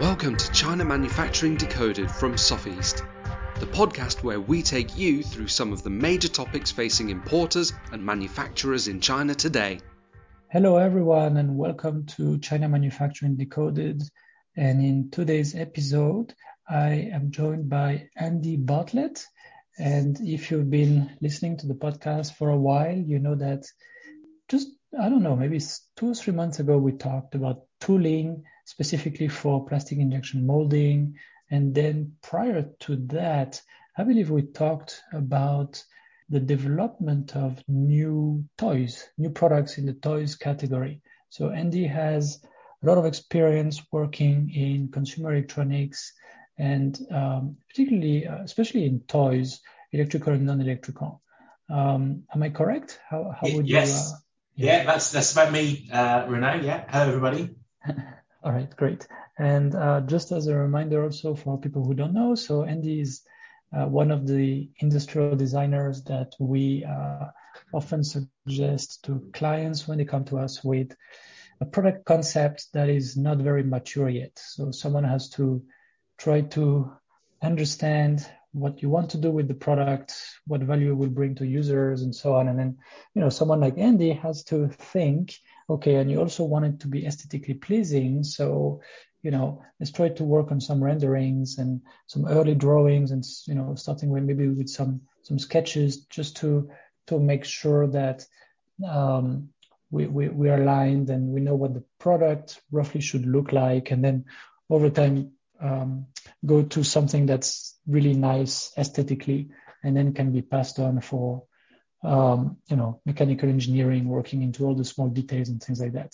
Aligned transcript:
Welcome 0.00 0.36
to 0.36 0.50
China 0.50 0.84
Manufacturing 0.84 1.54
Decoded 1.56 2.10
from 2.10 2.34
Sofeast, 2.34 3.06
the 3.60 3.66
podcast 3.66 4.24
where 4.24 4.40
we 4.40 4.60
take 4.60 4.98
you 4.98 5.22
through 5.22 5.46
some 5.46 5.72
of 5.72 5.84
the 5.84 5.90
major 5.90 6.26
topics 6.26 6.72
facing 6.72 7.10
importers 7.10 7.72
and 7.92 8.04
manufacturers 8.04 8.88
in 8.88 9.00
China 9.00 9.36
today. 9.36 9.78
Hello, 10.50 10.78
everyone, 10.78 11.36
and 11.36 11.56
welcome 11.56 12.06
to 12.06 12.38
China 12.38 12.68
Manufacturing 12.68 13.36
Decoded. 13.36 14.02
And 14.56 14.84
in 14.84 15.10
today's 15.12 15.54
episode, 15.54 16.34
I 16.68 17.10
am 17.12 17.30
joined 17.30 17.68
by 17.68 18.08
Andy 18.16 18.56
Bartlett. 18.56 19.24
And 19.78 20.18
if 20.20 20.50
you've 20.50 20.70
been 20.70 21.16
listening 21.20 21.58
to 21.58 21.68
the 21.68 21.74
podcast 21.74 22.34
for 22.34 22.48
a 22.48 22.58
while, 22.58 22.96
you 22.98 23.20
know 23.20 23.36
that 23.36 23.64
just, 24.48 24.70
I 25.00 25.08
don't 25.08 25.22
know, 25.22 25.36
maybe 25.36 25.60
two 25.94 26.10
or 26.10 26.14
three 26.16 26.34
months 26.34 26.58
ago, 26.58 26.78
we 26.78 26.92
talked 26.92 27.36
about 27.36 27.62
tooling 27.80 28.42
specifically 28.64 29.28
for 29.28 29.66
plastic 29.66 29.98
injection 29.98 30.46
molding. 30.46 31.16
And 31.50 31.74
then 31.74 32.16
prior 32.22 32.68
to 32.80 32.96
that, 33.08 33.60
I 33.96 34.04
believe 34.04 34.30
we 34.30 34.42
talked 34.42 35.02
about 35.12 35.82
the 36.28 36.40
development 36.40 37.36
of 37.36 37.62
new 37.68 38.44
toys, 38.56 39.08
new 39.18 39.30
products 39.30 39.78
in 39.78 39.86
the 39.86 39.92
toys 39.92 40.36
category. 40.36 41.02
So 41.28 41.50
Andy 41.50 41.86
has 41.86 42.40
a 42.82 42.86
lot 42.86 42.98
of 42.98 43.06
experience 43.06 43.82
working 43.92 44.50
in 44.54 44.90
consumer 44.90 45.32
electronics 45.32 46.12
and 46.58 46.98
um, 47.10 47.56
particularly, 47.68 48.26
uh, 48.26 48.42
especially 48.42 48.86
in 48.86 49.00
toys, 49.00 49.60
electrical 49.92 50.32
and 50.32 50.46
non-electrical. 50.46 51.20
Um, 51.68 52.24
am 52.34 52.42
I 52.42 52.50
correct? 52.50 53.00
How, 53.08 53.34
how 53.38 53.48
would 53.54 53.68
yes. 53.68 53.90
you? 53.90 53.94
Uh, 53.94 54.18
yeah. 54.56 54.76
yeah, 54.76 54.84
that's 54.84 55.10
that's 55.10 55.32
about 55.32 55.52
me, 55.52 55.88
uh, 55.92 56.26
Renaud. 56.28 56.60
Yeah, 56.62 56.84
hello 56.88 57.08
everybody. 57.08 57.56
All 58.44 58.52
right, 58.52 58.76
great. 58.76 59.08
And 59.38 59.74
uh, 59.74 60.02
just 60.02 60.30
as 60.30 60.48
a 60.48 60.54
reminder 60.54 61.02
also 61.02 61.34
for 61.34 61.58
people 61.58 61.82
who 61.82 61.94
don't 61.94 62.12
know, 62.12 62.34
so 62.34 62.64
Andy 62.64 63.00
is 63.00 63.22
uh, 63.74 63.86
one 63.86 64.10
of 64.10 64.26
the 64.26 64.68
industrial 64.80 65.34
designers 65.34 66.02
that 66.04 66.34
we 66.38 66.84
uh, 66.84 67.28
often 67.72 68.04
suggest 68.04 69.02
to 69.04 69.30
clients 69.32 69.88
when 69.88 69.96
they 69.96 70.04
come 70.04 70.26
to 70.26 70.38
us 70.38 70.62
with 70.62 70.94
a 71.62 71.64
product 71.64 72.04
concept 72.04 72.66
that 72.74 72.90
is 72.90 73.16
not 73.16 73.38
very 73.38 73.62
mature 73.62 74.10
yet. 74.10 74.38
So 74.38 74.70
someone 74.72 75.04
has 75.04 75.30
to 75.30 75.64
try 76.18 76.42
to 76.42 76.92
understand 77.40 78.28
what 78.52 78.82
you 78.82 78.90
want 78.90 79.10
to 79.10 79.18
do 79.18 79.30
with 79.30 79.48
the 79.48 79.54
product, 79.54 80.14
what 80.46 80.60
value 80.60 80.90
it 80.90 80.96
will 80.96 81.08
bring 81.08 81.34
to 81.36 81.46
users 81.46 82.02
and 82.02 82.14
so 82.14 82.34
on. 82.34 82.48
And 82.48 82.58
then, 82.58 82.76
you 83.14 83.22
know, 83.22 83.30
someone 83.30 83.60
like 83.60 83.78
Andy 83.78 84.12
has 84.12 84.44
to 84.44 84.68
think, 84.68 85.34
okay, 85.68 85.96
and 85.96 86.10
you 86.10 86.20
also 86.20 86.44
want 86.44 86.64
it 86.64 86.80
to 86.80 86.88
be 86.88 87.06
aesthetically 87.06 87.54
pleasing. 87.54 88.24
So, 88.24 88.80
you 89.22 89.30
know, 89.30 89.62
let's 89.80 89.92
try 89.92 90.10
to 90.10 90.24
work 90.24 90.50
on 90.50 90.60
some 90.60 90.82
renderings 90.82 91.58
and 91.58 91.80
some 92.06 92.26
early 92.26 92.54
drawings 92.54 93.10
and, 93.10 93.24
you 93.46 93.54
know, 93.54 93.74
starting 93.74 94.10
with 94.10 94.24
maybe 94.24 94.48
with 94.48 94.68
some, 94.68 95.02
some 95.22 95.38
sketches 95.38 96.04
just 96.06 96.36
to, 96.38 96.70
to 97.06 97.18
make 97.18 97.44
sure 97.44 97.86
that, 97.88 98.26
um, 98.86 99.48
we, 99.90 100.06
we, 100.06 100.28
we 100.28 100.50
are 100.50 100.60
aligned 100.60 101.08
and 101.10 101.28
we 101.28 101.40
know 101.40 101.54
what 101.54 101.72
the 101.72 101.84
product 101.98 102.60
roughly 102.72 103.00
should 103.00 103.24
look 103.24 103.52
like. 103.52 103.92
And 103.92 104.04
then 104.04 104.24
over 104.68 104.90
time, 104.90 105.32
um, 105.60 106.06
go 106.44 106.62
to 106.62 106.82
something 106.82 107.26
that's 107.26 107.78
really 107.86 108.14
nice 108.14 108.72
aesthetically 108.76 109.50
and 109.82 109.96
then 109.96 110.12
can 110.12 110.32
be 110.32 110.42
passed 110.42 110.78
on 110.78 111.00
for 111.00 111.44
um, 112.04 112.58
you 112.68 112.76
know 112.76 113.00
mechanical 113.04 113.48
engineering 113.48 114.08
working 114.08 114.42
into 114.42 114.64
all 114.64 114.74
the 114.74 114.84
small 114.84 115.08
details 115.08 115.48
and 115.48 115.62
things 115.62 115.80
like 115.80 115.92
that. 115.92 116.12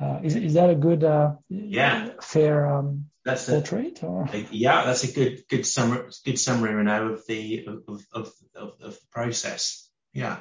Uh, 0.00 0.20
is, 0.22 0.36
is 0.36 0.54
that 0.54 0.70
a 0.70 0.76
good 0.76 1.02
uh, 1.02 1.32
yeah. 1.48 2.10
fair 2.22 2.66
um, 2.66 3.06
that's 3.24 3.46
portrait 3.46 4.02
or? 4.04 4.28
yeah 4.52 4.84
that's 4.84 5.02
a 5.02 5.12
good 5.12 5.42
good 5.48 5.66
summary 5.66 6.08
good 6.24 6.38
summary 6.38 6.84
now 6.84 7.08
of 7.08 7.26
the 7.26 7.66
of, 7.66 7.82
of, 7.88 8.04
of, 8.12 8.32
of 8.54 8.78
the 8.78 8.96
process. 9.10 9.88
Yeah. 10.12 10.40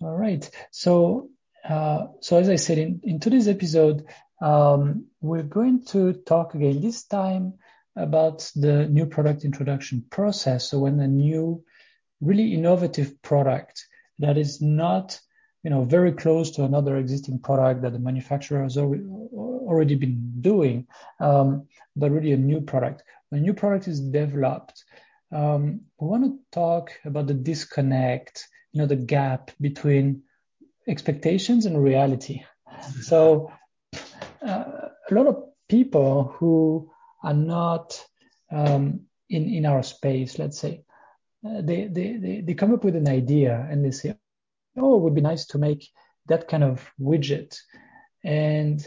All 0.00 0.16
right. 0.16 0.48
So 0.70 1.30
uh, 1.68 2.06
so 2.20 2.38
as 2.38 2.48
I 2.48 2.56
said 2.56 2.78
in, 2.78 3.00
in 3.02 3.20
today's 3.20 3.48
episode 3.48 4.06
um, 4.40 5.06
we're 5.20 5.42
going 5.42 5.84
to 5.86 6.14
talk 6.14 6.54
again 6.54 6.80
this 6.80 7.04
time 7.04 7.54
about 7.96 8.50
the 8.54 8.86
new 8.86 9.06
product 9.06 9.44
introduction 9.44 10.04
process. 10.10 10.70
So 10.70 10.80
when 10.80 10.98
a 11.00 11.08
new, 11.08 11.64
really 12.20 12.54
innovative 12.54 13.20
product 13.22 13.86
that 14.20 14.38
is 14.38 14.60
not, 14.60 15.18
you 15.62 15.70
know, 15.70 15.84
very 15.84 16.12
close 16.12 16.52
to 16.52 16.64
another 16.64 16.96
existing 16.96 17.40
product 17.40 17.82
that 17.82 17.92
the 17.92 17.98
manufacturer 17.98 18.62
has 18.62 18.76
already 18.76 19.94
been 19.94 20.40
doing, 20.40 20.86
um, 21.18 21.66
but 21.96 22.10
really 22.10 22.32
a 22.32 22.36
new 22.36 22.60
product. 22.60 23.02
When 23.28 23.40
a 23.40 23.42
new 23.42 23.54
product 23.54 23.88
is 23.88 24.00
developed, 24.00 24.84
um, 25.32 25.82
we 25.98 26.06
want 26.06 26.24
to 26.24 26.38
talk 26.52 26.92
about 27.04 27.26
the 27.26 27.34
disconnect, 27.34 28.48
you 28.72 28.80
know, 28.80 28.86
the 28.86 28.96
gap 28.96 29.50
between 29.60 30.22
expectations 30.86 31.66
and 31.66 31.82
reality. 31.82 32.42
So 33.02 33.52
uh, 34.42 34.88
a 35.10 35.14
lot 35.14 35.26
of 35.26 35.44
people 35.68 36.34
who 36.36 36.90
are 37.22 37.34
not 37.34 38.04
um, 38.50 39.02
in 39.28 39.48
in 39.48 39.66
our 39.66 39.82
space, 39.82 40.38
let's 40.38 40.58
say, 40.58 40.82
they, 41.42 41.86
they 41.86 42.16
they 42.16 42.40
they 42.42 42.54
come 42.54 42.72
up 42.74 42.84
with 42.84 42.96
an 42.96 43.08
idea 43.08 43.66
and 43.70 43.84
they 43.84 43.90
say, 43.90 44.16
"Oh, 44.76 44.96
it 44.96 45.02
would 45.02 45.14
be 45.14 45.20
nice 45.20 45.46
to 45.46 45.58
make 45.58 45.88
that 46.26 46.48
kind 46.48 46.64
of 46.64 46.86
widget," 47.00 47.58
and 48.22 48.86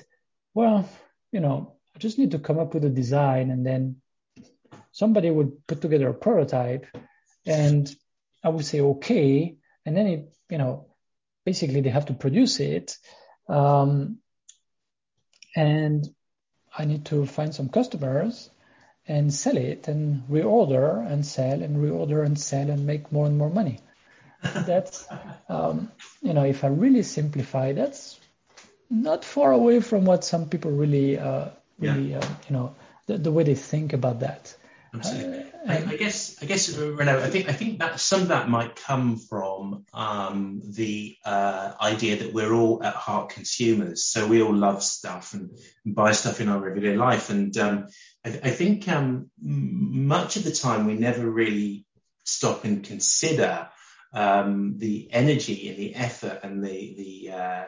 well, 0.53 0.87
you 1.31 1.39
know, 1.39 1.75
I 1.95 1.99
just 1.99 2.19
need 2.19 2.31
to 2.31 2.39
come 2.39 2.59
up 2.59 2.73
with 2.73 2.85
a 2.85 2.89
design, 2.89 3.49
and 3.49 3.65
then 3.65 4.01
somebody 4.91 5.31
would 5.31 5.65
put 5.67 5.81
together 5.81 6.09
a 6.09 6.13
prototype, 6.13 6.85
and 7.45 7.93
I 8.43 8.49
would 8.49 8.65
say, 8.65 8.81
"Okay," 8.81 9.57
and 9.85 9.97
then 9.97 10.07
it, 10.07 10.35
you 10.49 10.57
know, 10.59 10.93
basically 11.45 11.81
they 11.81 11.89
have 11.89 12.05
to 12.07 12.13
produce 12.13 12.59
it. 12.59 12.97
Um, 13.49 14.19
and 15.55 16.07
I 16.75 16.85
need 16.85 17.05
to 17.05 17.25
find 17.25 17.53
some 17.53 17.69
customers 17.69 18.49
and 19.07 19.33
sell 19.33 19.57
it 19.57 19.87
and 19.87 20.23
reorder 20.29 21.05
and 21.11 21.25
sell 21.25 21.61
and 21.61 21.77
reorder 21.77 22.25
and 22.25 22.39
sell 22.39 22.69
and 22.69 22.85
make 22.85 23.11
more 23.11 23.25
and 23.25 23.37
more 23.37 23.49
money. 23.49 23.79
that's, 24.65 25.07
um, 25.49 25.91
you 26.21 26.33
know, 26.33 26.43
if 26.43 26.63
I 26.63 26.67
really 26.67 27.03
simplify, 27.03 27.73
that's 27.73 28.19
not 28.89 29.23
far 29.25 29.51
away 29.51 29.79
from 29.79 30.05
what 30.05 30.23
some 30.23 30.49
people 30.49 30.71
really, 30.71 31.17
uh, 31.17 31.49
really, 31.79 32.11
yeah. 32.11 32.19
uh, 32.19 32.27
you 32.49 32.53
know, 32.53 32.75
the, 33.07 33.17
the, 33.17 33.31
way 33.31 33.43
they 33.43 33.55
think 33.55 33.93
about 33.93 34.19
that. 34.19 34.55
Absolutely. 34.93 35.39
Uh, 35.39 35.43
I, 35.67 35.77
I, 35.91 35.97
guess, 35.97 36.37
I 36.41 36.45
guess, 36.45 36.69
Renaud, 36.77 37.19
I 37.19 37.29
think, 37.29 37.49
I 37.49 37.53
think 37.53 37.79
that 37.79 37.99
some 37.99 38.21
of 38.21 38.27
that 38.27 38.49
might 38.49 38.75
come 38.75 39.17
from 39.17 39.85
um, 39.93 40.61
the 40.63 41.17
uh, 41.25 41.73
idea 41.81 42.17
that 42.17 42.33
we're 42.33 42.53
all 42.53 42.83
at 42.83 42.93
heart 42.93 43.29
consumers, 43.29 44.05
so 44.05 44.27
we 44.27 44.41
all 44.41 44.53
love 44.53 44.83
stuff 44.83 45.33
and, 45.33 45.49
and 45.85 45.95
buy 45.95 46.11
stuff 46.11 46.41
in 46.41 46.49
our 46.49 46.67
everyday 46.67 46.95
life. 46.95 47.29
And 47.29 47.55
um, 47.57 47.87
I, 48.25 48.29
I, 48.29 48.49
think 48.51 48.87
um, 48.87 49.31
much 49.41 50.35
of 50.35 50.43
the 50.43 50.51
time 50.51 50.85
we 50.85 50.93
never 50.93 51.27
really 51.27 51.85
stop 52.23 52.63
and 52.63 52.83
consider 52.83 53.69
um, 54.13 54.75
the 54.77 55.09
energy 55.11 55.69
and 55.69 55.77
the 55.77 55.95
effort 55.95 56.41
and 56.43 56.63
the 56.63 56.95
the 56.97 57.31
uh, 57.33 57.65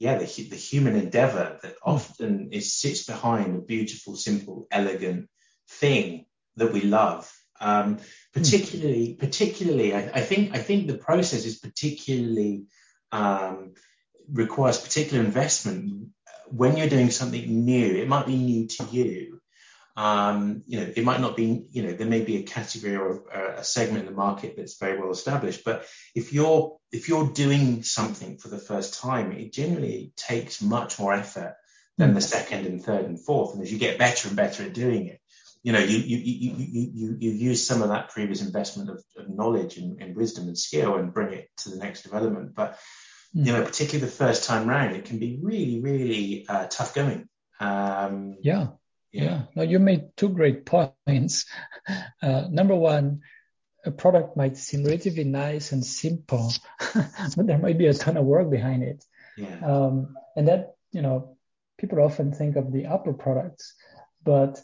yeah 0.00 0.18
the, 0.18 0.24
the 0.24 0.56
human 0.56 0.96
endeavor 0.96 1.58
that 1.62 1.76
hmm. 1.82 1.90
often 1.90 2.48
is 2.52 2.74
sits 2.74 3.04
behind 3.04 3.56
a 3.56 3.60
beautiful, 3.60 4.16
simple, 4.16 4.66
elegant 4.72 5.28
thing 5.68 6.26
that 6.56 6.72
we 6.72 6.82
love. 6.82 7.30
Um, 7.60 7.98
particularly, 8.32 9.14
particularly, 9.14 9.94
I, 9.94 10.10
I, 10.14 10.20
think 10.20 10.54
I 10.54 10.58
think 10.58 10.86
the 10.86 10.98
process 10.98 11.44
is 11.44 11.58
particularly 11.58 12.66
um, 13.12 13.74
requires 14.30 14.80
particular 14.80 15.24
investment 15.24 16.08
when 16.48 16.76
you're 16.76 16.88
doing 16.88 17.10
something 17.10 17.64
new. 17.64 17.94
It 17.94 18.08
might 18.08 18.26
be 18.26 18.36
new 18.36 18.66
to 18.66 18.84
you. 18.90 19.40
Um, 19.96 20.64
you 20.66 20.80
know, 20.80 20.92
it 20.94 21.04
might 21.04 21.20
not 21.20 21.36
be. 21.36 21.66
You 21.70 21.84
know, 21.84 21.92
there 21.92 22.08
may 22.08 22.22
be 22.22 22.38
a 22.38 22.42
category 22.42 22.96
or 22.96 23.22
a, 23.32 23.60
a 23.60 23.64
segment 23.64 24.00
in 24.00 24.06
the 24.06 24.16
market 24.16 24.54
that's 24.56 24.78
very 24.78 24.98
well 24.98 25.12
established. 25.12 25.64
But 25.64 25.86
if 26.16 26.32
you're 26.32 26.76
if 26.90 27.08
you're 27.08 27.30
doing 27.30 27.84
something 27.84 28.38
for 28.38 28.48
the 28.48 28.58
first 28.58 29.00
time, 29.00 29.30
it 29.32 29.52
generally 29.52 30.12
takes 30.16 30.60
much 30.60 30.98
more 30.98 31.14
effort 31.14 31.54
than 31.96 32.14
the 32.14 32.20
second 32.20 32.66
and 32.66 32.82
third 32.82 33.04
and 33.04 33.24
fourth. 33.24 33.54
And 33.54 33.62
as 33.62 33.72
you 33.72 33.78
get 33.78 33.98
better 33.98 34.26
and 34.26 34.36
better 34.36 34.64
at 34.64 34.74
doing 34.74 35.06
it, 35.06 35.20
you 35.64 35.72
know, 35.72 35.78
you 35.78 35.96
you 35.96 36.18
you 36.18 36.54
you 36.58 36.90
you, 36.94 37.16
you 37.18 37.30
use 37.30 37.66
some 37.66 37.80
of 37.80 37.88
that 37.88 38.10
previous 38.10 38.42
investment 38.42 38.90
of, 38.90 39.02
of 39.16 39.30
knowledge 39.30 39.78
and, 39.78 40.00
and, 40.00 40.14
wisdom 40.14 40.46
and 40.46 40.58
skill 40.58 40.96
and 40.96 41.12
bring 41.12 41.32
it 41.32 41.48
to 41.56 41.70
the 41.70 41.76
next 41.76 42.02
development. 42.02 42.54
But 42.54 42.78
mm. 43.34 43.46
you 43.46 43.52
know, 43.52 43.64
particularly 43.64 44.04
the 44.04 44.12
first 44.14 44.44
time 44.44 44.68
round, 44.68 44.94
it 44.94 45.06
can 45.06 45.18
be 45.18 45.38
really 45.42 45.80
really 45.80 46.46
uh, 46.46 46.66
tough 46.66 46.94
going. 46.94 47.28
Um, 47.60 48.36
yeah. 48.42 48.68
Yeah. 49.10 49.42
Now 49.56 49.62
you 49.62 49.78
made 49.78 50.16
two 50.18 50.28
great 50.28 50.66
points. 51.06 51.46
Uh, 52.20 52.44
number 52.50 52.74
one, 52.74 53.22
a 53.86 53.90
product 53.90 54.36
might 54.36 54.58
seem 54.58 54.84
relatively 54.84 55.24
nice 55.24 55.72
and 55.72 55.84
simple, 55.84 56.52
but 56.94 57.46
there 57.46 57.58
might 57.58 57.78
be 57.78 57.86
a 57.86 57.94
ton 57.94 58.18
of 58.18 58.26
work 58.26 58.50
behind 58.50 58.82
it. 58.82 59.02
Yeah. 59.38 59.60
Um, 59.64 60.14
and 60.36 60.48
that, 60.48 60.74
you 60.92 61.00
know, 61.00 61.38
people 61.78 62.02
often 62.02 62.32
think 62.32 62.56
of 62.56 62.72
the 62.72 62.86
Apple 62.86 63.14
products, 63.14 63.74
but 64.22 64.60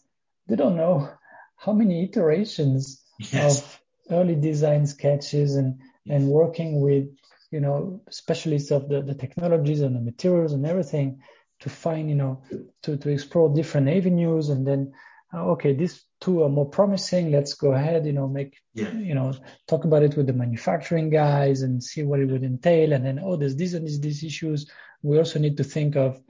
they 0.51 0.57
don't 0.57 0.77
know 0.77 1.09
how 1.57 1.73
many 1.73 2.03
iterations 2.03 3.03
yes. 3.19 3.61
of 3.63 3.81
early 4.11 4.35
design 4.35 4.87
sketches 4.87 5.55
and 5.55 5.79
and 6.09 6.27
working 6.27 6.81
with 6.81 7.07
you 7.53 7.61
know 7.61 8.03
specialists 8.11 8.73
of 8.73 8.89
the, 8.89 9.01
the 9.01 9.15
technologies 9.15 9.81
and 9.81 9.95
the 9.95 10.01
materials 10.01 10.53
and 10.53 10.67
everything 10.67 11.21
to 11.61 11.71
find 11.71 12.09
you 12.09 12.17
know 12.17 12.43
to 12.83 12.97
to 12.97 13.11
explore 13.11 13.55
different 13.55 13.89
avenues 13.89 14.49
and 14.49 14.67
then 14.67 14.93
uh, 15.33 15.45
okay 15.53 15.73
these 15.73 16.05
two 16.21 16.43
are 16.43 16.49
more 16.49 16.69
promising 16.69 17.31
let's 17.31 17.55
go 17.55 17.73
ahead 17.73 18.05
you 18.05 18.13
know 18.13 18.27
make 18.27 18.57
yeah. 18.75 18.93
you 18.93 19.15
know 19.15 19.33
talk 19.69 19.85
about 19.85 20.03
it 20.03 20.17
with 20.17 20.27
the 20.27 20.33
manufacturing 20.33 21.11
guys 21.11 21.63
and 21.63 21.83
see 21.83 22.03
what 22.03 22.19
it 22.19 22.29
would 22.29 22.43
entail 22.43 22.93
and 22.93 23.07
then 23.07 23.21
oh 23.23 23.37
there's 23.37 23.55
these 23.55 23.75
and 23.75 23.87
these, 23.87 24.01
these 24.01 24.25
issues 24.25 24.69
we 25.03 25.17
also 25.17 25.39
need 25.39 25.57
to 25.57 25.65
think 25.65 25.95
of 25.95 26.21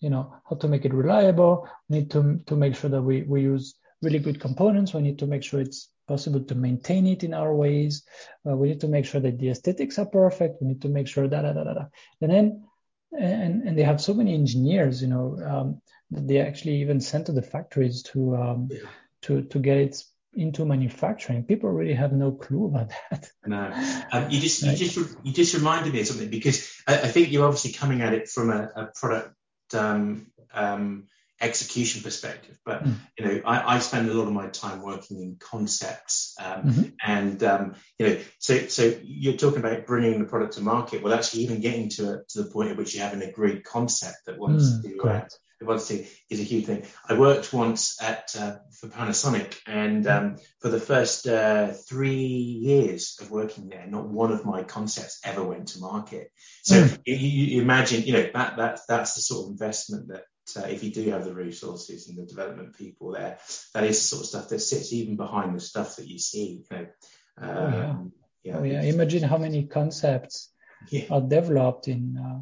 you 0.00 0.10
know 0.10 0.34
how 0.48 0.56
to 0.56 0.68
make 0.68 0.84
it 0.84 0.94
reliable 0.94 1.68
we 1.88 1.98
need 1.98 2.10
to 2.10 2.40
to 2.46 2.56
make 2.56 2.74
sure 2.76 2.90
that 2.90 3.02
we 3.02 3.22
we 3.22 3.42
use 3.42 3.74
really 4.02 4.18
good 4.18 4.40
components 4.40 4.92
we 4.92 5.00
need 5.00 5.18
to 5.18 5.26
make 5.26 5.42
sure 5.42 5.60
it's 5.60 5.88
possible 6.06 6.40
to 6.40 6.54
maintain 6.54 7.06
it 7.06 7.24
in 7.24 7.34
our 7.34 7.54
ways. 7.54 8.04
Uh, 8.48 8.56
we 8.56 8.68
need 8.68 8.80
to 8.80 8.88
make 8.88 9.04
sure 9.04 9.20
that 9.20 9.38
the 9.38 9.50
aesthetics 9.50 9.98
are 9.98 10.06
perfect. 10.06 10.60
We 10.60 10.68
need 10.68 10.82
to 10.82 10.88
make 10.88 11.08
sure 11.08 11.28
that, 11.28 11.42
da, 11.42 11.52
da, 11.52 11.64
da, 11.64 11.74
da. 11.74 11.84
And 12.20 12.30
then, 12.30 12.64
and, 13.18 13.62
and 13.62 13.78
they 13.78 13.82
have 13.82 14.00
so 14.00 14.14
many 14.14 14.34
engineers, 14.34 15.02
you 15.02 15.08
know, 15.08 15.38
um, 15.44 15.82
that 16.10 16.26
they 16.26 16.38
actually 16.38 16.80
even 16.82 17.00
sent 17.00 17.26
to 17.26 17.32
the 17.32 17.42
factories 17.42 18.02
to, 18.04 18.36
um, 18.36 18.68
yeah. 18.70 18.88
to, 19.22 19.42
to 19.42 19.58
get 19.58 19.78
it 19.78 20.02
into 20.34 20.64
manufacturing. 20.64 21.44
People 21.44 21.70
really 21.70 21.94
have 21.94 22.12
no 22.12 22.32
clue 22.32 22.66
about 22.66 22.90
that. 23.10 23.30
No, 23.44 23.70
um, 24.12 24.30
you 24.30 24.40
just, 24.40 24.62
you 24.62 24.76
just, 24.76 25.16
you 25.22 25.32
just 25.32 25.54
reminded 25.54 25.92
me 25.92 26.00
of 26.00 26.06
something 26.06 26.28
because 26.28 26.82
I, 26.86 26.94
I 26.94 27.08
think 27.08 27.32
you're 27.32 27.44
obviously 27.44 27.72
coming 27.72 28.02
at 28.02 28.12
it 28.12 28.28
from 28.28 28.50
a, 28.50 28.70
a 28.76 28.86
product, 28.94 29.34
um, 29.74 30.26
um, 30.52 31.08
execution 31.40 32.02
perspective. 32.02 32.58
But 32.64 32.84
mm. 32.84 32.94
you 33.18 33.24
know, 33.24 33.42
I, 33.44 33.76
I, 33.76 33.78
spend 33.80 34.08
a 34.08 34.14
lot 34.14 34.26
of 34.26 34.32
my 34.32 34.48
time 34.48 34.82
working 34.82 35.20
in 35.20 35.36
concepts, 35.38 36.34
um, 36.42 36.62
mm-hmm. 36.62 36.82
and 37.04 37.42
um, 37.42 37.74
you 37.98 38.06
know, 38.06 38.18
so 38.38 38.66
so 38.68 38.94
you're 39.02 39.36
talking 39.36 39.60
about 39.60 39.86
bringing 39.86 40.18
the 40.18 40.26
product 40.26 40.54
to 40.54 40.62
market. 40.62 41.02
Well, 41.02 41.14
actually, 41.14 41.42
even 41.44 41.60
getting 41.60 41.90
to 41.90 42.22
to 42.28 42.42
the 42.42 42.50
point 42.50 42.70
at 42.70 42.76
which 42.76 42.94
you 42.94 43.00
have 43.00 43.12
an 43.12 43.22
agreed 43.22 43.64
concept 43.64 44.26
that 44.26 44.38
wants 44.38 44.70
mm, 44.70 44.82
to. 44.82 45.08
Uh, 45.08 45.24
wants 45.64 45.90
is 45.90 46.40
a 46.40 46.42
huge 46.42 46.66
thing. 46.66 46.84
I 47.08 47.18
worked 47.18 47.52
once 47.52 48.02
at 48.02 48.34
uh, 48.38 48.56
for 48.78 48.88
Panasonic, 48.88 49.56
and 49.66 50.06
um, 50.06 50.36
for 50.60 50.68
the 50.68 50.80
first 50.80 51.26
uh, 51.26 51.72
three 51.72 52.14
years 52.14 53.18
of 53.20 53.30
working 53.30 53.68
there, 53.68 53.86
not 53.86 54.08
one 54.08 54.32
of 54.32 54.44
my 54.44 54.64
concepts 54.64 55.20
ever 55.24 55.42
went 55.42 55.68
to 55.68 55.80
market. 55.80 56.30
So 56.62 56.82
mm. 56.82 56.98
you, 57.06 57.14
you, 57.14 57.62
imagine, 57.62 58.02
you 58.02 58.12
know, 58.12 58.28
that 58.34 58.56
that 58.58 58.80
that's 58.86 59.14
the 59.14 59.22
sort 59.22 59.46
of 59.46 59.52
investment 59.52 60.08
that 60.08 60.24
uh, 60.56 60.66
if 60.68 60.84
you 60.84 60.90
do 60.90 61.10
have 61.10 61.24
the 61.24 61.34
resources 61.34 62.08
and 62.08 62.18
the 62.18 62.26
development 62.26 62.76
people 62.76 63.12
there, 63.12 63.38
that 63.72 63.84
is 63.84 63.98
the 63.98 64.04
sort 64.04 64.22
of 64.22 64.28
stuff 64.28 64.48
that 64.50 64.60
sits 64.60 64.92
even 64.92 65.16
behind 65.16 65.54
the 65.54 65.60
stuff 65.60 65.96
that 65.96 66.06
you 66.06 66.18
see. 66.18 66.64
You 66.70 66.76
know, 66.76 66.86
um, 67.38 67.50
oh, 67.50 67.68
yeah. 67.70 67.90
Um, 67.90 68.12
yeah, 68.42 68.58
oh, 68.58 68.62
yeah. 68.62 68.82
Imagine 68.82 69.22
how 69.22 69.38
many 69.38 69.64
concepts 69.64 70.52
yeah. 70.90 71.04
are 71.10 71.20
developed 71.20 71.88
in 71.88 72.16
uh, 72.16 72.40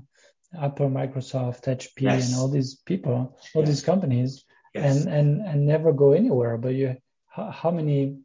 Apple, 0.61 0.91
Microsoft, 0.91 1.65
HP, 1.65 2.03
yes. 2.03 2.29
and 2.29 2.39
all 2.39 2.49
these 2.49 2.75
people, 2.75 3.37
all 3.55 3.63
these 3.63 3.83
companies, 3.83 4.45
yes. 4.75 5.05
and, 5.05 5.13
and, 5.13 5.47
and 5.47 5.67
never 5.67 5.93
go 5.93 6.13
anywhere. 6.13 6.57
But 6.57 6.75
you, 6.75 6.97
how, 7.29 7.51
how 7.51 7.71
many 7.71 8.19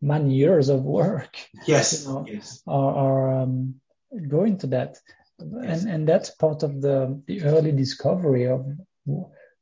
man 0.00 0.30
years 0.30 0.68
of 0.68 0.82
work 0.82 1.36
yes, 1.66 2.02
you 2.02 2.08
know, 2.08 2.26
yes. 2.28 2.62
are, 2.66 2.94
are 2.94 3.42
um, 3.42 3.74
going 4.28 4.58
to 4.58 4.66
that? 4.68 4.98
And, 5.38 5.88
and 5.88 6.08
that's 6.08 6.30
part 6.30 6.62
of 6.62 6.82
the, 6.82 7.22
the 7.26 7.42
early 7.44 7.72
discovery 7.72 8.46
of 8.46 8.66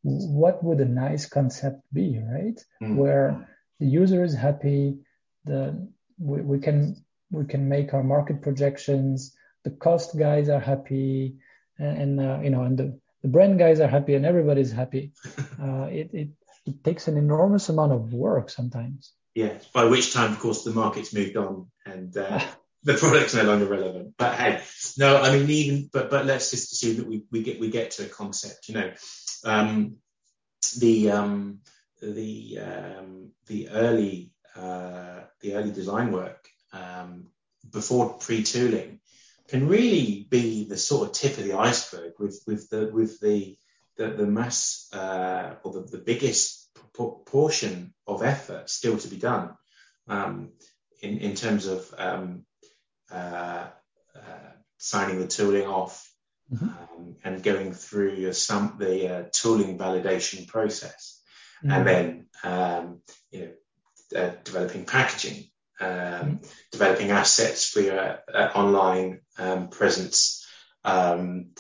what 0.03 0.63
would 0.65 0.81
a 0.81 0.85
nice 0.85 1.27
concept 1.27 1.83
be, 1.93 2.19
right? 2.19 2.61
Mm. 2.83 2.97
Where 2.97 3.49
the 3.79 3.87
user 3.87 4.25
is 4.25 4.35
happy, 4.35 4.99
the 5.45 5.89
we, 6.19 6.41
we 6.41 6.59
can 6.59 6.97
we 7.31 7.45
can 7.45 7.69
make 7.69 7.95
our 7.95 8.03
market 8.03 8.43
projections, 8.43 9.37
the 9.65 9.71
cost 9.71 10.19
guys 10.19 10.49
are 10.49 10.61
happy, 10.61 11.37
and, 11.79 12.19
and 12.19 12.21
uh, 12.21 12.41
you 12.43 12.51
know, 12.51 12.63
and 12.63 12.79
the, 12.79 12.99
the 13.23 13.29
brand 13.29 13.59
guys 13.59 13.81
are 13.81 13.89
happy, 13.89 14.15
and 14.15 14.27
everybody's 14.27 14.73
happy. 14.73 15.13
Uh, 15.61 15.89
it, 15.91 16.11
it 16.13 16.29
it 16.69 16.85
takes 16.85 17.09
an 17.09 17.17
enormous 17.17 17.69
amount 17.69 17.93
of 17.93 18.13
work 18.13 18.49
sometimes. 18.51 19.13
Yeah. 19.35 19.55
By 19.73 19.85
which 19.85 20.13
time, 20.13 20.33
of 20.33 20.39
course, 20.39 20.63
the 20.63 20.71
market's 20.71 21.15
moved 21.15 21.37
on 21.37 21.71
and 21.87 22.17
uh, 22.17 22.41
the 22.83 22.95
product's 22.95 23.35
no 23.35 23.43
longer 23.43 23.67
relevant. 23.67 24.15
But 24.19 24.35
hey, 24.35 24.61
no, 24.99 25.21
I 25.21 25.33
mean, 25.33 25.49
even 25.51 25.91
but 25.93 26.11
but 26.11 26.27
let's 26.27 26.51
just 26.51 26.73
assume 26.73 26.97
that 26.99 27.07
we 27.07 27.25
we 27.31 27.43
get 27.43 27.61
we 27.61 27.71
get 27.71 27.93
to 27.93 28.07
a 28.07 28.09
concept. 28.09 28.69
You 28.69 28.75
know, 28.75 28.93
um, 29.45 29.97
the 30.79 31.11
um, 31.11 31.61
the 32.03 32.59
um, 32.59 33.31
the 33.47 33.69
early 33.71 34.33
uh, 34.57 35.21
the 35.41 35.55
early 35.55 35.71
design 35.71 36.13
work 36.13 36.49
um, 36.73 37.29
before 37.71 38.15
pre-tooling 38.15 39.01
can 39.49 39.67
really 39.67 40.27
be 40.29 40.69
the 40.69 40.77
sort 40.77 41.09
of 41.09 41.15
tip 41.15 41.39
of 41.39 41.45
the 41.45 41.55
iceberg 41.55 42.13
with 42.19 42.43
with 42.47 42.69
the 42.71 42.91
with 42.93 43.21
the 43.21 43.57
the, 43.97 44.09
the 44.11 44.27
mass 44.27 44.89
uh, 44.93 45.55
or 45.65 45.73
the, 45.73 45.81
the 45.81 45.99
biggest 45.99 46.69
portion 47.27 47.95
of 48.07 48.23
effort 48.23 48.71
still 48.71 48.97
to 48.97 49.09
be 49.09 49.17
done 49.17 49.55
um, 50.09 50.51
in 51.03 51.19
in 51.19 51.35
terms 51.35 51.67
of 51.67 51.93
um, 51.99 52.45
uh, 53.11 53.67
uh, 54.15 54.53
signing 54.79 55.19
the 55.19 55.27
tooling 55.27 55.67
off 55.67 56.11
mm-hmm. 56.53 56.69
um, 56.69 57.17
and 57.25 57.43
going 57.43 57.73
through 57.73 58.33
some 58.33 58.77
the 58.79 59.09
uh, 59.09 59.25
tooling 59.33 59.79
validation 59.79 60.47
process, 60.47 61.21
mm-hmm. 61.65 61.73
and 61.73 61.87
then 61.87 62.27
um, 62.45 63.01
you 63.31 63.41
know 64.13 64.21
uh, 64.21 64.33
developing 64.45 64.85
packaging. 64.85 65.45
Developing 65.79 67.11
assets 67.11 67.69
for 67.69 67.81
your 67.81 68.19
uh, 68.33 68.51
online 68.55 69.21
um, 69.39 69.69
presence. 69.69 70.47
Um, 70.85 71.51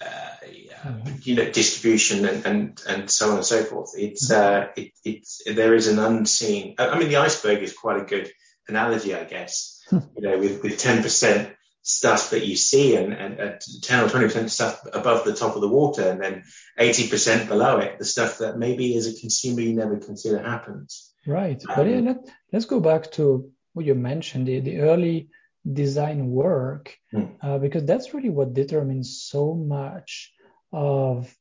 uh, 0.00 0.36
mm-hmm. 0.84 1.14
you 1.22 1.34
know, 1.34 1.50
distribution 1.50 2.24
and, 2.24 2.46
and, 2.46 2.82
and 2.88 3.10
so 3.10 3.30
on 3.30 3.36
and 3.36 3.44
so 3.44 3.64
forth. 3.64 3.90
It's, 3.96 4.30
mm-hmm. 4.30 4.62
uh, 4.62 4.72
it, 4.76 4.92
it's, 5.04 5.42
there 5.44 5.74
is 5.74 5.88
an 5.88 5.98
unseen, 5.98 6.76
I 6.78 6.98
mean, 6.98 7.08
the 7.08 7.16
iceberg 7.16 7.62
is 7.62 7.72
quite 7.72 8.00
a 8.00 8.04
good 8.04 8.30
analogy, 8.68 9.14
I 9.14 9.24
guess, 9.24 9.82
hmm. 9.90 9.98
you 10.16 10.22
know, 10.22 10.38
with, 10.38 10.62
with 10.62 10.80
10% 10.80 11.52
stuff 11.82 12.30
that 12.30 12.46
you 12.46 12.54
see 12.54 12.96
and, 12.96 13.12
and, 13.12 13.40
and 13.40 13.60
10 13.82 14.04
or 14.04 14.08
20% 14.08 14.50
stuff 14.50 14.86
above 14.92 15.24
the 15.24 15.34
top 15.34 15.54
of 15.54 15.62
the 15.62 15.68
water 15.68 16.08
and 16.08 16.20
then 16.20 16.44
80% 16.78 17.48
below 17.48 17.78
it, 17.78 17.98
the 17.98 18.04
stuff 18.04 18.38
that 18.38 18.58
maybe 18.58 18.96
as 18.96 19.06
a 19.06 19.18
consumer 19.18 19.62
you 19.62 19.74
never 19.74 19.96
consider 19.96 20.42
happens. 20.42 21.12
Right. 21.26 21.60
Um, 21.68 21.74
but 21.76 21.86
yeah, 21.88 22.00
let, 22.00 22.18
let's 22.52 22.66
go 22.66 22.78
back 22.78 23.10
to 23.12 23.50
what 23.78 23.86
you 23.86 23.94
mentioned, 23.94 24.48
the, 24.48 24.58
the 24.58 24.80
early 24.80 25.28
design 25.70 26.30
work, 26.30 26.98
mm. 27.14 27.32
uh, 27.40 27.58
because 27.58 27.84
that's 27.84 28.12
really 28.12 28.28
what 28.28 28.52
determines 28.52 29.22
so 29.22 29.54
much 29.54 30.32
of 30.72 31.32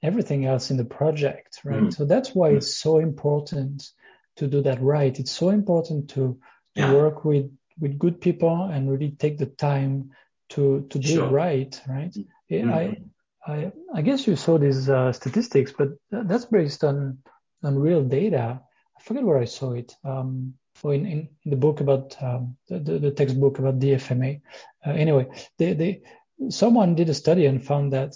everything 0.00 0.46
else 0.46 0.70
in 0.70 0.76
the 0.76 0.84
project, 0.84 1.58
right? 1.64 1.82
Mm. 1.82 1.92
So 1.92 2.04
that's 2.04 2.32
why 2.32 2.50
mm. 2.50 2.58
it's 2.58 2.76
so 2.76 2.98
important 2.98 3.90
to 4.36 4.46
do 4.46 4.62
that 4.62 4.80
right. 4.80 5.18
It's 5.18 5.32
so 5.32 5.50
important 5.50 6.10
to, 6.10 6.38
to 6.76 6.80
yeah. 6.80 6.92
work 6.92 7.24
with 7.24 7.50
with 7.80 7.98
good 7.98 8.20
people 8.20 8.70
and 8.72 8.88
really 8.88 9.10
take 9.10 9.38
the 9.38 9.46
time 9.46 10.10
to 10.50 10.86
to 10.90 10.98
do 11.00 11.08
sure. 11.08 11.26
it 11.26 11.30
right, 11.30 11.80
right? 11.88 12.14
Mm-hmm. 12.50 12.70
I, 12.70 12.98
I 13.44 13.72
I 13.92 14.02
guess 14.02 14.26
you 14.28 14.36
saw 14.36 14.58
these 14.58 14.88
uh, 14.88 15.12
statistics, 15.12 15.72
but 15.76 15.88
that's 16.10 16.44
based 16.44 16.84
on 16.84 17.18
on 17.64 17.78
real 17.78 18.04
data. 18.04 18.60
I 18.96 19.02
forget 19.02 19.24
where 19.24 19.38
I 19.38 19.46
saw 19.46 19.72
it. 19.72 19.96
Um, 20.04 20.54
in, 20.90 21.06
in, 21.06 21.28
the 21.44 21.56
book 21.56 21.80
about 21.80 22.16
um, 22.20 22.56
the, 22.68 22.78
the, 22.78 22.98
the, 22.98 23.10
textbook 23.10 23.58
about 23.58 23.78
DFMA. 23.78 24.40
Uh, 24.84 24.90
anyway, 24.90 25.28
they, 25.58 25.72
they 25.74 26.02
someone 26.50 26.94
did 26.94 27.08
a 27.08 27.14
study 27.14 27.46
and 27.46 27.64
found 27.64 27.92
that 27.92 28.14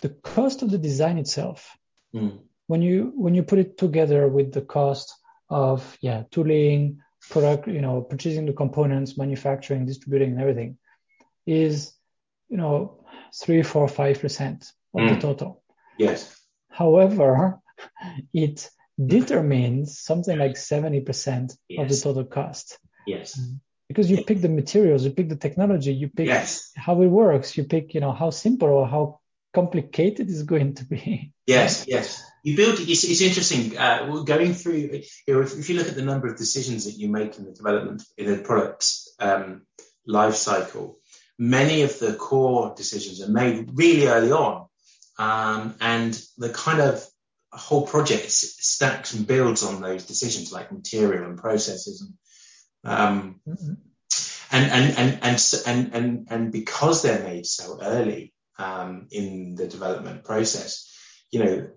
the 0.00 0.10
cost 0.10 0.62
of 0.62 0.70
the 0.70 0.78
design 0.78 1.18
itself, 1.18 1.76
mm. 2.14 2.38
when 2.66 2.82
you 2.82 3.12
when 3.16 3.34
you 3.34 3.42
put 3.42 3.58
it 3.58 3.78
together 3.78 4.28
with 4.28 4.52
the 4.52 4.60
cost 4.62 5.14
of 5.48 5.96
yeah 6.00 6.24
tooling, 6.30 7.00
product, 7.30 7.68
you 7.68 7.80
know, 7.80 8.02
purchasing 8.02 8.46
the 8.46 8.52
components, 8.52 9.16
manufacturing, 9.16 9.86
distributing, 9.86 10.32
and 10.32 10.40
everything, 10.40 10.78
is 11.46 11.92
you 12.48 12.56
know 12.56 13.04
three, 13.34 13.62
four, 13.62 13.88
five 13.88 14.20
percent 14.20 14.72
of 14.94 15.00
mm. 15.00 15.14
the 15.14 15.20
total. 15.20 15.62
Yes. 15.98 16.38
However, 16.68 17.60
it 18.32 18.68
determines 19.06 19.98
something 19.98 20.38
like 20.38 20.56
seventy 20.56 21.00
percent 21.00 21.56
yes. 21.68 21.82
of 21.82 21.88
the 21.88 21.96
total 22.02 22.24
cost. 22.24 22.78
Yes. 23.06 23.40
Because 23.88 24.10
you 24.10 24.24
pick 24.24 24.40
the 24.40 24.48
materials, 24.48 25.04
you 25.04 25.10
pick 25.10 25.28
the 25.28 25.36
technology, 25.36 25.92
you 25.92 26.08
pick 26.08 26.26
yes. 26.26 26.72
how 26.76 27.02
it 27.02 27.08
works, 27.08 27.56
you 27.56 27.64
pick, 27.64 27.92
you 27.92 28.00
know, 28.00 28.12
how 28.12 28.30
simple 28.30 28.68
or 28.68 28.88
how 28.88 29.20
complicated 29.52 30.30
it's 30.30 30.44
going 30.44 30.74
to 30.76 30.84
be. 30.86 31.32
Yes, 31.46 31.84
yes 31.86 32.24
you 32.42 32.56
build. 32.56 32.80
It's, 32.80 33.04
it's 33.04 33.20
interesting. 33.20 33.76
Uh, 33.78 34.22
going 34.24 34.54
through, 34.54 34.74
you 34.74 35.02
know, 35.28 35.40
if, 35.40 35.58
if, 35.58 35.68
you 35.68 35.76
look 35.76 35.88
at 35.88 35.94
the 35.94 36.02
number 36.02 36.26
of 36.28 36.36
decisions 36.36 36.84
that 36.84 36.98
you 36.98 37.08
make 37.08 37.38
in 37.38 37.44
the 37.44 37.52
development 37.52 38.02
in 38.16 38.32
a 38.32 38.38
product's 38.38 39.14
um, 39.20 39.62
life 40.06 40.34
cycle, 40.34 40.98
many 41.38 41.82
of 41.82 41.98
the 41.98 42.14
core 42.14 42.74
decisions 42.76 43.22
are 43.22 43.30
made 43.30 43.70
really 43.74 44.06
early 44.06 44.32
on, 44.32 44.66
um, 45.18 45.76
and 45.80 46.20
the 46.36 46.50
kind 46.50 46.80
of 46.80 47.04
whole 47.52 47.86
project 47.86 48.30
stacks 48.30 49.14
and 49.14 49.26
builds 49.26 49.62
on 49.62 49.80
those 49.80 50.06
decisions 50.06 50.52
like 50.52 50.72
material 50.72 51.24
and 51.24 51.38
processes 51.38 52.00
and 52.00 52.14
um, 52.84 53.40
mm-hmm. 53.48 53.74
and, 54.50 54.70
and, 54.70 54.98
and, 54.98 55.18
and, 55.22 55.62
and, 55.66 55.94
and, 55.94 56.26
and 56.30 56.52
because 56.52 57.02
they're 57.02 57.22
made 57.22 57.46
so 57.46 57.78
early 57.80 58.32
um, 58.58 59.06
in 59.10 59.54
the 59.54 59.68
development 59.68 60.24
process, 60.24 60.92
you 61.30 61.44
know, 61.44 61.68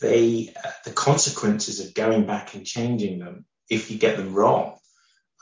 they, 0.00 0.54
uh, 0.64 0.70
the 0.84 0.92
consequences 0.92 1.80
of 1.80 1.94
going 1.94 2.26
back 2.26 2.54
and 2.54 2.66
changing 2.66 3.18
them 3.18 3.44
if 3.68 3.90
you 3.90 3.98
get 3.98 4.16
them 4.16 4.34
wrong, 4.34 4.76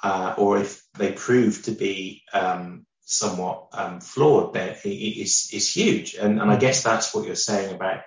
uh, 0.03 0.35
or 0.39 0.59
if 0.59 0.83
they 0.97 1.13
prove 1.13 1.63
to 1.65 1.73
be 1.73 2.23
um, 2.33 2.87
somewhat 3.05 3.69
um, 3.73 4.01
flawed, 4.01 4.55
then 4.55 4.77
is 4.85 5.51
is 5.53 5.75
huge. 5.75 6.15
And, 6.15 6.41
and 6.41 6.51
I 6.51 6.57
guess 6.57 6.83
that's 6.83 7.15
what 7.15 7.27
you're 7.27 7.35
saying 7.35 7.75
about 7.75 8.03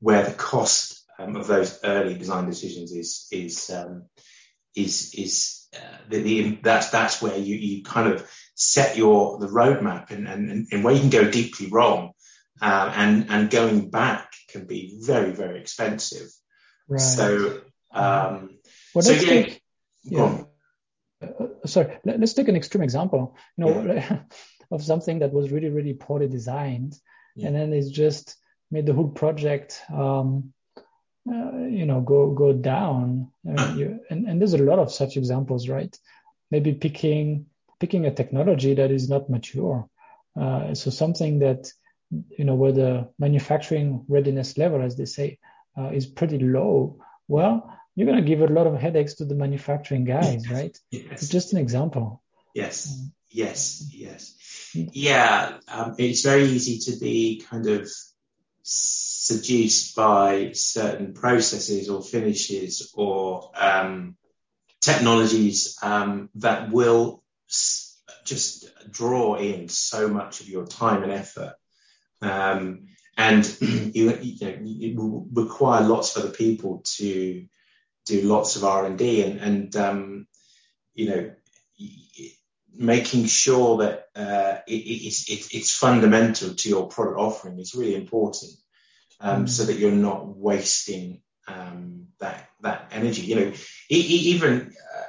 where 0.00 0.24
the 0.24 0.32
cost 0.32 0.99
of 1.20 1.46
those 1.46 1.78
early 1.84 2.14
design 2.14 2.46
decisions 2.46 2.92
is 2.92 3.26
is 3.30 3.70
um, 3.70 4.04
is 4.74 5.14
is 5.14 5.68
uh, 5.74 6.56
that's 6.62 6.90
that's 6.90 7.22
where 7.22 7.36
you 7.36 7.56
you 7.56 7.82
kind 7.82 8.12
of 8.12 8.28
set 8.54 8.96
your 8.96 9.38
the 9.38 9.46
roadmap 9.46 10.10
and 10.10 10.28
and, 10.28 10.68
and 10.70 10.84
where 10.84 10.94
you 10.94 11.00
can 11.00 11.10
go 11.10 11.30
deeply 11.30 11.68
wrong, 11.68 12.12
uh, 12.60 12.92
and 12.94 13.26
and 13.30 13.50
going 13.50 13.90
back 13.90 14.32
can 14.48 14.66
be 14.66 14.98
very 15.02 15.32
very 15.32 15.60
expensive. 15.60 16.28
Right. 16.88 17.00
So 17.00 17.60
um, 17.92 18.58
well, 18.94 19.02
so 19.02 19.12
yeah, 19.12 19.20
take, 19.20 19.62
yeah. 20.02 20.42
Uh, 21.22 21.46
sorry, 21.66 21.98
let, 22.04 22.22
us 22.22 22.34
take 22.34 22.48
an 22.48 22.56
extreme 22.56 22.82
example. 22.82 23.36
You 23.56 23.64
know, 23.64 23.94
yeah. 23.94 24.20
of 24.70 24.82
something 24.84 25.20
that 25.20 25.32
was 25.32 25.50
really 25.50 25.68
really 25.68 25.94
poorly 25.94 26.28
designed, 26.28 26.98
yeah. 27.36 27.48
and 27.48 27.56
then 27.56 27.72
it's 27.72 27.90
just 27.90 28.36
made 28.70 28.86
the 28.86 28.94
whole 28.94 29.08
project 29.08 29.80
um, 29.92 30.52
uh, 31.28 31.66
you 31.68 31.86
know 31.86 32.00
go 32.00 32.30
go 32.30 32.52
down. 32.52 33.30
Uh, 33.48 33.74
you, 33.76 34.00
and, 34.10 34.26
and 34.26 34.40
there's 34.40 34.54
a 34.54 34.58
lot 34.58 34.78
of 34.78 34.92
such 34.92 35.16
examples 35.16 35.68
right? 35.68 35.96
Maybe 36.50 36.72
picking 36.74 37.46
picking 37.78 38.06
a 38.06 38.14
technology 38.14 38.74
that 38.74 38.90
is 38.90 39.08
not 39.08 39.30
mature. 39.30 39.88
Uh, 40.38 40.74
so 40.74 40.90
something 40.90 41.40
that 41.40 41.72
you 42.10 42.44
know 42.44 42.54
where 42.54 42.72
the 42.72 43.08
manufacturing 43.18 44.04
readiness 44.08 44.58
level 44.58 44.82
as 44.82 44.96
they 44.96 45.04
say 45.04 45.38
uh, 45.78 45.90
is 45.90 46.06
pretty 46.06 46.38
low 46.38 46.98
well 47.28 47.72
you're 47.94 48.06
going 48.06 48.20
to 48.20 48.26
give 48.28 48.40
a 48.40 48.52
lot 48.52 48.66
of 48.66 48.80
headaches 48.80 49.14
to 49.14 49.24
the 49.24 49.34
manufacturing 49.34 50.04
guys 50.04 50.48
right? 50.50 50.76
Yes. 50.90 51.04
it's 51.12 51.28
just 51.28 51.52
an 51.52 51.58
example. 51.58 52.22
Yes. 52.54 53.00
Yes. 53.28 53.84
Yes. 53.92 54.34
Yeah 54.74 55.58
um, 55.68 55.94
it's 55.98 56.22
very 56.22 56.44
easy 56.44 56.90
to 56.90 56.98
be 56.98 57.44
kind 57.48 57.66
of 57.68 57.88
seduced 59.30 59.94
by 59.94 60.50
certain 60.52 61.14
processes 61.14 61.88
or 61.88 62.02
finishes 62.02 62.92
or 62.94 63.52
um, 63.54 64.16
technologies 64.80 65.78
um, 65.82 66.30
that 66.34 66.72
will 66.72 67.22
s- 67.48 68.02
just 68.24 68.68
draw 68.90 69.36
in 69.36 69.68
so 69.68 70.08
much 70.08 70.40
of 70.40 70.48
your 70.48 70.66
time 70.66 71.04
and 71.04 71.12
effort. 71.12 71.54
Um, 72.20 72.88
and 73.16 73.44
you, 73.60 74.18
you 74.20 74.46
know, 74.46 74.56
it 74.64 74.96
will 74.96 75.28
require 75.32 75.86
lots 75.86 76.16
of 76.16 76.24
other 76.24 76.32
people 76.32 76.82
to 76.96 77.46
do 78.06 78.22
lots 78.22 78.56
of 78.56 78.64
R 78.64 78.86
and 78.86 79.00
and, 79.00 79.76
um, 79.76 80.26
you 80.94 81.08
know, 81.08 81.30
making 82.74 83.26
sure 83.26 83.78
that 83.78 84.06
uh, 84.16 84.58
it, 84.66 84.72
it, 84.72 85.48
it's 85.52 85.76
fundamental 85.76 86.54
to 86.54 86.68
your 86.68 86.88
product 86.88 87.18
offering 87.18 87.60
is 87.60 87.76
really 87.76 87.94
important 87.94 88.50
um, 89.20 89.46
so 89.46 89.64
that 89.64 89.78
you're 89.78 89.92
not 89.92 90.26
wasting 90.26 91.20
um, 91.46 92.06
that 92.18 92.48
that 92.62 92.88
energy. 92.92 93.22
You 93.22 93.34
know, 93.36 93.52
even 93.88 94.72
uh, 94.72 95.02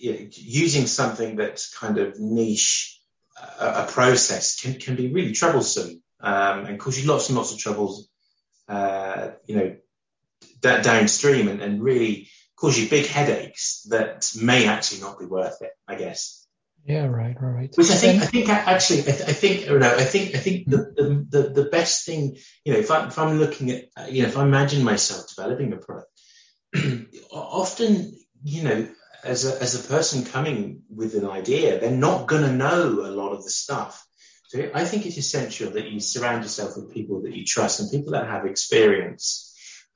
you 0.00 0.12
know, 0.12 0.28
using 0.30 0.86
something 0.86 1.36
that's 1.36 1.76
kind 1.76 1.98
of 1.98 2.18
niche, 2.18 3.00
uh, 3.40 3.86
a 3.86 3.92
process 3.92 4.60
can 4.60 4.74
can 4.74 4.96
be 4.96 5.12
really 5.12 5.32
troublesome 5.32 6.02
um, 6.20 6.66
and 6.66 6.78
cause 6.78 6.98
you 6.98 7.08
lots 7.08 7.28
and 7.28 7.36
lots 7.36 7.52
of 7.52 7.58
troubles. 7.58 8.08
Uh, 8.68 9.32
you 9.46 9.56
know, 9.56 9.76
that 10.62 10.84
downstream 10.84 11.48
and, 11.48 11.60
and 11.60 11.82
really 11.82 12.28
cause 12.56 12.78
you 12.78 12.88
big 12.88 13.06
headaches 13.06 13.86
that 13.90 14.30
may 14.40 14.66
actually 14.68 15.00
not 15.00 15.18
be 15.18 15.26
worth 15.26 15.60
it. 15.60 15.72
I 15.86 15.96
guess. 15.96 16.39
Yeah, 16.84 17.06
right, 17.06 17.36
right. 17.40 17.70
Which 17.74 17.90
I 17.90 17.94
think, 17.94 18.22
I 18.22 18.26
think 18.26 18.48
actually, 18.48 19.02
I, 19.02 19.12
I 19.12 19.32
think, 19.32 19.66
you 19.66 19.78
know, 19.78 19.94
I 19.94 20.04
think, 20.04 20.34
I 20.34 20.38
think 20.38 20.66
the, 20.66 21.26
the, 21.28 21.48
the, 21.62 21.68
best 21.70 22.06
thing, 22.06 22.36
you 22.64 22.72
know, 22.72 22.78
if, 22.78 22.90
I, 22.90 23.06
if 23.06 23.18
I'm 23.18 23.38
looking 23.38 23.70
at, 23.70 24.12
you 24.12 24.22
know, 24.22 24.28
if 24.28 24.36
I 24.36 24.42
imagine 24.42 24.82
myself 24.82 25.28
developing 25.28 25.72
a 25.72 25.76
product, 25.76 26.10
often, 27.30 28.16
you 28.42 28.62
know, 28.64 28.88
as 29.22 29.44
a, 29.46 29.62
as 29.62 29.74
a 29.74 29.88
person 29.88 30.24
coming 30.24 30.82
with 30.88 31.14
an 31.14 31.28
idea, 31.28 31.78
they're 31.78 31.90
not 31.90 32.26
going 32.26 32.42
to 32.42 32.52
know 32.52 32.84
a 32.84 33.12
lot 33.12 33.32
of 33.32 33.44
the 33.44 33.50
stuff. 33.50 34.06
So 34.48 34.70
I 34.74 34.84
think 34.84 35.06
it's 35.06 35.18
essential 35.18 35.70
that 35.72 35.88
you 35.88 36.00
surround 36.00 36.42
yourself 36.42 36.76
with 36.76 36.92
people 36.92 37.22
that 37.22 37.36
you 37.36 37.44
trust 37.44 37.80
and 37.80 37.90
people 37.90 38.12
that 38.12 38.26
have 38.26 38.46
experience. 38.46 39.46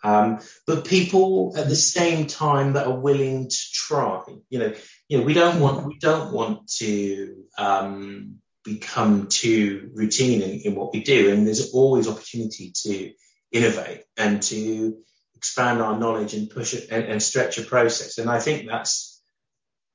Um, 0.05 0.41
but 0.67 0.85
people 0.85 1.55
at 1.57 1.69
the 1.69 1.75
same 1.75 2.26
time 2.26 2.75
that 2.75 2.87
are 2.87 3.00
willing 3.00 3.49
to 3.49 3.59
try, 3.73 4.23
you 4.50 4.59
know, 4.59 4.75
you 5.08 5.18
know, 5.18 5.25
we 5.25 5.34
don't 5.34 5.61
want 5.61 5.87
we 5.87 5.99
don't 5.99 6.32
want 6.32 6.68
to 6.78 7.44
um, 7.58 8.37
become 8.64 9.28
too 9.28 9.90
routine 9.94 10.42
in, 10.42 10.50
in 10.61 10.75
what 10.75 10.92
we 10.92 11.02
do, 11.02 11.30
and 11.30 11.46
there's 11.46 11.73
always 11.73 12.08
opportunity 12.08 12.73
to 12.84 13.12
innovate 13.52 14.02
and 14.16 14.42
to 14.42 14.96
expand 15.37 15.82
our 15.82 15.99
knowledge 15.99 16.34
and 16.34 16.50
push 16.50 16.75
it 16.75 16.88
and, 16.90 17.04
and 17.04 17.23
stretch 17.23 17.58
a 17.58 17.62
process. 17.62 18.18
And 18.18 18.30
I 18.30 18.40
think 18.40 18.66
that's 18.66 19.23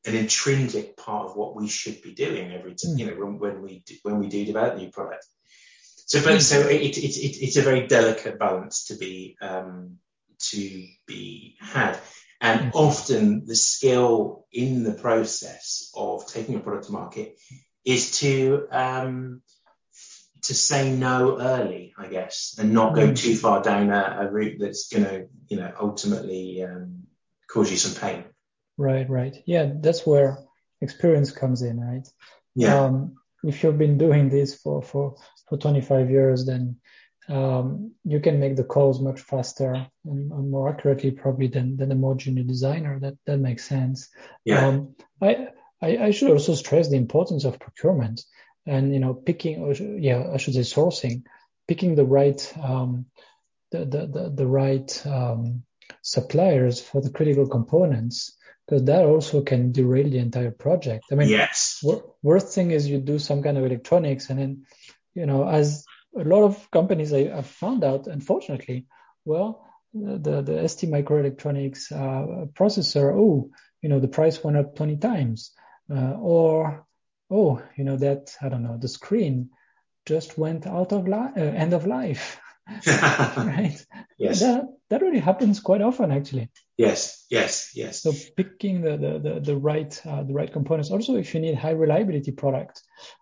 an 0.06 0.16
intrinsic 0.16 0.96
part 0.96 1.28
of 1.28 1.36
what 1.36 1.56
we 1.56 1.68
should 1.68 2.02
be 2.02 2.14
doing 2.14 2.52
every 2.52 2.76
time, 2.76 2.98
you 2.98 3.08
know, 3.08 3.14
when, 3.14 3.40
when, 3.40 3.62
we 3.62 3.84
do, 3.86 3.96
when 4.04 4.20
we 4.20 4.28
do 4.28 4.46
develop 4.46 4.78
new 4.78 4.90
product. 4.90 5.26
So, 6.06 6.24
but 6.24 6.42
so 6.42 6.62
it, 6.62 6.82
it, 6.82 6.98
it, 6.98 7.44
it's 7.44 7.58
a 7.58 7.62
very 7.62 7.88
delicate 7.88 8.40
balance 8.40 8.86
to 8.86 8.96
be 8.96 9.38
um, 9.42 9.98
to 10.52 10.88
be 11.06 11.58
had. 11.60 12.00
And 12.42 12.72
often 12.74 13.46
the 13.46 13.56
skill 13.56 14.46
in 14.52 14.84
the 14.84 14.94
process 14.94 15.92
of 15.96 16.26
taking 16.28 16.56
a 16.56 16.60
product 16.60 16.86
to 16.86 16.94
market 16.94 17.38
is 17.84 18.20
to 18.20 18.68
um, 18.72 19.42
to 20.44 20.54
say 20.54 20.92
no 20.92 21.40
early, 21.40 21.94
I 21.98 22.08
guess, 22.08 22.56
and 22.58 22.74
not 22.74 22.96
go 22.96 23.10
mm. 23.10 23.18
too 23.18 23.36
far 23.36 23.62
down 23.62 23.90
a, 23.90 24.20
a 24.22 24.32
route 24.32 24.58
that's 24.60 24.88
going 24.88 25.04
to, 25.04 25.28
you 25.50 25.58
know, 25.58 25.72
ultimately 25.80 26.64
um, 26.64 27.04
cause 27.50 27.70
you 27.70 27.78
some 27.78 28.00
pain. 28.00 28.24
Right, 28.78 29.10
right. 29.10 29.36
Yeah, 29.46 29.72
that's 29.76 30.06
where 30.06 30.38
experience 30.82 31.32
comes 31.32 31.62
in, 31.62 31.80
right? 31.82 32.08
Yeah. 32.56 32.84
Um, 32.84 33.16
if 33.44 33.64
you've 33.64 33.78
been 33.78 33.98
doing 33.98 34.30
this 34.30 34.56
for 34.56 34.82
for 34.82 35.16
for 35.48 35.58
25 35.58 36.10
years, 36.10 36.46
then 36.46 36.78
um, 37.30 37.92
you 38.04 38.20
can 38.20 38.40
make 38.40 38.56
the 38.56 38.64
calls 38.64 39.00
much 39.00 39.22
faster 39.22 39.74
and, 39.74 40.32
and, 40.32 40.50
more 40.50 40.70
accurately 40.70 41.12
probably 41.12 41.48
than, 41.48 41.78
than 41.78 41.92
a 41.92 41.96
more 41.96 42.16
junior 42.16 42.44
designer. 42.44 43.00
That 43.00 43.16
that 43.26 43.38
makes 43.38 43.66
sense. 43.66 44.10
Yeah. 44.44 44.68
Um, 44.68 44.96
I, 45.22 45.50
I, 45.82 45.98
I 45.98 46.12
should 46.12 46.32
also 46.32 46.56
stress 46.56 46.90
the 46.90 46.98
importance 46.98 47.46
of 47.46 47.60
procurement 47.60 48.22
and 48.66 48.94
you 48.94 49.00
know 49.00 49.14
picking 49.14 49.62
or 49.62 49.74
yeah 49.74 50.32
I 50.34 50.38
should 50.38 50.56
say 50.56 50.62
sourcing, 50.62 51.24
picking 51.68 51.96
the 51.96 52.06
right 52.06 52.54
um, 52.62 53.06
the, 53.72 53.86
the, 53.86 54.08
the, 54.08 54.34
the 54.36 54.48
right 54.48 55.06
um, 55.06 55.64
suppliers 56.02 56.82
for 56.82 57.02
the 57.02 57.12
critical 57.12 57.48
components 57.48 58.36
because 58.66 58.86
that 58.86 59.06
also 59.06 59.42
can 59.42 59.72
derail 59.72 60.10
the 60.10 60.18
entire 60.18 60.52
project. 60.52 61.06
I 61.12 61.16
mean, 61.16 61.30
yes. 61.30 61.84
worst 62.24 62.54
thing 62.54 62.72
is 62.72 62.88
you 62.88 63.00
do 63.00 63.20
some 63.20 63.42
kind 63.44 63.58
of 63.58 63.66
electronics 63.66 64.30
and 64.30 64.40
then 64.40 64.66
you 65.14 65.28
know 65.28 65.48
as 65.48 65.86
a 66.18 66.24
lot 66.24 66.44
of 66.44 66.72
companies 66.72 67.14
I, 67.14 67.28
have 67.28 67.48
found 67.48 67.84
out, 67.84 68.08
unfortunately, 68.08 68.88
well, 69.26 69.66
the, 69.94 70.42
the 70.42 70.54
STMicroelectronics 70.64 71.92
uh, 71.92 72.46
processor, 72.48 73.14
oh, 73.16 73.50
you 73.82 73.90
know, 73.90 74.00
the 74.00 74.08
price 74.08 74.44
went 74.44 74.58
up 74.58 74.76
20 74.76 74.98
times. 74.98 75.52
Uh, 75.92 76.16
or, 76.20 76.86
oh, 77.32 77.62
you 77.76 77.84
know, 77.84 77.98
that, 77.98 78.36
I 78.42 78.50
don't 78.50 78.64
know, 78.64 78.78
the 78.78 78.88
screen 78.88 79.50
just 80.06 80.38
went 80.38 80.68
out 80.68 80.92
of 80.92 81.08
li- 81.08 81.34
uh, 81.38 81.42
end 81.42 81.74
of 81.74 81.88
life. 81.88 82.40
right? 82.88 83.78
Yes. 84.20 84.42
That, 84.42 84.66
that 84.90 85.02
really 85.02 85.20
happens 85.20 85.62
quite 85.62 85.82
often, 85.82 86.12
actually. 86.12 86.50
Yes, 86.76 87.26
yes, 87.30 87.72
yes. 87.74 88.02
So 88.02 88.12
picking 88.36 88.82
the, 88.82 88.98
the, 88.98 89.20
the, 89.20 89.40
the 89.40 89.56
right, 89.56 90.02
uh, 90.06 90.24
the 90.24 90.34
right 90.34 90.52
components. 90.52 90.92
Also, 90.92 91.16
if 91.16 91.34
you 91.34 91.40
need 91.40 91.56
high 91.56 91.72
reliability 91.72 92.32
product, 92.32 92.82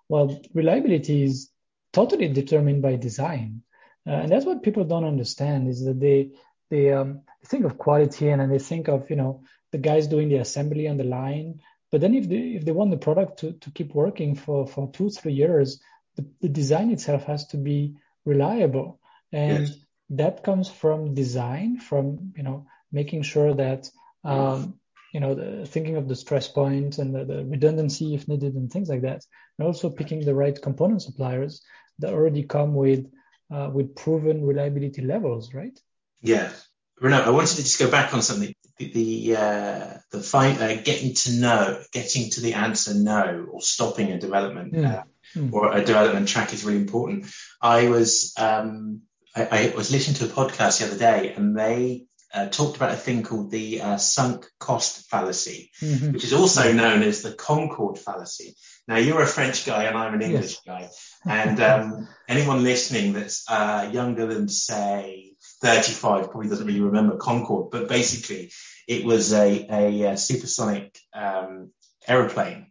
well, 0.09 0.41
reliability 0.55 1.21
is 1.21 1.51
totally 1.97 2.27
determined 2.27 2.81
by 2.83 2.95
design. 2.95 3.63
Uh, 4.05 4.21
and 4.21 4.31
that's 4.31 4.45
what 4.45 4.63
people 4.63 4.83
don't 4.83 5.11
understand 5.13 5.67
is 5.67 5.83
that 5.85 5.99
they 5.99 6.31
they 6.69 6.91
um, 6.93 7.21
think 7.45 7.65
of 7.65 7.77
quality 7.77 8.29
and 8.29 8.39
then 8.41 8.49
they 8.49 8.59
think 8.59 8.87
of 8.87 9.09
you 9.09 9.15
know 9.15 9.41
the 9.71 9.79
guys 9.89 10.07
doing 10.07 10.29
the 10.29 10.43
assembly 10.45 10.87
on 10.87 10.97
the 10.97 11.09
line. 11.19 11.59
But 11.91 12.01
then 12.01 12.13
if 12.13 12.29
they 12.29 12.43
if 12.57 12.65
they 12.65 12.71
want 12.79 12.91
the 12.91 13.05
product 13.07 13.39
to, 13.39 13.53
to 13.63 13.71
keep 13.71 13.95
working 13.95 14.35
for, 14.35 14.67
for 14.67 14.91
two 14.91 15.09
three 15.09 15.33
years, 15.33 15.81
the, 16.15 16.25
the 16.41 16.49
design 16.49 16.91
itself 16.91 17.23
has 17.23 17.47
to 17.47 17.57
be 17.57 17.95
reliable. 18.25 18.99
And 19.31 19.67
yes. 19.67 19.77
that 20.21 20.43
comes 20.43 20.69
from 20.69 21.15
design, 21.15 21.79
from 21.79 22.33
you 22.37 22.43
know 22.43 22.67
making 22.91 23.23
sure 23.23 23.53
that 23.55 23.89
um, 24.23 24.79
you 25.13 25.19
know 25.19 25.33
the, 25.33 25.65
thinking 25.65 25.97
of 25.97 26.07
the 26.07 26.15
stress 26.15 26.47
points 26.47 26.99
and 26.99 27.15
the, 27.15 27.25
the, 27.25 27.45
redundancy 27.45 28.13
if 28.13 28.27
needed 28.27 28.53
and 28.53 28.71
things 28.71 28.89
like 28.89 29.01
that, 29.01 29.21
and 29.57 29.67
also 29.67 29.89
picking 29.89 30.21
the 30.23 30.35
right 30.35 30.61
component 30.61 31.01
suppliers 31.01 31.61
that 31.99 32.13
already 32.13 32.43
come 32.43 32.75
with 32.75 33.07
uh, 33.51 33.69
with 33.73 33.95
proven 33.95 34.45
reliability 34.45 35.01
levels, 35.01 35.53
right? 35.53 35.77
Yeah, 36.21 36.51
Renaud, 36.99 37.23
I 37.23 37.29
wanted 37.29 37.55
to 37.55 37.63
just 37.63 37.79
go 37.79 37.89
back 37.89 38.13
on 38.13 38.21
something. 38.21 38.53
The 38.77 38.91
the, 38.91 39.35
uh, 39.35 39.97
the 40.11 40.21
find, 40.21 40.59
uh, 40.61 40.75
getting 40.81 41.15
to 41.15 41.31
know, 41.33 41.81
getting 41.91 42.29
to 42.31 42.41
the 42.41 42.53
answer 42.53 42.93
no, 42.93 43.47
or 43.51 43.61
stopping 43.61 44.11
a 44.11 44.19
development 44.19 44.73
mm. 44.73 45.03
Mm. 45.35 45.51
or 45.51 45.75
a 45.75 45.83
development 45.83 46.27
track 46.27 46.53
is 46.53 46.63
really 46.63 46.79
important. 46.79 47.25
I 47.61 47.89
was 47.89 48.33
um, 48.37 49.01
I, 49.35 49.45
I, 49.45 49.73
was 49.75 49.91
listening 49.91 50.15
to 50.17 50.25
a 50.25 50.45
podcast 50.45 50.79
the 50.79 50.87
other 50.87 50.97
day, 50.97 51.33
and 51.33 51.57
they 51.57 52.05
uh, 52.33 52.47
talked 52.47 52.75
about 52.75 52.91
a 52.91 52.97
thing 52.97 53.23
called 53.23 53.51
the 53.51 53.81
uh, 53.81 53.97
sunk 53.97 54.45
cost 54.59 55.09
fallacy, 55.09 55.71
mm-hmm. 55.81 56.11
which 56.11 56.23
is 56.23 56.33
also 56.33 56.71
known 56.73 57.03
as 57.03 57.21
the 57.21 57.33
Concorde 57.33 57.99
fallacy. 57.99 58.55
Now, 58.87 58.97
you're 58.97 59.21
a 59.21 59.27
French 59.27 59.65
guy, 59.65 59.83
and 59.83 59.97
I'm 59.97 60.13
an 60.13 60.21
English 60.21 60.59
yes. 60.65 60.93
guy, 61.25 61.31
and 61.31 61.59
um, 61.59 62.07
anyone 62.27 62.63
listening 62.63 63.13
that's 63.13 63.49
uh, 63.49 63.89
younger 63.91 64.27
than 64.27 64.47
say 64.47 65.33
35 65.61 66.31
probably 66.31 66.49
doesn't 66.49 66.67
really 66.67 66.81
remember 66.81 67.17
Concorde, 67.17 67.71
but 67.71 67.89
basically 67.89 68.51
it 68.87 69.03
was 69.05 69.33
a, 69.33 69.67
a, 69.69 70.01
a 70.03 70.17
supersonic 70.17 70.97
um, 71.13 71.71
aeroplane. 72.07 72.67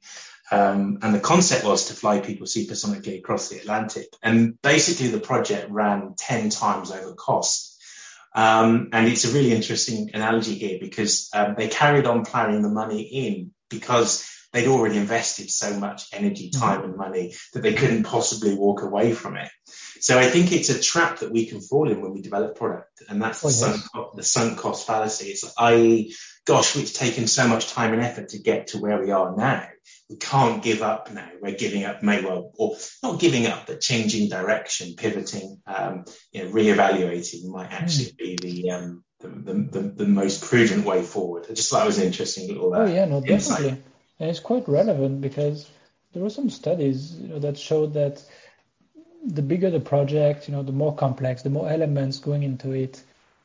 Um, 0.51 0.99
and 1.03 1.15
the 1.15 1.21
concept 1.21 1.65
was 1.65 1.89
to 1.89 1.95
fly 1.95 2.21
people 2.21 2.47
supersonically 2.47 3.19
across 3.19 3.49
the 3.49 3.59
Atlantic. 3.59 4.07
And 4.23 4.61
basically 4.63 5.09
the 5.09 5.21
project 5.21 5.71
ran 5.71 6.15
10 6.17 6.51
times 6.51 6.93
over 6.93 7.15
cost. 7.15 7.77
Um, 8.35 8.91
and 8.93 9.09
it's 9.09 9.25
a 9.25 9.33
really 9.33 9.53
interesting 9.53 10.11
analogy 10.15 10.55
here 10.55 10.79
because 10.81 11.31
um, 11.35 11.55
they 11.57 11.69
carried 11.69 12.07
on 12.07 12.25
planning 12.25 12.63
the 12.63 12.69
money 12.69 13.03
in 13.03 13.51
because 13.69 14.31
they'd 14.53 14.69
already 14.69 14.97
invested 14.97 15.51
so 15.51 15.79
much 15.79 16.09
energy, 16.13 16.51
time 16.51 16.85
and 16.85 16.97
money 16.97 17.35
that 17.53 17.63
they 17.63 17.75
couldn't 17.75 18.05
possibly 18.05 18.55
walk 18.55 18.83
away 18.83 19.13
from 19.13 19.37
it. 19.37 19.51
So 20.01 20.19
I 20.19 20.29
think 20.29 20.53
it's 20.53 20.69
a 20.69 20.81
trap 20.81 21.21
that 21.21 21.33
we 21.33 21.47
can 21.47 21.61
fall 21.61 21.91
in 21.91 22.01
when 22.01 22.13
we 22.13 22.23
develop 22.23 22.57
product, 22.57 23.03
and 23.09 23.21
that's 23.21 23.41
the, 23.41 23.49
oh, 23.49 23.51
sunk, 23.51 23.85
the 24.15 24.23
sunk 24.23 24.59
cost 24.59 24.87
fallacy. 24.87 25.29
It's 25.29 25.45
i.e., 25.59 26.15
gosh, 26.45 26.77
it's 26.77 26.93
taken 26.93 27.27
so 27.27 27.49
much 27.49 27.73
time 27.73 27.93
and 27.93 28.03
effort 28.03 28.31
to 28.31 28.39
get 28.39 28.69
to 28.69 28.79
where 28.79 29.03
we 29.03 29.11
are 29.11 29.35
now. 29.37 29.67
We 30.09 30.17
can't 30.17 30.63
give 30.63 30.83
up 30.83 31.13
now. 31.13 31.29
We're 31.41 31.57
giving 31.57 31.85
up, 31.85 32.03
may 32.03 32.25
well, 32.25 32.53
or 32.57 32.77
not 33.03 33.19
giving 33.19 33.47
up, 33.47 33.67
but 33.67 33.81
changing 33.81 34.29
direction, 34.29 34.95
pivoting, 34.97 35.61
um, 35.67 36.05
you 36.31 36.45
know, 36.45 36.51
reevaluating 36.51 37.49
might 37.49 37.73
actually 37.73 38.13
mm. 38.13 38.17
be 38.17 38.37
the, 38.41 38.71
um, 38.71 39.05
the, 39.21 39.29
the, 39.29 39.53
the, 39.55 39.81
the, 39.89 40.07
most 40.07 40.45
prudent 40.45 40.85
way 40.85 41.03
forward. 41.03 41.47
I 41.51 41.55
just 41.55 41.71
thought 41.71 41.83
it 41.83 41.87
was 41.87 41.99
an 41.99 42.07
interesting 42.07 42.49
little. 42.49 42.73
Uh, 42.73 42.79
oh 42.79 42.87
yeah, 42.87 43.07
no, 43.07 43.21
definitely, 43.21 43.69
insight. 43.69 43.83
And 44.19 44.31
it's 44.31 44.41
quite 44.41 44.69
relevant 44.69 45.21
because 45.21 45.71
there 46.13 46.23
were 46.23 46.31
some 46.31 46.51
studies 46.51 47.17
you 47.17 47.29
know, 47.29 47.39
that 47.39 47.59
showed 47.59 47.93
that 47.95 48.23
the 49.25 49.43
bigger 49.43 49.71
the 49.71 49.81
project, 49.81 50.49
you 50.49 50.55
know, 50.55 50.63
the 50.63 50.73
more 50.73 50.95
complex, 50.95 51.43
the 51.43 51.51
more 51.51 51.69
elements 51.69 52.19
going 52.19 52.43
into 52.43 52.73
it, 52.73 53.03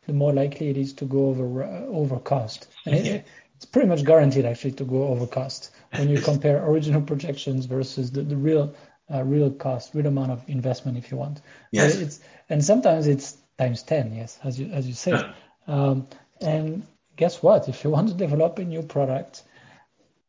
the 0.07 0.13
more 0.13 0.33
likely 0.33 0.69
it 0.69 0.77
is 0.77 0.93
to 0.93 1.05
go 1.05 1.27
over 1.27 1.63
uh, 1.63 1.85
over 1.87 2.19
cost. 2.19 2.67
And 2.85 2.95
it, 2.95 3.25
it's 3.55 3.65
pretty 3.65 3.87
much 3.87 4.03
guaranteed 4.03 4.45
actually 4.45 4.71
to 4.73 4.83
go 4.83 5.07
over 5.07 5.27
cost 5.27 5.71
when 5.95 6.09
you 6.09 6.19
compare 6.19 6.65
original 6.69 7.01
projections 7.01 7.65
versus 7.65 8.11
the, 8.11 8.21
the 8.21 8.37
real 8.37 8.73
uh, 9.13 9.23
real 9.23 9.51
cost, 9.51 9.93
real 9.93 10.07
amount 10.07 10.31
of 10.31 10.43
investment, 10.47 10.97
if 10.97 11.11
you 11.11 11.17
want. 11.17 11.41
Yes. 11.71 11.95
It's, 11.95 12.19
and 12.49 12.63
sometimes 12.63 13.07
it's 13.07 13.37
times 13.57 13.83
ten, 13.83 14.15
yes, 14.15 14.39
as 14.43 14.59
you 14.59 14.71
as 14.71 14.87
you 14.87 14.93
said. 14.93 15.33
Um, 15.67 16.07
and 16.39 16.83
guess 17.17 17.43
what? 17.43 17.69
If 17.69 17.83
you 17.83 17.89
want 17.89 18.07
to 18.07 18.13
develop 18.13 18.57
a 18.59 18.63
new 18.63 18.81
product, 18.81 19.43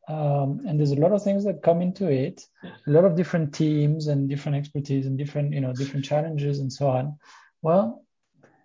um, 0.09 0.63
and 0.67 0.79
there's 0.79 0.93
a 0.93 0.97
lot 0.97 1.13
of 1.13 1.23
things 1.23 1.45
that 1.45 1.63
come 1.63 1.81
into 1.81 2.11
it, 2.11 2.45
a 2.65 2.91
lot 2.91 3.05
of 3.05 3.17
different 3.17 3.55
teams 3.55 4.09
and 4.09 4.29
different 4.29 4.57
expertise 4.57 5.07
and 5.07 5.17
different, 5.17 5.53
you 5.53 5.61
know, 5.61 5.73
different 5.73 6.05
challenges 6.05 6.59
and 6.59 6.73
so 6.73 6.89
on. 6.89 7.19
Well, 7.63 8.05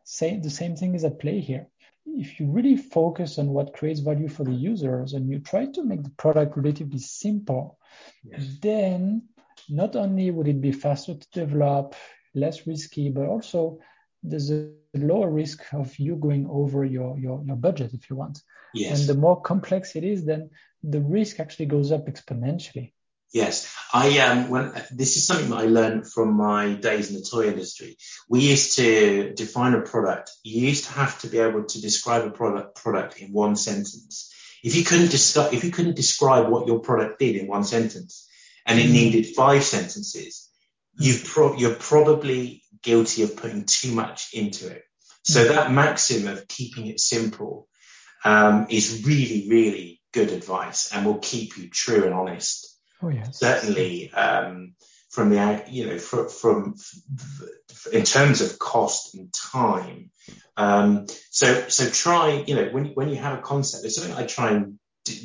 say 0.03 0.39
the 0.39 0.49
same 0.49 0.75
thing 0.75 0.95
is 0.95 1.03
at 1.03 1.19
play 1.19 1.39
here. 1.39 1.67
If 2.05 2.39
you 2.39 2.47
really 2.47 2.77
focus 2.77 3.37
on 3.37 3.49
what 3.49 3.73
creates 3.73 3.99
value 3.99 4.29
for 4.29 4.45
the 4.45 4.53
users 4.53 5.13
and 5.13 5.29
you 5.29 5.39
try 5.39 5.65
to 5.67 5.83
make 5.83 6.03
the 6.03 6.09
product 6.11 6.57
relatively 6.57 6.99
simple, 6.99 7.77
yes. 8.23 8.57
then 8.61 9.23
not 9.69 9.95
only 9.95 10.31
would 10.31 10.47
it 10.47 10.61
be 10.61 10.71
faster 10.71 11.13
to 11.13 11.27
develop, 11.33 11.93
less 12.33 12.65
risky, 12.65 13.09
but 13.09 13.25
also 13.25 13.79
there's 14.23 14.51
a 14.51 14.69
lower 14.95 15.29
risk 15.29 15.63
of 15.73 15.97
you 15.99 16.15
going 16.15 16.47
over 16.49 16.83
your, 16.85 17.17
your, 17.19 17.43
your 17.45 17.55
budget 17.55 17.93
if 17.93 18.09
you 18.09 18.15
want. 18.15 18.41
Yes. 18.73 18.99
And 18.99 19.09
the 19.09 19.19
more 19.19 19.41
complex 19.41 19.95
it 19.95 20.03
is, 20.03 20.25
then 20.25 20.49
the 20.83 21.01
risk 21.01 21.39
actually 21.39 21.67
goes 21.67 21.91
up 21.91 22.07
exponentially. 22.07 22.93
Yes, 23.33 23.73
I 23.93 24.19
um 24.19 24.49
when 24.49 24.71
this 24.91 25.17
is 25.17 25.27
something 25.27 25.49
that 25.49 25.59
I 25.59 25.65
learned 25.65 26.09
from 26.09 26.33
my 26.33 26.73
days 26.73 27.09
in 27.09 27.15
the 27.15 27.27
toy 27.29 27.47
industry. 27.47 27.97
We 28.29 28.39
used 28.39 28.77
to 28.77 29.33
define 29.33 29.73
a 29.73 29.81
product. 29.81 30.31
You 30.43 30.67
used 30.67 30.85
to 30.85 30.93
have 30.93 31.19
to 31.19 31.27
be 31.27 31.39
able 31.39 31.65
to 31.65 31.81
describe 31.81 32.23
a 32.23 32.31
product 32.31 32.75
product 32.75 33.19
in 33.19 33.33
one 33.33 33.57
sentence. 33.57 34.33
If 34.63 34.75
you 34.75 34.83
couldn't 34.85 35.11
describe 35.11 35.53
if 35.53 35.63
you 35.65 35.71
couldn't 35.71 35.97
describe 35.97 36.49
what 36.49 36.67
your 36.67 36.79
product 36.79 37.19
did 37.19 37.35
in 37.35 37.47
one 37.47 37.65
sentence, 37.65 38.29
and 38.65 38.79
it 38.79 38.89
needed 38.89 39.35
five 39.35 39.63
sentences, 39.63 40.49
you 40.97 41.19
pro- 41.23 41.57
you're 41.57 41.75
probably 41.75 42.63
guilty 42.81 43.23
of 43.23 43.35
putting 43.35 43.65
too 43.65 43.91
much 43.91 44.29
into 44.33 44.67
it. 44.69 44.83
So 45.23 45.43
that 45.43 45.71
maxim 45.71 46.27
of 46.27 46.47
keeping 46.47 46.87
it 46.87 47.01
simple 47.01 47.67
um, 48.23 48.67
is 48.69 49.05
really, 49.05 49.47
really 49.49 50.01
good 50.17 50.31
advice 50.31 50.91
and 50.91 51.05
will 51.05 51.19
keep 51.19 51.57
you 51.57 51.69
true 51.69 52.05
and 52.05 52.13
honest. 52.13 52.75
Oh, 53.03 53.09
yes. 53.09 53.39
Certainly, 53.39 54.11
um, 54.11 54.73
from 55.09 55.29
the, 55.29 55.63
you 55.69 55.85
know, 55.85 55.99
from, 55.99 56.27
from, 56.29 56.75
in 57.93 58.03
terms 58.03 58.41
of 58.41 58.57
cost 58.57 59.13
and 59.15 59.31
time. 59.31 60.09
Um, 60.55 61.05
so, 61.29 61.69
so 61.69 61.89
try, 61.89 62.43
you 62.47 62.55
know, 62.55 62.69
when, 62.71 62.85
when 62.97 63.09
you 63.09 63.17
have 63.17 63.37
a 63.37 63.41
concept, 63.41 63.83
there's 63.83 63.95
something 63.95 64.15
I 64.15 64.25
try 64.25 64.51
and 64.51 64.79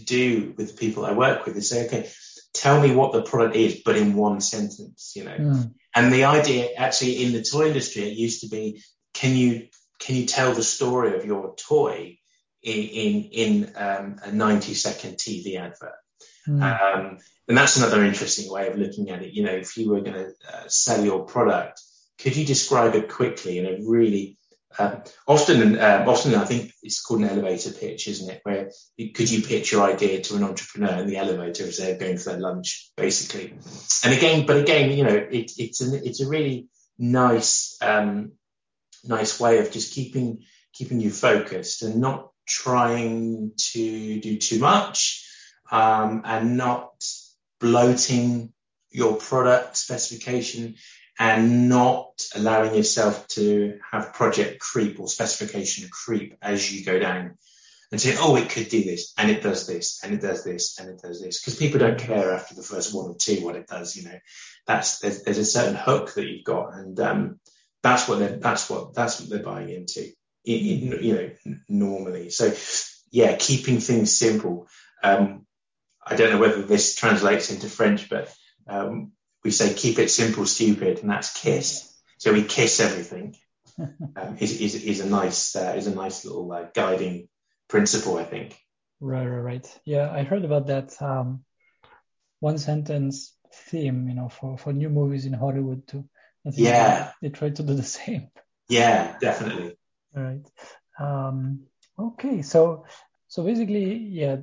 do 0.04 0.54
with 0.56 0.68
the 0.68 0.78
people 0.78 1.06
I 1.06 1.12
work 1.12 1.46
with 1.46 1.56
is 1.56 1.70
say, 1.70 1.86
okay, 1.86 2.10
tell 2.52 2.80
me 2.80 2.94
what 2.94 3.12
the 3.12 3.22
product 3.22 3.56
is, 3.56 3.80
but 3.84 3.96
in 3.96 4.14
one 4.14 4.40
sentence, 4.40 5.14
you 5.16 5.24
know. 5.24 5.38
Mm. 5.38 5.74
And 5.94 6.12
the 6.12 6.24
idea 6.24 6.68
actually 6.76 7.24
in 7.24 7.32
the 7.32 7.42
toy 7.42 7.68
industry, 7.68 8.02
it 8.02 8.16
used 8.16 8.42
to 8.42 8.48
be, 8.48 8.82
can 9.14 9.34
you, 9.36 9.68
can 9.98 10.16
you 10.16 10.26
tell 10.26 10.52
the 10.52 10.62
story 10.62 11.16
of 11.16 11.24
your 11.24 11.54
toy 11.56 12.18
in 12.62 13.24
in, 13.32 13.72
um, 13.76 14.16
a 14.22 14.32
90 14.32 14.74
second 14.74 15.16
TV 15.16 15.56
advert. 15.56 15.94
Mm. 16.48 16.62
Um, 16.62 17.18
and 17.48 17.56
that's 17.56 17.76
another 17.76 18.04
interesting 18.04 18.50
way 18.50 18.68
of 18.68 18.78
looking 18.78 19.10
at 19.10 19.22
it. 19.22 19.34
You 19.34 19.44
know, 19.44 19.52
if 19.52 19.76
you 19.76 19.90
were 19.90 20.00
going 20.00 20.14
to 20.14 20.32
uh, 20.52 20.68
sell 20.68 21.04
your 21.04 21.24
product, 21.24 21.80
could 22.18 22.36
you 22.36 22.44
describe 22.44 22.94
it 22.94 23.08
quickly 23.08 23.58
in 23.58 23.66
a 23.66 23.78
really 23.88 24.38
uh, 24.78 25.00
often, 25.26 25.78
uh, 25.78 26.04
often 26.08 26.34
I 26.34 26.44
think 26.44 26.72
it's 26.82 27.02
called 27.02 27.20
an 27.20 27.28
elevator 27.28 27.72
pitch, 27.72 28.08
isn't 28.08 28.30
it? 28.30 28.40
Where 28.44 28.70
you, 28.96 29.12
could 29.12 29.30
you 29.30 29.42
pitch 29.42 29.72
your 29.72 29.82
idea 29.82 30.22
to 30.22 30.36
an 30.36 30.44
entrepreneur 30.44 31.00
in 31.00 31.06
the 31.06 31.18
elevator 31.18 31.64
as 31.64 31.78
they're 31.78 31.98
going 31.98 32.16
for 32.16 32.30
their 32.30 32.40
lunch, 32.40 32.90
basically? 32.96 33.54
And 34.04 34.14
again, 34.14 34.46
but 34.46 34.56
again, 34.56 34.96
you 34.96 35.04
know, 35.04 35.14
it, 35.14 35.52
it's 35.58 35.80
an, 35.80 36.00
it's 36.04 36.20
a 36.20 36.28
really 36.28 36.68
nice, 36.98 37.76
um, 37.82 38.32
nice 39.04 39.38
way 39.38 39.58
of 39.58 39.70
just 39.70 39.92
keeping 39.92 40.44
keeping 40.72 41.00
you 41.00 41.10
focused 41.10 41.82
and 41.82 41.96
not 42.00 42.31
trying 42.46 43.52
to 43.56 44.20
do 44.20 44.38
too 44.38 44.58
much 44.58 45.26
um, 45.70 46.22
and 46.24 46.56
not 46.56 46.92
bloating 47.60 48.52
your 48.90 49.16
product 49.16 49.76
specification 49.76 50.74
and 51.18 51.68
not 51.68 52.22
allowing 52.34 52.74
yourself 52.74 53.26
to 53.28 53.78
have 53.90 54.12
project 54.12 54.60
creep 54.60 54.98
or 54.98 55.08
specification 55.08 55.88
creep 55.90 56.36
as 56.42 56.72
you 56.72 56.84
go 56.84 56.98
down 56.98 57.36
and 57.90 58.00
say, 58.00 58.16
oh, 58.18 58.36
it 58.36 58.48
could 58.48 58.68
do 58.68 58.82
this 58.82 59.12
and 59.18 59.30
it 59.30 59.42
does 59.42 59.66
this 59.66 60.00
and 60.02 60.14
it 60.14 60.20
does 60.22 60.42
this 60.44 60.78
and 60.78 60.88
it 60.88 61.00
does 61.00 61.20
this. 61.20 61.40
Because 61.40 61.58
people 61.58 61.78
don't 61.78 61.98
care 61.98 62.32
after 62.32 62.54
the 62.54 62.62
first 62.62 62.94
one 62.94 63.10
or 63.10 63.16
two 63.16 63.44
what 63.44 63.56
it 63.56 63.66
does, 63.66 63.94
you 63.94 64.04
know. 64.04 64.18
That's 64.66 64.98
there's, 65.00 65.22
there's 65.22 65.38
a 65.38 65.44
certain 65.44 65.74
hook 65.74 66.14
that 66.14 66.24
you've 66.24 66.44
got 66.44 66.74
and 66.74 66.98
um, 67.00 67.40
that's 67.82 68.08
what 68.08 68.18
they're 68.18 68.38
that's 68.38 68.70
what 68.70 68.94
that's 68.94 69.20
what 69.20 69.28
they're 69.28 69.42
buying 69.42 69.68
into 69.68 70.10
you 70.44 71.14
know, 71.14 71.30
normally. 71.68 72.30
So 72.30 72.52
yeah, 73.10 73.36
keeping 73.36 73.80
things 73.80 74.16
simple. 74.16 74.68
Um, 75.02 75.46
I 76.04 76.16
don't 76.16 76.30
know 76.30 76.40
whether 76.40 76.62
this 76.62 76.94
translates 76.94 77.50
into 77.50 77.68
French, 77.68 78.08
but 78.08 78.32
um, 78.66 79.12
we 79.44 79.50
say 79.50 79.74
keep 79.74 79.98
it 79.98 80.10
simple, 80.10 80.46
stupid, 80.46 81.00
and 81.00 81.10
that's 81.10 81.40
kiss. 81.40 81.92
So 82.18 82.32
we 82.32 82.42
kiss 82.42 82.80
everything. 82.80 83.36
Um, 84.14 84.36
is, 84.38 84.60
is, 84.60 84.74
is 84.74 85.00
a 85.00 85.08
nice 85.08 85.56
uh, 85.56 85.72
is 85.74 85.86
a 85.86 85.94
nice 85.94 86.26
little 86.26 86.52
uh, 86.52 86.66
guiding 86.74 87.28
principle, 87.68 88.18
I 88.18 88.24
think. 88.24 88.54
Right, 89.00 89.26
right, 89.26 89.38
right. 89.38 89.80
Yeah, 89.86 90.10
I 90.12 90.22
heard 90.22 90.44
about 90.44 90.66
that 90.66 91.00
um, 91.00 91.44
one 92.40 92.58
sentence 92.58 93.34
theme, 93.52 94.08
you 94.08 94.14
know, 94.14 94.28
for, 94.28 94.58
for 94.58 94.72
new 94.72 94.90
movies 94.90 95.26
in 95.26 95.32
Hollywood 95.32 95.88
too. 95.88 96.04
yeah, 96.44 97.12
they, 97.20 97.28
they 97.28 97.32
try 97.32 97.50
to 97.50 97.62
do 97.62 97.74
the 97.74 97.82
same. 97.98 98.28
Yeah, 98.68 99.16
definitely. 99.20 99.76
Right. 100.14 100.44
Um, 100.98 101.60
okay, 101.98 102.42
so 102.42 102.84
so 103.28 103.42
basically, 103.44 103.94
yeah, 103.94 104.36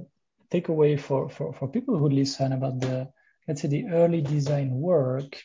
takeaway 0.52 1.00
for, 1.00 1.30
for 1.30 1.54
for 1.54 1.68
people 1.68 1.98
who 1.98 2.10
listen 2.10 2.54
about 2.54 2.80
the 2.80 3.10
let's 3.48 3.62
say 3.62 3.68
the 3.68 3.88
early 3.88 4.22
design 4.22 4.72
work 4.72 5.38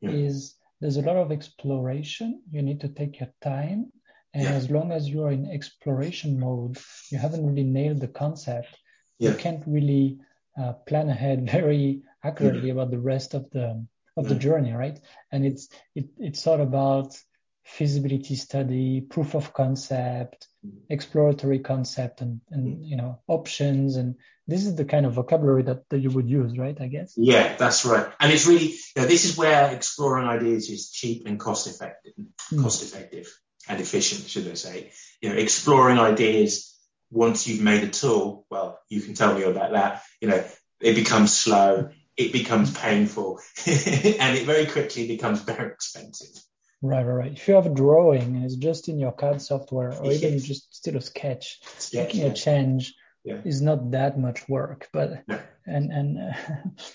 yeah. 0.00 0.10
is 0.10 0.54
there's 0.80 0.96
a 0.96 1.02
lot 1.02 1.16
of 1.16 1.32
exploration. 1.32 2.42
You 2.50 2.62
need 2.62 2.80
to 2.80 2.88
take 2.88 3.20
your 3.20 3.30
time, 3.42 3.92
and 4.34 4.44
yeah. 4.44 4.52
as 4.52 4.70
long 4.70 4.92
as 4.92 5.08
you 5.08 5.24
are 5.24 5.32
in 5.32 5.50
exploration 5.50 6.38
mode, 6.38 6.78
you 7.10 7.18
haven't 7.18 7.46
really 7.46 7.64
nailed 7.64 8.00
the 8.00 8.08
concept. 8.08 8.76
Yeah. 9.18 9.30
You 9.30 9.36
can't 9.36 9.62
really 9.66 10.18
uh, 10.60 10.74
plan 10.86 11.08
ahead 11.08 11.50
very 11.50 12.02
accurately 12.22 12.70
about 12.70 12.90
the 12.90 13.00
rest 13.00 13.34
of 13.34 13.50
the 13.50 13.84
of 14.16 14.28
the 14.28 14.34
journey, 14.34 14.72
right? 14.72 15.00
And 15.30 15.44
it's 15.46 15.68
it, 15.94 16.06
it's 16.18 16.46
all 16.46 16.60
about 16.60 17.16
feasibility 17.64 18.34
study, 18.36 19.00
proof 19.00 19.34
of 19.34 19.52
concept, 19.52 20.48
exploratory 20.88 21.60
concept, 21.60 22.20
and 22.20 22.40
and 22.50 22.84
you 22.84 22.96
know 22.96 23.20
options. 23.26 23.96
And 23.96 24.16
this 24.46 24.66
is 24.66 24.74
the 24.74 24.84
kind 24.84 25.06
of 25.06 25.14
vocabulary 25.14 25.62
that, 25.64 25.88
that 25.90 26.00
you 26.00 26.10
would 26.10 26.28
use, 26.28 26.58
right? 26.58 26.78
I 26.80 26.88
guess. 26.88 27.14
Yeah, 27.16 27.56
that's 27.56 27.84
right. 27.84 28.06
And 28.20 28.32
it's 28.32 28.46
really 28.46 28.68
you 28.68 29.02
know, 29.02 29.06
this 29.06 29.24
is 29.24 29.36
where 29.36 29.74
exploring 29.74 30.26
ideas 30.26 30.68
is 30.68 30.90
cheap 30.90 31.26
and 31.26 31.38
cost 31.38 31.66
effective, 31.66 32.12
mm. 32.52 32.62
cost 32.62 32.82
effective 32.82 33.32
and 33.68 33.80
efficient, 33.80 34.28
should 34.28 34.50
I 34.50 34.54
say? 34.54 34.92
You 35.20 35.30
know, 35.30 35.36
exploring 35.36 35.98
ideas 35.98 36.76
once 37.10 37.46
you've 37.46 37.62
made 37.62 37.84
a 37.84 37.88
tool. 37.88 38.46
Well, 38.50 38.80
you 38.88 39.00
can 39.00 39.14
tell 39.14 39.34
me 39.34 39.42
about 39.44 39.72
that. 39.72 40.02
You 40.20 40.28
know, 40.28 40.44
it 40.80 40.94
becomes 40.94 41.32
slow 41.36 41.90
it 42.16 42.32
becomes 42.32 42.76
painful 42.76 43.40
and 43.66 44.36
it 44.36 44.44
very 44.44 44.66
quickly 44.66 45.06
becomes 45.06 45.40
very 45.42 45.72
expensive. 45.72 46.42
Right, 46.82 47.04
right, 47.04 47.14
right. 47.14 47.32
If 47.32 47.46
you 47.46 47.54
have 47.54 47.66
a 47.66 47.74
drawing 47.74 48.36
and 48.36 48.44
it's 48.44 48.56
just 48.56 48.88
in 48.88 48.98
your 48.98 49.12
CAD 49.12 49.40
software 49.40 49.94
or 49.94 50.10
even 50.12 50.34
yes. 50.34 50.42
just 50.42 50.74
still 50.74 50.96
a 50.96 51.00
sketch, 51.00 51.60
sketch 51.78 52.14
making 52.14 52.24
a 52.24 52.34
change 52.34 52.94
yeah. 53.24 53.40
is 53.44 53.62
not 53.62 53.92
that 53.92 54.18
much 54.18 54.48
work. 54.48 54.88
But 54.92 55.26
no. 55.28 55.38
and 55.64 55.92
and 55.92 56.18
uh, 56.18 56.36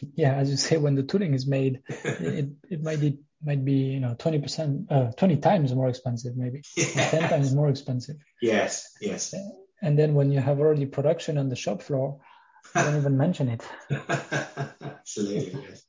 yeah, 0.16 0.34
as 0.36 0.50
you 0.50 0.58
say, 0.58 0.78
when 0.78 0.96
the 0.96 1.04
tooling 1.04 1.34
is 1.34 1.48
made, 1.48 1.84
it 1.88 2.50
it 2.70 2.84
might 2.84 3.00
be 3.00 3.20
might 3.44 3.64
be 3.64 3.74
you 3.74 4.00
know 4.00 4.16
20 4.18 4.40
percent, 4.40 4.92
uh, 4.92 5.12
20 5.12 5.38
times 5.38 5.74
more 5.74 5.90
expensive, 5.90 6.36
maybe. 6.36 6.64
10 6.76 7.30
times 7.30 7.54
more 7.54 7.70
expensive. 7.70 8.18
Yes, 8.42 8.92
yes. 9.00 9.34
And 9.82 9.98
then 9.98 10.16
when 10.16 10.32
you 10.32 10.40
have 10.40 10.60
already 10.60 10.86
production 10.86 11.38
on 11.38 11.50
the 11.50 11.56
shop 11.56 11.82
floor, 11.82 12.20
don't 12.74 12.98
even 12.98 13.18
mention 13.18 13.50
it. 13.50 13.64
Absolutely, 14.82 15.62
yes. 15.62 15.84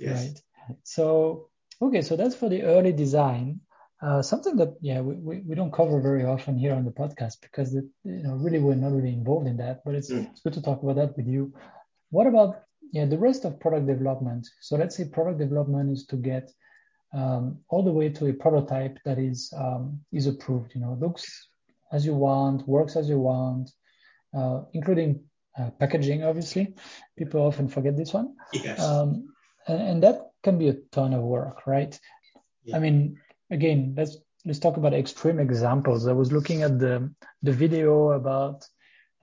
yes. 0.00 0.24
Right. 0.24 0.40
So, 0.82 1.50
okay, 1.80 2.02
so 2.02 2.16
that's 2.16 2.34
for 2.34 2.48
the 2.48 2.62
early 2.62 2.92
design. 2.92 3.60
Uh, 4.02 4.20
something 4.20 4.56
that 4.56 4.74
yeah 4.80 5.00
we, 5.00 5.14
we, 5.14 5.40
we, 5.46 5.54
don't 5.54 5.72
cover 5.72 5.98
very 6.00 6.24
often 6.24 6.58
here 6.58 6.74
on 6.74 6.84
the 6.84 6.90
podcast 6.90 7.40
because 7.40 7.74
it, 7.74 7.84
you 8.02 8.22
know 8.22 8.34
really 8.34 8.58
we're 8.58 8.74
not 8.74 8.92
really 8.92 9.14
involved 9.14 9.46
in 9.46 9.56
that 9.56 9.82
but 9.82 9.94
it's, 9.94 10.12
mm. 10.12 10.28
it's 10.30 10.42
good 10.42 10.52
to 10.52 10.60
talk 10.60 10.82
about 10.82 10.96
that 10.96 11.16
with 11.16 11.26
you 11.26 11.54
what 12.10 12.26
about 12.26 12.64
yeah 12.92 13.06
the 13.06 13.16
rest 13.16 13.46
of 13.46 13.58
product 13.60 13.86
development 13.86 14.46
so 14.60 14.76
let's 14.76 14.96
say 14.96 15.04
product 15.06 15.38
development 15.38 15.90
is 15.90 16.04
to 16.04 16.16
get 16.16 16.50
um, 17.14 17.60
all 17.70 17.82
the 17.82 17.92
way 17.92 18.10
to 18.10 18.26
a 18.26 18.32
prototype 18.34 18.98
that 19.06 19.18
is 19.18 19.50
um, 19.56 20.00
is 20.12 20.26
approved 20.26 20.74
you 20.74 20.82
know 20.82 20.98
looks 21.00 21.48
as 21.90 22.04
you 22.04 22.14
want 22.14 22.66
works 22.68 22.96
as 22.96 23.08
you 23.08 23.20
want 23.20 23.70
uh, 24.36 24.62
including 24.72 25.24
uh, 25.58 25.70
packaging, 25.78 26.24
obviously. 26.24 26.74
People 27.16 27.42
often 27.42 27.68
forget 27.68 27.96
this 27.96 28.12
one. 28.12 28.34
Yes. 28.52 28.80
Um, 28.80 29.28
and, 29.68 29.80
and, 29.80 30.02
that 30.02 30.23
can 30.44 30.58
be 30.58 30.68
a 30.68 30.74
ton 30.92 31.14
of 31.14 31.22
work, 31.22 31.66
right? 31.66 31.98
Yeah. 32.64 32.76
I 32.76 32.78
mean, 32.78 33.20
again, 33.50 33.94
let's 33.96 34.16
let's 34.44 34.58
talk 34.58 34.76
about 34.76 34.94
extreme 34.94 35.40
examples. 35.40 36.06
I 36.06 36.12
was 36.12 36.30
looking 36.30 36.62
at 36.62 36.78
the 36.78 37.12
the 37.42 37.52
video 37.52 38.10
about 38.10 38.68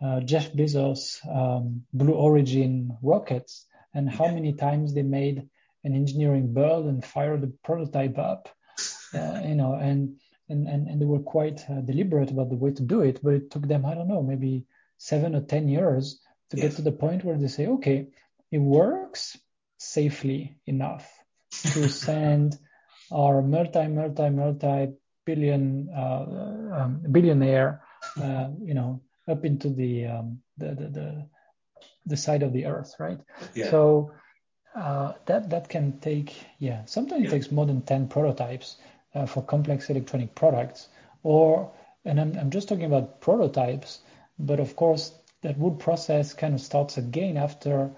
uh, 0.03 0.19
Jeff 0.21 0.51
Bezos' 0.51 1.19
um, 1.29 1.83
Blue 1.93 2.13
Origin 2.13 2.97
rockets 3.01 3.65
and 3.93 4.09
how 4.09 4.27
many 4.27 4.53
times 4.53 4.93
they 4.93 5.03
made 5.03 5.47
an 5.83 5.95
engineering 5.95 6.53
build 6.53 6.87
and 6.87 7.05
fired 7.05 7.41
the 7.41 7.53
prototype 7.63 8.17
up, 8.17 8.49
uh, 9.13 9.41
you 9.45 9.55
know, 9.55 9.75
and 9.75 10.17
and 10.49 10.67
and, 10.67 10.87
and 10.87 11.01
they 11.01 11.05
were 11.05 11.19
quite 11.19 11.61
uh, 11.69 11.81
deliberate 11.81 12.31
about 12.31 12.49
the 12.49 12.61
way 12.63 12.71
to 12.71 12.83
do 12.83 13.01
it, 13.01 13.19
but 13.23 13.33
it 13.33 13.51
took 13.51 13.67
them, 13.67 13.85
I 13.85 13.93
don't 13.93 14.07
know, 14.07 14.23
maybe 14.23 14.65
seven 14.97 15.35
or 15.35 15.41
10 15.41 15.67
years 15.67 16.19
to 16.49 16.57
yes. 16.57 16.63
get 16.63 16.75
to 16.75 16.81
the 16.83 16.91
point 16.91 17.23
where 17.23 17.37
they 17.37 17.47
say, 17.47 17.67
okay, 17.67 18.07
it 18.51 18.59
works 18.59 19.37
safely 19.81 20.55
enough 20.65 21.09
to 21.51 21.89
send 22.05 22.57
our 23.11 23.41
multi, 23.41 23.87
multi, 23.87 24.29
multi 24.29 24.93
billion, 25.25 25.89
uh, 25.89 26.79
um, 26.79 27.03
billionaire, 27.11 27.81
uh, 28.21 28.49
you 28.61 28.73
know, 28.73 29.01
up 29.27 29.45
into 29.45 29.69
the, 29.69 30.05
um, 30.05 30.41
the, 30.57 30.67
the, 30.67 30.87
the, 30.89 31.27
the, 32.05 32.17
side 32.17 32.43
of 32.43 32.53
the 32.53 32.65
earth, 32.65 32.95
right? 32.99 33.19
Yeah. 33.53 33.69
So 33.69 34.11
uh, 34.75 35.13
that, 35.25 35.49
that 35.49 35.69
can 35.69 35.99
take, 35.99 36.33
yeah, 36.59 36.85
sometimes 36.85 37.23
yeah. 37.23 37.27
it 37.29 37.31
takes 37.31 37.51
more 37.51 37.65
than 37.65 37.81
10 37.81 38.07
prototypes 38.07 38.77
uh, 39.13 39.25
for 39.25 39.43
complex 39.43 39.89
electronic 39.89 40.35
products 40.35 40.87
or, 41.23 41.71
and 42.05 42.19
I'm, 42.19 42.37
I'm 42.37 42.49
just 42.49 42.69
talking 42.69 42.85
about 42.85 43.21
prototypes 43.21 43.99
but 44.41 44.59
of 44.59 44.75
course, 44.75 45.13
that 45.41 45.57
wood 45.57 45.79
process 45.79 46.33
kind 46.33 46.53
of 46.53 46.61
starts 46.61 46.97
again 46.97 47.37
after 47.37 47.91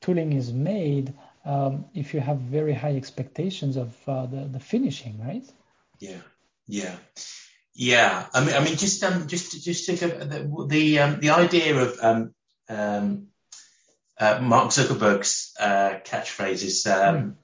tooling 0.00 0.32
is 0.32 0.52
made 0.52 1.14
um, 1.46 1.84
if 1.94 2.12
you 2.12 2.20
have 2.20 2.38
very 2.38 2.74
high 2.74 2.96
expectations 2.96 3.76
of 3.76 3.96
uh, 4.08 4.26
the, 4.26 4.48
the 4.52 4.60
finishing, 4.60 5.20
right? 5.24 5.44
Yeah, 6.00 6.20
yeah. 6.66 6.96
Yeah, 7.74 8.26
I 8.32 8.44
mean, 8.44 8.54
I 8.54 8.60
mean, 8.60 8.76
just 8.76 9.04
um, 9.04 9.28
just 9.28 9.62
just 9.62 9.86
to 9.86 9.96
the 9.96 10.66
the, 10.66 10.98
um, 10.98 11.20
the 11.20 11.30
idea 11.30 11.76
of 11.76 11.98
um, 12.00 12.34
um, 12.70 13.26
uh, 14.18 14.38
Mark 14.40 14.70
Zuckerberg's 14.70 15.54
uh, 15.60 15.98
catchphrase 16.04 16.64
is 16.64 16.86
um, 16.86 17.16
mm. 17.16 17.34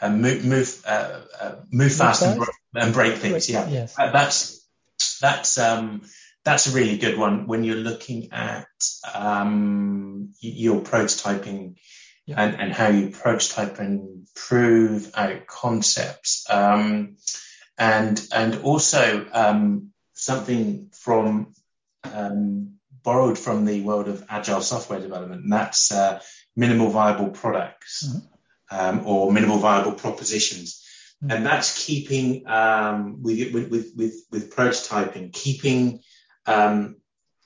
uh, 0.00 0.10
move 0.10 0.44
move 0.44 0.82
uh, 0.86 1.20
uh, 1.40 1.54
move 1.72 1.92
fast 1.92 2.22
and, 2.22 2.40
and, 2.74 2.94
break 2.94 3.16
things. 3.16 3.50
Yeah, 3.50 3.68
yes. 3.68 3.96
that's 3.96 4.64
that's 5.20 5.58
um, 5.58 6.02
that's 6.44 6.68
a 6.68 6.70
really 6.70 6.96
good 6.96 7.18
one 7.18 7.48
when 7.48 7.64
you're 7.64 7.74
looking 7.74 8.32
at 8.32 8.68
um, 9.12 10.32
your 10.40 10.82
prototyping 10.82 11.74
yeah. 12.30 12.42
and, 12.42 12.60
and, 12.60 12.72
how 12.72 12.88
you 12.88 13.10
prototype 13.10 13.78
and 13.78 14.26
prove 14.34 15.10
out 15.14 15.46
concepts. 15.46 16.46
Um, 16.48 17.16
and 17.78 18.20
and 18.32 18.62
also 18.62 19.26
um, 19.32 19.90
something 20.12 20.90
from 20.92 21.54
um, 22.04 22.74
borrowed 23.02 23.38
from 23.38 23.64
the 23.64 23.80
world 23.80 24.08
of 24.08 24.24
agile 24.28 24.60
software 24.60 25.00
development, 25.00 25.44
and 25.44 25.52
that's 25.52 25.90
uh, 25.90 26.20
minimal 26.56 26.90
viable 26.90 27.30
products 27.30 28.06
mm-hmm. 28.06 28.26
Um, 28.72 29.04
or 29.04 29.32
minimal 29.32 29.58
viable 29.58 29.92
propositions. 29.92 30.86
Mm-hmm. 31.20 31.32
And 31.32 31.44
that's 31.44 31.84
keeping 31.84 32.46
um, 32.46 33.20
with, 33.20 33.52
with, 33.52 33.92
with, 33.96 34.14
with 34.30 34.54
prototyping, 34.54 35.32
keeping 35.32 36.02
um, 36.46 36.96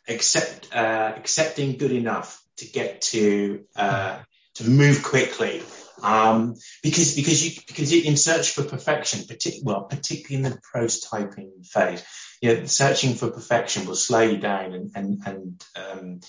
accept, 0.07 0.69
uh, 0.77 1.15
accepting 1.17 1.79
good 1.79 1.93
enough 1.93 2.45
to 2.59 2.67
get 2.67 3.01
to 3.03 3.65
uh, 3.75 4.19
to 4.57 4.69
move 4.69 5.03
quickly 5.03 5.63
um, 6.03 6.57
because 6.83 7.15
because 7.15 7.45
you 7.45 7.61
because 7.67 7.93
in 7.93 8.17
search 8.17 8.51
for 8.51 8.65
perfection, 8.65 9.21
partic- 9.21 9.63
well, 9.63 9.85
particularly 9.85 10.45
in 10.45 10.51
the 10.51 10.59
prototyping 10.75 11.65
phase, 11.67 12.05
you 12.41 12.55
know, 12.55 12.65
searching 12.67 13.15
for 13.15 13.31
perfection 13.31 13.87
will 13.87 13.95
slow 13.95 14.21
you 14.21 14.39
down 14.39 14.75
and 14.75 14.91
and, 14.95 15.23
and 15.27 15.65
um, 15.77 16.21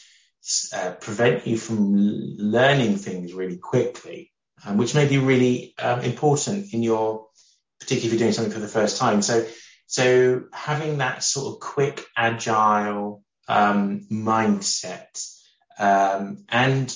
uh, 0.73 0.91
prevent 0.91 1.47
you 1.47 1.57
from 1.57 1.93
learning 2.37 2.97
things 2.97 3.33
really 3.33 3.57
quickly, 3.57 4.31
um, 4.65 4.77
which 4.77 4.95
may 4.95 5.07
be 5.07 5.17
really 5.17 5.73
um, 5.79 6.01
important 6.01 6.73
in 6.73 6.83
your 6.83 7.27
particularly 7.79 8.07
if 8.07 8.13
you're 8.13 8.25
doing 8.25 8.33
something 8.33 8.53
for 8.53 8.59
the 8.59 8.67
first 8.67 8.97
time. 8.97 9.21
So 9.21 9.45
so 9.87 10.43
having 10.53 10.99
that 10.99 11.23
sort 11.23 11.53
of 11.53 11.59
quick, 11.59 12.05
agile 12.15 13.23
um, 13.47 14.07
mindset, 14.11 15.21
um, 15.77 16.45
and 16.49 16.95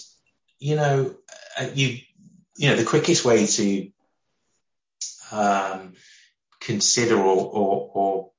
you 0.59 0.75
know, 0.75 1.15
uh, 1.59 1.67
you 1.73 1.97
you 2.55 2.69
know, 2.69 2.75
the 2.75 2.85
quickest 2.85 3.23
way 3.25 3.45
to 3.45 3.91
um, 5.31 5.93
consider 6.59 7.15
or 7.15 7.45
or, 7.45 7.91
or 7.93 8.31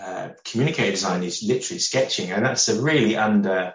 uh, 0.00 0.30
communicate 0.44 0.92
design 0.92 1.22
is 1.22 1.42
literally 1.42 1.78
sketching, 1.78 2.32
and 2.32 2.44
that's 2.44 2.68
a 2.68 2.80
really 2.80 3.16
under 3.16 3.74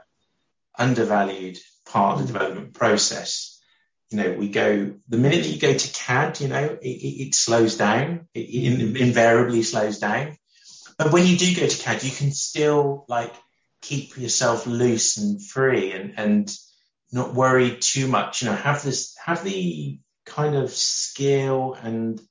undervalued 0.77 1.57
part 1.85 2.19
of 2.19 2.27
the 2.27 2.33
development 2.33 2.73
process 2.73 3.59
you 4.09 4.17
know, 4.17 4.31
we 4.33 4.49
go, 4.49 4.93
the 5.07 5.17
minute 5.17 5.43
that 5.43 5.49
you 5.49 5.59
go 5.59 5.73
to 5.73 5.93
CAD, 5.93 6.41
you 6.41 6.47
know, 6.47 6.77
it, 6.81 6.87
it, 6.87 7.27
it 7.27 7.35
slows 7.35 7.77
down. 7.77 8.27
It, 8.33 8.39
it, 8.39 8.97
invariably 8.97 9.61
slows 9.61 9.99
down. 9.99 10.35
But 10.97 11.13
when 11.13 11.27
you 11.27 11.37
do 11.37 11.55
go 11.55 11.67
to 11.67 11.77
CAD, 11.77 12.03
you 12.03 12.11
can 12.11 12.31
still 12.31 13.05
like 13.07 13.33
keep 13.81 14.17
yourself 14.17 14.65
loose 14.65 15.17
and 15.17 15.43
free 15.45 15.91
and, 15.91 16.15
and 16.17 16.57
not 17.11 17.33
worry 17.33 17.77
too 17.79 18.07
much, 18.07 18.41
you 18.41 18.49
know, 18.49 18.55
have 18.55 18.83
this, 18.83 19.15
have 19.23 19.43
the 19.43 19.99
kind 20.25 20.55
of 20.55 20.71
skill 20.71 21.75
and, 21.81 22.21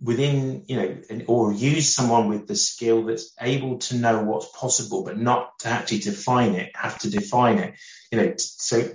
within, 0.00 0.64
you 0.66 0.76
know, 0.76 1.24
or 1.26 1.52
use 1.52 1.94
someone 1.94 2.28
with 2.28 2.46
the 2.46 2.56
skill 2.56 3.04
that's 3.04 3.32
able 3.40 3.78
to 3.78 3.96
know 3.96 4.22
what's 4.22 4.48
possible, 4.48 5.04
but 5.04 5.18
not 5.18 5.58
to 5.60 5.68
actually 5.68 6.00
define 6.00 6.54
it, 6.54 6.70
have 6.76 6.98
to 6.98 7.10
define 7.10 7.58
it. 7.58 7.74
You 8.12 8.18
know, 8.18 8.34
so 8.36 8.88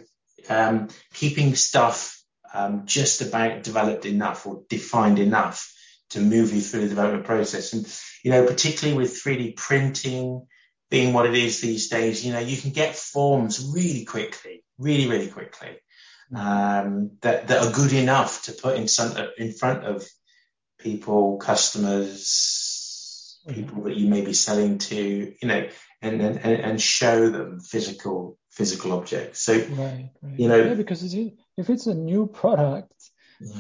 um, 0.50 0.90
keeping 1.14 1.56
stuff 1.56 2.22
um, 2.54 2.84
just 2.86 3.22
about 3.22 3.64
developed 3.64 4.06
enough 4.06 4.46
or 4.46 4.64
defined 4.70 5.20
enough 5.20 5.74
to 6.12 6.20
move 6.20 6.54
you 6.54 6.62
through 6.62 6.82
the 6.82 6.90
development 6.90 7.26
process. 7.26 7.74
And, 7.74 7.88
you 8.24 8.32
know, 8.32 8.46
particularly 8.46 8.98
with 8.98 9.24
3D 9.24 9.56
printing 9.56 10.46
being 10.92 11.14
what 11.14 11.26
it 11.26 11.34
is 11.34 11.62
these 11.62 11.90
days, 11.90 12.24
you 12.24 12.34
know, 12.34 12.40
you 12.40 12.58
can 12.58 12.72
get 12.72 12.96
forms 12.96 13.72
really 13.74 14.06
quickly, 14.06 14.64
really, 14.78 15.08
really 15.08 15.30
quickly. 15.30 15.80
Um, 16.36 17.14
that, 17.22 17.48
that 17.48 17.66
are 17.66 17.74
good 17.74 17.94
enough 17.94 18.44
to 18.44 18.52
put 18.52 18.78
in, 18.78 18.88
some, 18.88 19.14
in 19.38 19.52
front 19.52 19.86
of 19.86 20.08
people, 20.78 21.38
customers, 21.38 23.40
people 23.48 23.84
that 23.84 23.98
you 23.98 24.08
may 24.08 24.22
be 24.22 24.34
selling 24.34 24.78
to, 24.78 25.34
you 25.42 25.48
know, 25.48 25.68
and 26.02 26.22
and, 26.22 26.40
and 26.40 26.82
show 26.82 27.30
them 27.30 27.60
physical 27.60 28.38
physical 28.50 28.94
objects. 28.94 29.42
So, 29.42 29.54
right, 29.54 30.10
right. 30.22 30.40
you 30.40 30.48
know, 30.48 30.64
yeah, 30.64 30.74
because 30.74 31.14
if 31.14 31.70
it's 31.70 31.88
a 31.88 31.94
new 31.94 32.28
product, 32.28 32.94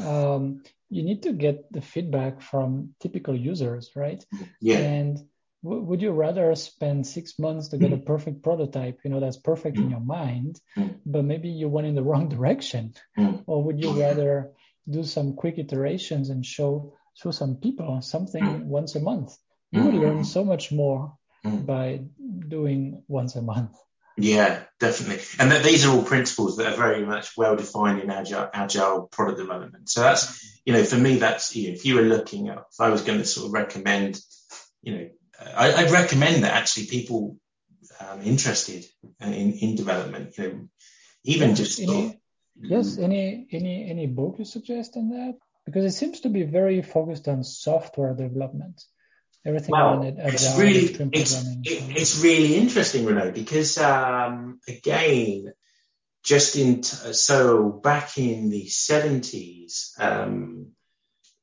um, 0.03 0.63
you 0.89 1.03
need 1.03 1.23
to 1.23 1.33
get 1.33 1.71
the 1.71 1.81
feedback 1.81 2.41
from 2.41 2.95
typical 2.99 3.35
users, 3.35 3.91
right? 3.95 4.23
Yeah. 4.59 4.79
And 4.79 5.19
would 5.63 6.01
you 6.01 6.11
rather 6.11 6.55
spend 6.55 7.05
six 7.05 7.37
months 7.37 7.69
to 7.69 7.77
get 7.77 7.93
a 7.93 7.97
mm. 7.97 8.05
perfect 8.05 8.41
prototype, 8.41 8.99
you 9.03 9.11
know, 9.11 9.19
that's 9.19 9.37
perfect 9.37 9.77
in 9.77 9.87
mm. 9.87 9.91
your 9.91 9.99
mind, 9.99 10.59
mm. 10.75 10.97
but 11.05 11.23
maybe 11.23 11.49
you 11.49 11.69
went 11.69 11.87
in 11.87 11.95
the 11.95 12.03
wrong 12.03 12.29
direction, 12.29 12.93
or 13.45 13.63
would 13.63 13.79
you 13.79 14.01
rather 14.01 14.51
do 14.89 15.03
some 15.03 15.35
quick 15.35 15.59
iterations 15.59 16.29
and 16.29 16.45
show 16.45 16.93
show 17.13 17.31
some 17.31 17.57
people 17.57 18.01
something 18.01 18.43
mm. 18.43 18.63
once 18.63 18.95
a 18.95 18.99
month. 18.99 19.35
You 19.71 19.83
will 19.83 20.01
learn 20.01 20.23
so 20.25 20.43
much 20.43 20.71
more 20.71 21.13
mm. 21.45 21.65
by 21.65 22.01
doing 22.47 23.03
once 23.07 23.35
a 23.35 23.41
month. 23.41 23.71
Yeah, 24.17 24.63
definitely. 24.79 25.23
And 25.39 25.51
that 25.51 25.63
these 25.63 25.85
are 25.85 25.95
all 25.95 26.03
principles 26.03 26.57
that 26.57 26.73
are 26.73 26.75
very 26.75 27.05
much 27.05 27.37
well 27.37 27.55
defined 27.55 28.01
in 28.01 28.09
agile, 28.09 28.49
agile 28.53 29.07
product 29.07 29.39
development. 29.39 29.89
So 29.89 30.01
that's, 30.01 30.61
you 30.65 30.73
know, 30.73 30.83
for 30.83 30.97
me, 30.97 31.17
that's, 31.17 31.55
you 31.55 31.69
know, 31.69 31.73
if 31.73 31.85
you 31.85 31.95
were 31.95 32.01
looking 32.01 32.49
at, 32.49 32.57
if 32.57 32.81
I 32.81 32.89
was 32.89 33.03
going 33.03 33.19
to 33.19 33.25
sort 33.25 33.47
of 33.47 33.53
recommend, 33.53 34.19
you 34.81 34.93
know, 34.93 35.09
I, 35.55 35.83
would 35.83 35.91
recommend 35.91 36.43
that 36.43 36.53
actually 36.53 36.87
people 36.87 37.37
um, 37.99 38.21
interested 38.21 38.85
in, 39.19 39.53
in 39.53 39.75
development, 39.75 40.37
you 40.37 40.47
know, 40.47 40.69
even 41.23 41.49
yeah, 41.49 41.55
just. 41.55 41.79
Any, 41.79 42.19
yes. 42.55 42.97
Any, 42.97 43.47
any, 43.51 43.89
any 43.89 44.07
book 44.07 44.35
you 44.39 44.45
suggest 44.45 44.97
on 44.97 45.09
that? 45.09 45.37
because 45.65 45.85
it 45.85 45.97
seems 45.97 46.21
to 46.21 46.29
be 46.29 46.43
very 46.43 46.81
focused 46.81 47.27
on 47.27 47.43
software 47.43 48.13
development. 48.13 48.83
Everything 49.45 49.71
well, 49.71 49.99
on 49.99 50.03
it, 50.03 50.15
it's 50.19 50.55
really 50.55 50.85
it's, 51.13 51.41
it, 51.41 51.97
it's 51.97 52.21
really 52.21 52.57
interesting, 52.57 53.05
Renaud, 53.05 53.31
because 53.31 53.79
um, 53.79 54.59
again, 54.67 55.51
just 56.23 56.55
in 56.55 56.81
t- 56.81 57.13
so 57.13 57.69
back 57.69 58.19
in 58.19 58.51
the 58.51 58.67
seventies, 58.67 59.95
um, 59.99 60.73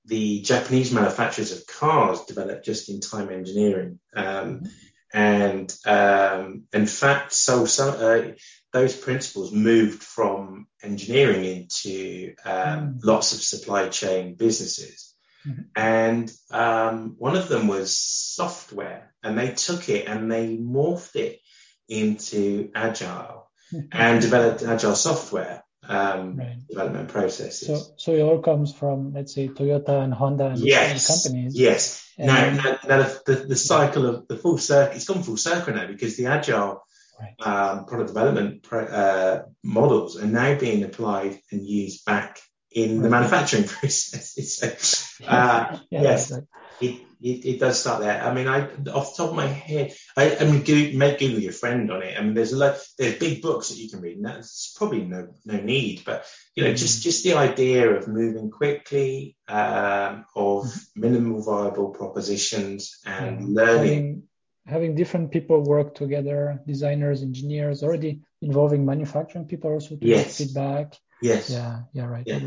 the 0.08 0.40
Japanese 0.40 0.92
manufacturers 0.92 1.52
of 1.52 1.66
cars 1.66 2.24
developed 2.24 2.64
just-in-time 2.64 3.30
engineering, 3.30 4.00
um, 4.16 4.24
mm-hmm. 4.24 4.66
and 5.12 5.76
um, 5.84 6.64
in 6.72 6.86
fact, 6.86 7.32
so, 7.32 7.66
so 7.66 7.90
uh, 7.90 8.32
those 8.72 8.96
principles 8.96 9.52
moved 9.52 10.02
from 10.02 10.66
engineering 10.82 11.44
into 11.44 12.34
um, 12.44 12.54
mm. 12.54 12.98
lots 13.02 13.32
of 13.32 13.40
supply 13.40 13.88
chain 13.88 14.34
businesses. 14.34 15.14
Mm-hmm. 15.46 15.62
And 15.76 16.32
um, 16.50 17.14
one 17.18 17.36
of 17.36 17.48
them 17.48 17.68
was 17.68 17.96
software, 17.96 19.14
and 19.22 19.38
they 19.38 19.52
took 19.52 19.88
it 19.88 20.08
and 20.08 20.30
they 20.30 20.56
morphed 20.56 21.16
it 21.16 21.40
into 21.88 22.70
agile 22.74 23.50
mm-hmm. 23.72 23.86
and 23.92 24.22
developed 24.22 24.62
agile 24.62 24.96
software 24.96 25.62
um, 25.88 26.36
right. 26.36 26.56
development 26.68 27.08
processes. 27.08 27.66
So, 27.66 27.94
so 27.96 28.12
it 28.12 28.20
all 28.20 28.40
comes 28.40 28.74
from, 28.74 29.14
let's 29.14 29.34
say, 29.34 29.48
Toyota 29.48 30.02
and 30.04 30.12
Honda 30.12 30.48
and 30.48 30.58
yes. 30.58 31.24
companies. 31.24 31.58
Yes. 31.58 32.04
Now, 32.18 32.50
now, 32.50 32.78
now 32.86 33.10
the, 33.26 33.46
the, 33.48 33.56
cycle 33.56 34.06
of 34.06 34.28
the 34.28 34.36
full 34.36 34.58
circle, 34.58 34.96
it's 34.96 35.06
gone 35.06 35.22
full 35.22 35.36
circle 35.36 35.74
now 35.74 35.86
because 35.86 36.16
the 36.16 36.26
agile 36.26 36.82
right. 37.20 37.46
um, 37.46 37.86
product 37.86 38.08
development 38.08 38.66
uh, 38.72 39.42
models 39.64 40.20
are 40.20 40.26
now 40.26 40.58
being 40.58 40.82
applied 40.82 41.40
and 41.50 41.66
used 41.66 42.04
back 42.04 42.40
in 42.70 42.96
right. 42.96 43.02
the 43.02 43.08
manufacturing 43.08 43.64
process. 43.68 44.34
so, 44.52 45.24
uh, 45.26 45.78
yeah, 45.90 46.02
yes. 46.02 46.32
It, 46.80 47.00
it, 47.20 47.44
it, 47.44 47.60
does 47.60 47.80
start 47.80 48.00
there. 48.00 48.22
I 48.22 48.32
mean, 48.32 48.46
I 48.46 48.62
off 48.90 49.16
the 49.16 49.22
top 49.22 49.30
of 49.30 49.34
my 49.34 49.46
head, 49.46 49.92
I, 50.16 50.36
I 50.36 50.44
mean, 50.44 50.62
go, 50.62 50.96
make 50.96 51.18
Google 51.18 51.40
your 51.40 51.52
friend 51.52 51.90
on 51.90 52.02
it. 52.02 52.16
I 52.18 52.22
mean, 52.22 52.34
there's 52.34 52.52
a 52.52 52.56
lot, 52.56 52.78
there's 52.98 53.18
big 53.18 53.42
books 53.42 53.68
that 53.68 53.78
you 53.78 53.90
can 53.90 54.00
read, 54.00 54.16
and 54.16 54.26
that's 54.26 54.74
probably 54.76 55.04
no 55.04 55.34
no 55.44 55.60
need. 55.60 56.02
But 56.04 56.24
you 56.54 56.64
know, 56.64 56.70
mm. 56.70 56.76
just 56.76 57.02
just 57.02 57.24
the 57.24 57.34
idea 57.34 57.90
of 57.90 58.08
moving 58.08 58.50
quickly, 58.50 59.36
um, 59.48 60.24
of 60.36 60.64
mm. 60.64 60.86
minimal 60.94 61.42
viable 61.42 61.90
propositions, 61.90 62.98
and 63.04 63.54
learning. 63.54 63.88
Having, 63.88 64.22
having 64.66 64.94
different 64.94 65.30
people 65.30 65.62
work 65.62 65.94
together, 65.94 66.60
designers, 66.66 67.22
engineers, 67.22 67.82
already 67.82 68.22
involving 68.42 68.84
manufacturing 68.86 69.46
people 69.46 69.72
also 69.72 69.96
to 69.96 70.06
yes. 70.06 70.38
get 70.38 70.46
feedback. 70.46 70.94
Yes. 71.20 71.50
Yeah. 71.50 71.80
Yeah. 71.92 72.04
Right. 72.04 72.24
Yeah. 72.26 72.40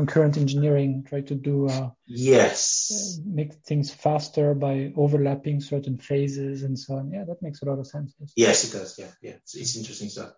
Concurrent 0.00 0.36
engineering, 0.38 1.04
try 1.10 1.20
to 1.20 1.34
do. 1.34 1.68
Uh, 1.68 1.90
yes. 2.06 2.60
Uh, 2.90 3.22
make 3.26 3.52
things 3.68 3.92
faster 3.92 4.54
by 4.54 4.92
overlapping 4.96 5.60
certain 5.60 5.98
phases 5.98 6.62
and 6.62 6.78
so 6.78 6.94
on. 6.94 7.10
Yeah, 7.10 7.24
that 7.28 7.42
makes 7.42 7.60
a 7.62 7.66
lot 7.66 7.78
of 7.78 7.86
sense. 7.86 8.14
Yes, 8.34 8.64
it 8.64 8.72
does. 8.78 8.98
Yeah. 8.98 9.12
Yeah. 9.20 9.36
It's, 9.42 9.54
it's 9.54 9.76
interesting 9.76 10.08
stuff. 10.08 10.32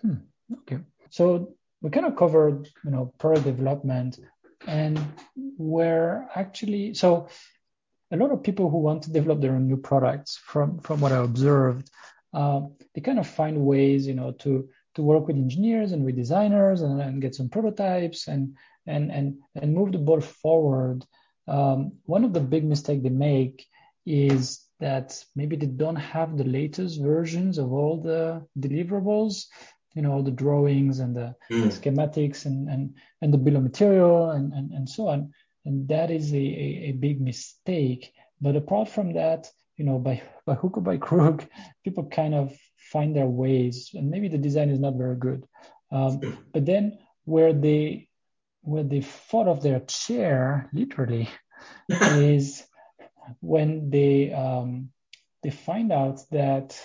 Hmm. 0.00 0.20
Okay. 0.60 0.78
So 1.10 1.54
we 1.82 1.90
kind 1.90 2.06
of 2.06 2.16
covered, 2.16 2.68
you 2.84 2.90
know, 2.90 3.12
product 3.18 3.44
development 3.44 4.18
and 4.66 4.98
where 5.58 6.28
actually, 6.34 6.94
so 6.94 7.28
a 8.10 8.16
lot 8.16 8.30
of 8.32 8.42
people 8.42 8.70
who 8.70 8.78
want 8.78 9.02
to 9.02 9.12
develop 9.12 9.40
their 9.40 9.54
own 9.56 9.66
new 9.66 9.76
products, 9.76 10.36
from 10.36 10.78
from 10.78 11.00
what 11.00 11.12
I 11.12 11.18
observed, 11.18 11.90
uh, 12.32 12.60
they 12.94 13.02
kind 13.02 13.18
of 13.18 13.26
find 13.26 13.66
ways, 13.72 14.06
you 14.06 14.14
know, 14.14 14.32
to 14.42 14.68
to 14.94 15.02
work 15.02 15.26
with 15.26 15.36
engineers 15.36 15.92
and 15.92 16.04
with 16.04 16.16
designers 16.16 16.82
and, 16.82 17.00
and 17.00 17.22
get 17.22 17.34
some 17.34 17.48
prototypes 17.48 18.28
and 18.28 18.56
and 18.86 19.10
and 19.10 19.38
and 19.54 19.74
move 19.74 19.92
the 19.92 19.98
ball 19.98 20.20
forward. 20.20 21.04
Um, 21.48 21.92
one 22.04 22.24
of 22.24 22.32
the 22.32 22.40
big 22.40 22.64
mistakes 22.64 23.02
they 23.02 23.08
make 23.08 23.66
is 24.06 24.64
that 24.82 25.24
maybe 25.36 25.56
they 25.56 25.66
don't 25.66 25.96
have 25.96 26.36
the 26.36 26.44
latest 26.44 27.00
versions 27.00 27.56
of 27.56 27.72
all 27.72 28.00
the 28.00 28.44
deliverables, 28.58 29.46
you 29.94 30.02
know, 30.02 30.12
all 30.12 30.22
the 30.22 30.30
drawings 30.30 30.98
and 30.98 31.14
the 31.14 31.34
mm. 31.50 31.68
schematics 31.68 32.46
and, 32.46 32.68
and, 32.68 32.94
and 33.20 33.32
the 33.32 33.38
bill 33.38 33.56
of 33.56 33.62
material 33.62 34.30
and, 34.30 34.52
and, 34.52 34.72
and 34.72 34.88
so 34.88 35.06
on. 35.06 35.32
And 35.64 35.86
that 35.88 36.10
is 36.10 36.32
a, 36.32 36.36
a, 36.36 36.88
a 36.88 36.92
big 36.92 37.20
mistake. 37.20 38.12
But 38.40 38.56
apart 38.56 38.88
from 38.88 39.12
that, 39.14 39.48
you 39.76 39.84
know, 39.84 39.98
by, 39.98 40.20
by 40.46 40.54
hook 40.54 40.76
or 40.78 40.82
by 40.82 40.96
crook, 40.96 41.46
people 41.84 42.08
kind 42.08 42.34
of 42.34 42.52
find 42.90 43.14
their 43.14 43.26
ways 43.26 43.90
and 43.94 44.10
maybe 44.10 44.28
the 44.28 44.38
design 44.38 44.68
is 44.68 44.80
not 44.80 44.94
very 44.94 45.16
good. 45.16 45.46
Um, 45.92 46.20
but 46.52 46.66
then 46.66 46.98
where 47.24 47.52
they, 47.52 48.08
where 48.62 48.84
they 48.84 49.00
fall 49.00 49.48
off 49.48 49.62
their 49.62 49.80
chair, 49.80 50.68
literally, 50.72 51.28
is 51.88 52.64
when 53.40 53.90
they, 53.90 54.32
um, 54.32 54.90
they 55.42 55.50
find 55.50 55.92
out 55.92 56.20
that, 56.30 56.80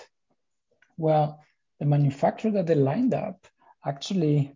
well, 0.97 1.43
the 1.79 1.85
manufacturer 1.85 2.51
that 2.51 2.67
they 2.67 2.75
lined 2.75 3.13
up 3.13 3.47
actually 3.85 4.55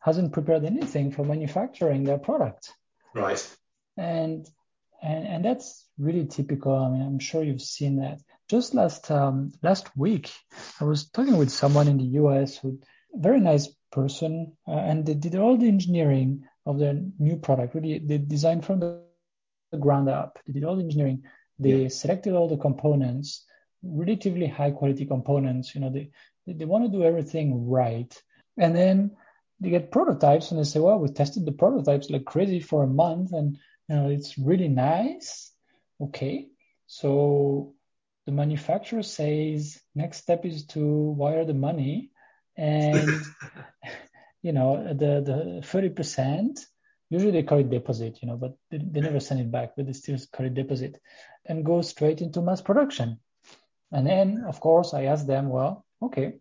hasn't 0.00 0.32
prepared 0.32 0.64
anything 0.64 1.10
for 1.10 1.24
manufacturing 1.24 2.04
their 2.04 2.18
product. 2.18 2.72
Right. 3.14 3.56
And 3.96 4.48
and 5.02 5.26
and 5.26 5.44
that's 5.44 5.86
really 5.98 6.26
typical. 6.26 6.74
I 6.74 6.90
mean, 6.90 7.02
I'm 7.02 7.18
sure 7.18 7.42
you've 7.42 7.62
seen 7.62 7.96
that. 7.96 8.20
Just 8.48 8.74
last 8.74 9.10
um, 9.10 9.52
last 9.62 9.88
week, 9.96 10.32
I 10.80 10.84
was 10.84 11.08
talking 11.10 11.36
with 11.36 11.50
someone 11.50 11.88
in 11.88 11.98
the 11.98 12.18
U.S. 12.22 12.56
who 12.56 12.78
a 13.14 13.18
very 13.18 13.40
nice 13.40 13.68
person, 13.90 14.56
uh, 14.66 14.72
and 14.72 15.04
they 15.04 15.14
did 15.14 15.36
all 15.36 15.56
the 15.56 15.68
engineering 15.68 16.44
of 16.68 16.78
their 16.78 16.94
new 17.18 17.36
product. 17.36 17.74
Really, 17.74 17.98
they 17.98 18.18
designed 18.18 18.64
from 18.64 18.80
the 18.80 19.78
ground 19.80 20.08
up. 20.08 20.38
They 20.46 20.52
did 20.52 20.64
all 20.64 20.76
the 20.76 20.82
engineering. 20.82 21.24
They 21.58 21.82
yeah. 21.82 21.88
selected 21.88 22.34
all 22.34 22.48
the 22.48 22.58
components, 22.58 23.44
relatively 23.82 24.46
high 24.46 24.70
quality 24.70 25.06
components. 25.06 25.74
You 25.74 25.80
know, 25.80 25.90
they 25.90 26.10
they 26.46 26.66
want 26.66 26.84
to 26.84 26.96
do 26.96 27.04
everything 27.04 27.68
right, 27.68 28.12
and 28.58 28.76
then 28.76 29.16
they 29.60 29.70
get 29.70 29.90
prototypes 29.90 30.50
and 30.50 30.60
they 30.60 30.64
say, 30.64 30.78
well, 30.78 30.98
we 30.98 31.08
tested 31.08 31.44
the 31.44 31.52
prototypes 31.52 32.10
like 32.10 32.24
crazy 32.24 32.60
for 32.60 32.84
a 32.84 32.86
month 32.86 33.32
and 33.32 33.58
you 33.88 33.96
know 33.96 34.08
it's 34.10 34.38
really 34.38 34.68
nice. 34.68 35.50
Okay, 36.00 36.48
so 36.86 37.74
the 38.26 38.32
manufacturer 38.32 39.02
says 39.02 39.80
next 39.94 40.18
step 40.18 40.44
is 40.44 40.66
to 40.66 40.84
wire 40.84 41.46
the 41.46 41.54
money 41.54 42.10
and 42.56 43.08
you 44.42 44.52
know 44.52 44.84
the 44.94 45.22
the 45.22 45.66
30% 45.66 46.58
usually 47.10 47.32
they 47.32 47.42
call 47.42 47.58
it 47.58 47.70
deposit, 47.70 48.18
you 48.22 48.28
know, 48.28 48.36
but 48.36 48.56
they, 48.70 48.78
they 48.78 49.00
never 49.00 49.20
send 49.20 49.40
it 49.40 49.50
back, 49.50 49.70
but 49.76 49.86
they 49.86 49.92
still 49.92 50.18
call 50.32 50.46
it 50.46 50.54
deposit 50.54 51.00
and 51.46 51.64
go 51.64 51.80
straight 51.82 52.20
into 52.20 52.42
mass 52.42 52.60
production. 52.60 53.18
And 53.90 54.06
then, 54.06 54.44
of 54.46 54.60
course, 54.60 54.92
I 54.92 55.04
ask 55.04 55.26
them, 55.26 55.48
well, 55.48 55.84
okay, 56.02 56.34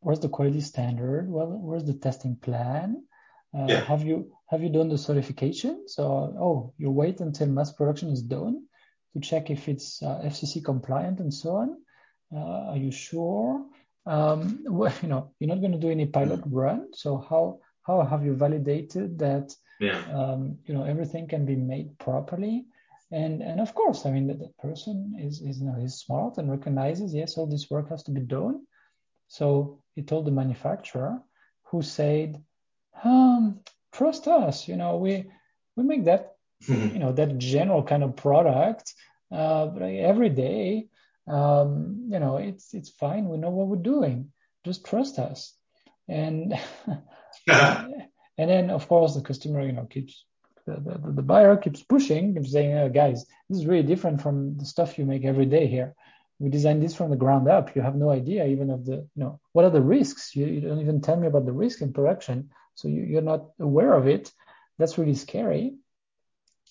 where's 0.00 0.20
the 0.20 0.28
quality 0.28 0.60
standard? 0.60 1.30
Well, 1.30 1.46
where's 1.46 1.84
the 1.84 1.94
testing 1.94 2.36
plan? 2.36 3.04
Uh, 3.56 3.66
yeah. 3.68 3.84
Have 3.84 4.02
you 4.02 4.32
have 4.48 4.62
you 4.62 4.68
done 4.68 4.88
the 4.88 4.98
certification? 4.98 5.84
So, 5.88 6.04
oh, 6.04 6.74
you 6.76 6.90
wait 6.90 7.20
until 7.20 7.46
mass 7.48 7.72
production 7.72 8.10
is 8.10 8.22
done 8.22 8.66
to 9.14 9.20
check 9.20 9.50
if 9.50 9.68
it's 9.68 10.02
uh, 10.02 10.20
FCC 10.24 10.62
compliant 10.62 11.20
and 11.20 11.32
so 11.32 11.56
on. 11.56 11.76
Uh, 12.34 12.72
are 12.72 12.76
you 12.76 12.90
sure? 12.90 13.64
Um, 14.06 14.64
well, 14.64 14.92
you 15.02 15.08
know, 15.08 15.32
you're 15.38 15.48
not 15.48 15.60
going 15.60 15.72
to 15.72 15.78
do 15.78 15.90
any 15.90 16.06
pilot 16.06 16.40
mm. 16.40 16.50
run. 16.50 16.88
So 16.94 17.18
how 17.18 17.60
how 17.82 18.02
have 18.02 18.24
you 18.24 18.34
validated 18.34 19.18
that? 19.18 19.54
Yeah. 19.80 20.00
Um, 20.12 20.58
you 20.66 20.74
know, 20.74 20.84
everything 20.84 21.28
can 21.28 21.44
be 21.44 21.56
made 21.56 21.98
properly. 21.98 22.66
And 23.10 23.42
and 23.42 23.60
of 23.60 23.74
course, 23.74 24.06
I 24.06 24.10
mean, 24.10 24.26
that, 24.28 24.38
that 24.38 24.56
person 24.58 25.16
is 25.18 25.40
is 25.40 25.60
you 25.60 25.66
know 25.66 25.76
he's 25.78 25.94
smart 25.94 26.38
and 26.38 26.50
recognizes 26.50 27.14
yes, 27.14 27.36
all 27.36 27.46
this 27.46 27.70
work 27.70 27.88
has 27.90 28.02
to 28.04 28.10
be 28.10 28.20
done. 28.20 28.66
So 29.28 29.82
he 29.94 30.02
told 30.02 30.26
the 30.26 30.30
manufacturer, 30.30 31.22
who 31.64 31.82
said, 31.82 32.42
um, 33.02 33.60
"Trust 33.92 34.28
us. 34.28 34.68
You 34.68 34.76
know, 34.76 34.96
we 34.96 35.30
we 35.76 35.84
make 35.84 36.04
that 36.04 36.36
you 36.68 36.98
know 36.98 37.12
that 37.12 37.38
general 37.38 37.82
kind 37.82 38.02
of 38.02 38.16
product 38.16 38.94
uh, 39.30 39.68
every 39.76 40.30
day 40.30 40.88
um, 41.26 42.08
you 42.10 42.18
know 42.18 42.36
it's 42.36 42.74
it's 42.74 42.90
fine. 42.90 43.28
We 43.28 43.38
know 43.38 43.50
what 43.50 43.68
we're 43.68 43.76
doing. 43.76 44.32
Just 44.64 44.84
trust 44.84 45.18
us. 45.18 45.54
And 46.08 46.54
and 47.48 48.06
then 48.36 48.70
of 48.70 48.88
course 48.88 49.14
the 49.14 49.22
customer 49.22 49.64
you 49.64 49.72
know 49.72 49.84
keeps 49.84 50.24
the, 50.66 50.74
the, 50.74 51.12
the 51.12 51.22
buyer 51.22 51.56
keeps 51.56 51.82
pushing 51.82 52.36
and 52.36 52.46
saying 52.46 52.76
oh, 52.76 52.88
guys 52.88 53.26
this 53.48 53.58
is 53.58 53.66
really 53.66 53.82
different 53.82 54.22
from 54.22 54.56
the 54.56 54.64
stuff 54.64 54.98
you 54.98 55.06
make 55.06 55.24
every 55.24 55.46
day 55.46 55.66
here. 55.66 55.94
We 56.40 56.50
designed 56.50 56.82
this 56.82 56.94
from 56.94 57.10
the 57.10 57.16
ground 57.16 57.48
up. 57.48 57.76
You 57.76 57.82
have 57.82 57.94
no 57.94 58.10
idea 58.10 58.46
even 58.46 58.70
of 58.70 58.84
the 58.84 58.96
you 58.96 59.08
know 59.16 59.40
what 59.52 59.64
are 59.64 59.70
the 59.70 59.80
risks? 59.80 60.34
You, 60.36 60.46
you 60.46 60.60
don't 60.60 60.80
even 60.80 61.00
tell 61.00 61.16
me 61.16 61.26
about 61.26 61.46
the 61.46 61.52
risk 61.52 61.80
in 61.80 61.92
production. 61.92 62.50
So 62.74 62.88
you, 62.88 63.02
you're 63.02 63.22
not 63.22 63.50
aware 63.60 63.94
of 63.94 64.08
it. 64.08 64.32
That's 64.78 64.98
really 64.98 65.14
scary. 65.14 65.76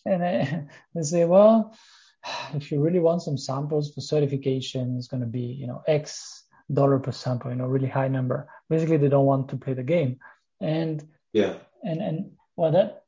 And 0.05 0.23
I, 0.23 0.65
they 0.95 1.03
say, 1.03 1.25
well, 1.25 1.75
if 2.53 2.71
you 2.71 2.81
really 2.81 2.99
want 2.99 3.21
some 3.21 3.37
samples 3.37 3.93
for 3.93 4.01
certification, 4.01 4.97
it's 4.97 5.07
going 5.07 5.21
to 5.21 5.27
be, 5.27 5.41
you 5.41 5.67
know, 5.67 5.83
X 5.87 6.43
dollar 6.71 6.99
per 6.99 7.11
sample, 7.11 7.51
you 7.51 7.57
know, 7.57 7.67
really 7.67 7.87
high 7.87 8.07
number. 8.07 8.47
Basically, 8.69 8.97
they 8.97 9.09
don't 9.09 9.25
want 9.25 9.49
to 9.49 9.57
play 9.57 9.73
the 9.73 9.83
game. 9.83 10.19
And 10.61 11.05
yeah, 11.33 11.55
and 11.83 12.01
and 12.01 12.31
well, 12.55 12.71
that 12.71 13.03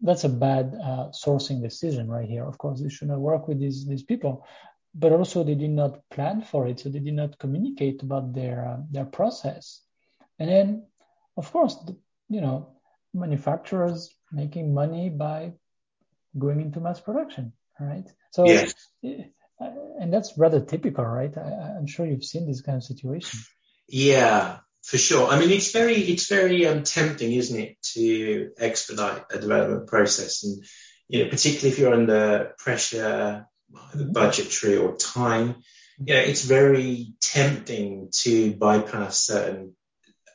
that's 0.00 0.24
a 0.24 0.28
bad 0.28 0.74
uh, 0.82 1.08
sourcing 1.10 1.62
decision 1.62 2.08
right 2.08 2.28
here. 2.28 2.44
Of 2.44 2.58
course, 2.58 2.80
they 2.80 2.88
should 2.88 3.08
not 3.08 3.20
work 3.20 3.48
with 3.48 3.60
these 3.60 3.86
these 3.86 4.02
people, 4.02 4.46
but 4.94 5.12
also 5.12 5.44
they 5.44 5.54
did 5.54 5.70
not 5.70 6.00
plan 6.10 6.42
for 6.42 6.66
it, 6.66 6.80
so 6.80 6.88
they 6.88 6.98
did 6.98 7.14
not 7.14 7.38
communicate 7.38 8.02
about 8.02 8.34
their 8.34 8.66
uh, 8.66 8.78
their 8.90 9.04
process. 9.04 9.82
And 10.38 10.50
then, 10.50 10.86
of 11.36 11.50
course, 11.50 11.76
the, 11.86 11.96
you 12.28 12.40
know, 12.40 12.76
manufacturers 13.14 14.14
making 14.32 14.74
money 14.74 15.08
by 15.08 15.52
going 16.38 16.60
into 16.60 16.80
mass 16.80 17.00
production, 17.00 17.52
right? 17.80 18.06
So, 18.32 18.46
yes. 18.46 18.74
and 19.02 20.12
that's 20.12 20.36
rather 20.36 20.60
typical, 20.60 21.04
right? 21.04 21.36
I, 21.36 21.76
am 21.76 21.86
sure 21.86 22.06
you've 22.06 22.24
seen 22.24 22.46
this 22.46 22.60
kind 22.60 22.76
of 22.76 22.84
situation. 22.84 23.40
Yeah, 23.88 24.58
for 24.82 24.98
sure. 24.98 25.28
I 25.28 25.38
mean, 25.38 25.50
it's 25.50 25.72
very, 25.72 25.96
it's 25.96 26.28
very 26.28 26.66
um, 26.66 26.82
tempting, 26.82 27.32
isn't 27.32 27.58
it, 27.58 27.82
to 27.94 28.50
expedite 28.58 29.24
a 29.32 29.38
development 29.38 29.86
process, 29.88 30.44
and 30.44 30.64
you 31.08 31.24
know, 31.24 31.30
particularly 31.30 31.68
if 31.70 31.78
you're 31.78 31.94
under 31.94 32.54
pressure, 32.58 33.46
mm-hmm. 33.72 34.12
budgetary 34.12 34.76
or 34.76 34.96
time. 34.96 35.56
You 35.98 36.14
know, 36.14 36.20
it's 36.20 36.42
very 36.42 37.14
tempting 37.22 38.10
to 38.22 38.52
bypass 38.52 39.20
certain 39.20 39.74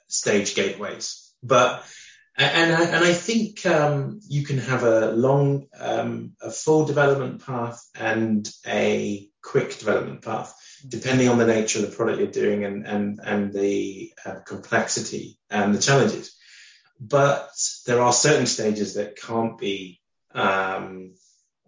stage 0.07 0.55
gateways, 0.55 1.31
but 1.43 1.85
and 2.37 2.73
I, 2.73 2.83
and 2.85 3.03
I 3.03 3.13
think 3.13 3.65
um, 3.65 4.19
you 4.27 4.45
can 4.45 4.57
have 4.57 4.83
a 4.83 5.11
long, 5.11 5.67
um, 5.77 6.33
a 6.41 6.49
full 6.49 6.85
development 6.85 7.45
path 7.45 7.83
and 7.93 8.49
a 8.65 9.27
quick 9.43 9.77
development 9.77 10.21
path, 10.21 10.53
depending 10.87 11.27
on 11.27 11.37
the 11.37 11.45
nature 11.45 11.79
of 11.79 11.89
the 11.89 11.95
product 11.95 12.19
you're 12.19 12.27
doing 12.27 12.63
and 12.63 12.87
and 12.87 13.19
and 13.23 13.53
the 13.53 14.13
uh, 14.25 14.39
complexity 14.45 15.37
and 15.49 15.75
the 15.75 15.81
challenges. 15.81 16.35
But 16.99 17.49
there 17.85 18.01
are 18.01 18.13
certain 18.13 18.45
stages 18.45 18.93
that 18.93 19.17
can't 19.17 19.57
be 19.57 19.99
um, 20.33 21.15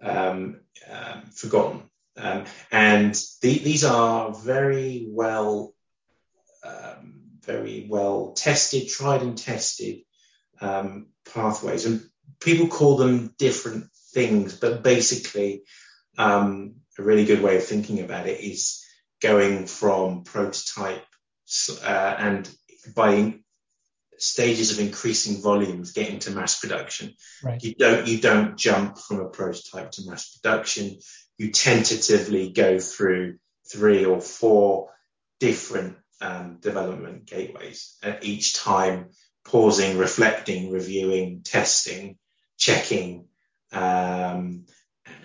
um, 0.02 0.62
um 0.90 1.24
forgotten, 1.32 1.90
um, 2.16 2.46
and 2.72 3.14
the, 3.42 3.58
these 3.58 3.84
are 3.84 4.34
very 4.34 5.08
well, 5.10 5.74
very 7.42 7.86
well 7.90 8.32
tested, 8.32 8.88
tried 8.88 9.22
and 9.22 9.38
tested 9.38 10.04
um, 10.62 11.08
pathways, 11.34 11.86
and 11.86 12.02
people 12.40 12.68
call 12.68 12.98
them 12.98 13.34
different 13.38 13.86
things, 14.14 14.58
but 14.58 14.84
basically, 14.84 15.64
um, 16.18 16.76
a 16.98 17.04
really 17.04 17.26
good 17.26 17.42
way 17.42 17.58
of 17.58 17.66
thinking 17.66 18.02
about 18.02 18.28
it 18.28 18.40
is 18.40 18.84
going 19.22 19.66
from 19.66 20.24
prototype 20.24 21.06
uh, 21.84 22.16
and 22.18 22.50
by 22.96 23.36
stages 24.18 24.72
of 24.72 24.80
increasing 24.80 25.42
volumes 25.42 25.92
getting 25.92 26.20
to 26.20 26.32
mass 26.32 26.60
production. 26.60 27.14
Right. 27.44 27.62
You 27.64 27.74
don't 27.76 28.08
you 28.08 28.20
don't 28.20 28.58
jump 28.58 28.98
from 28.98 29.20
a 29.20 29.30
prototype 29.30 29.92
to 29.92 30.04
mass 30.06 30.38
production. 30.38 31.00
You 31.38 31.52
tentatively 31.52 32.52
go 32.52 32.80
through 32.80 33.38
three 33.72 34.06
or 34.06 34.22
four 34.22 34.92
different 35.40 35.98
um, 36.22 36.58
development 36.62 37.26
gateways 37.26 37.98
at 38.04 38.24
each 38.24 38.56
time 38.56 39.10
pausing, 39.46 39.98
reflecting, 39.98 40.72
reviewing, 40.72 41.42
testing, 41.44 42.18
checking, 42.58 43.28
um, 43.72 44.66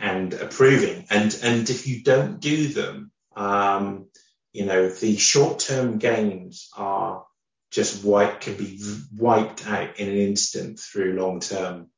and 0.00 0.34
approving. 0.34 1.06
And 1.10 1.38
and 1.42 1.68
if 1.70 1.86
you 1.86 2.02
don't 2.02 2.40
do 2.40 2.68
them, 2.68 3.10
um, 3.36 4.06
you 4.52 4.66
know 4.66 4.88
the 4.88 5.16
short-term 5.16 5.98
gains 5.98 6.68
are 6.76 7.24
just 7.70 8.04
white 8.04 8.40
can 8.40 8.54
be 8.54 8.80
wiped 9.16 9.66
out 9.66 9.98
in 10.00 10.08
an 10.08 10.16
instant 10.16 10.80
through 10.80 11.20
long-term 11.20 11.88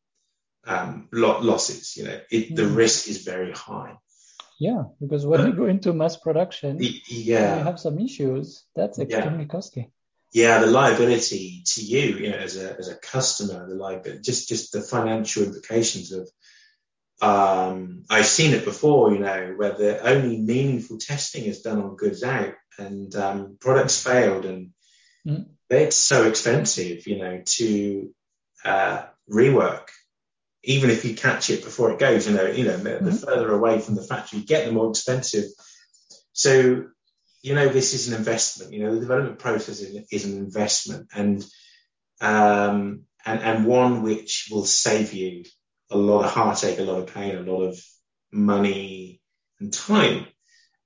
um, 0.67 1.09
losses. 1.13 1.97
You 1.97 2.05
know, 2.05 2.21
it, 2.31 2.55
the 2.57 2.63
mm. 2.63 2.77
risk 2.77 3.09
is 3.09 3.25
very 3.25 3.53
high. 3.53 3.97
Yeah, 4.59 4.85
because 5.01 5.25
when 5.25 5.47
you 5.47 5.53
go 5.55 5.65
into 5.65 5.95
mass 5.95 6.17
production, 6.17 6.79
yeah, 6.81 7.59
you 7.59 7.65
have 7.65 7.81
some 7.81 7.99
issues. 7.99 8.65
That's 8.77 8.99
extremely 8.99 9.45
yeah. 9.45 9.49
costly 9.49 9.91
yeah, 10.33 10.61
the 10.61 10.67
liability 10.67 11.63
to 11.67 11.85
you, 11.85 12.17
you 12.19 12.31
know, 12.31 12.37
as 12.37 12.57
a 12.57 12.77
as 12.79 12.89
a 12.89 12.95
customer, 12.95 13.69
the 13.69 13.75
liability, 13.75 14.21
just 14.23 14.49
just 14.49 14.73
the 14.73 14.81
financial 14.81 15.45
implications 15.45 16.13
of. 16.13 16.29
Um, 17.23 18.05
I've 18.09 18.25
seen 18.25 18.55
it 18.55 18.65
before, 18.65 19.13
you 19.13 19.19
know, 19.19 19.53
where 19.55 19.75
the 19.75 20.01
only 20.09 20.39
meaningful 20.39 20.97
testing 20.97 21.45
is 21.45 21.61
done 21.61 21.83
on 21.83 21.97
goods 21.97 22.23
out, 22.23 22.55
and 22.79 23.15
um, 23.15 23.59
products 23.61 24.03
failed, 24.03 24.47
and 24.47 24.71
mm. 25.29 25.47
it's 25.69 25.97
so 25.97 26.27
expensive, 26.27 27.07
you 27.07 27.19
know, 27.19 27.43
to 27.45 28.15
uh, 28.65 29.03
rework. 29.31 29.89
Even 30.63 30.89
if 30.89 31.05
you 31.05 31.15
catch 31.15 31.51
it 31.51 31.63
before 31.63 31.91
it 31.91 31.99
goes, 31.99 32.27
you 32.27 32.35
know, 32.35 32.47
you 32.47 32.65
know, 32.65 32.77
the, 32.79 32.91
mm. 32.91 33.05
the 33.05 33.13
further 33.13 33.53
away 33.53 33.81
from 33.81 33.97
the 33.97 34.03
factory 34.03 34.39
you 34.39 34.47
get, 34.47 34.65
the 34.65 34.73
more 34.73 34.89
expensive. 34.89 35.45
So 36.33 36.87
you 37.43 37.55
know, 37.55 37.69
this 37.69 37.95
is 37.95 38.09
an 38.09 38.15
investment. 38.15 38.73
You 38.73 38.85
know, 38.85 38.95
the 38.95 39.01
development 39.01 39.39
process 39.39 39.81
is, 39.81 40.05
is 40.11 40.25
an 40.27 40.39
investment, 40.39 41.09
and 41.15 41.45
um, 42.21 43.03
and 43.25 43.41
and 43.41 43.65
one 43.65 44.03
which 44.03 44.49
will 44.51 44.65
save 44.65 45.13
you 45.13 45.45
a 45.91 45.97
lot 45.97 46.25
of 46.25 46.31
heartache, 46.31 46.79
a 46.79 46.83
lot 46.83 46.99
of 46.99 47.13
pain, 47.13 47.37
a 47.37 47.43
lot 47.43 47.63
of 47.63 47.81
money 48.31 49.21
and 49.59 49.73
time, 49.73 50.27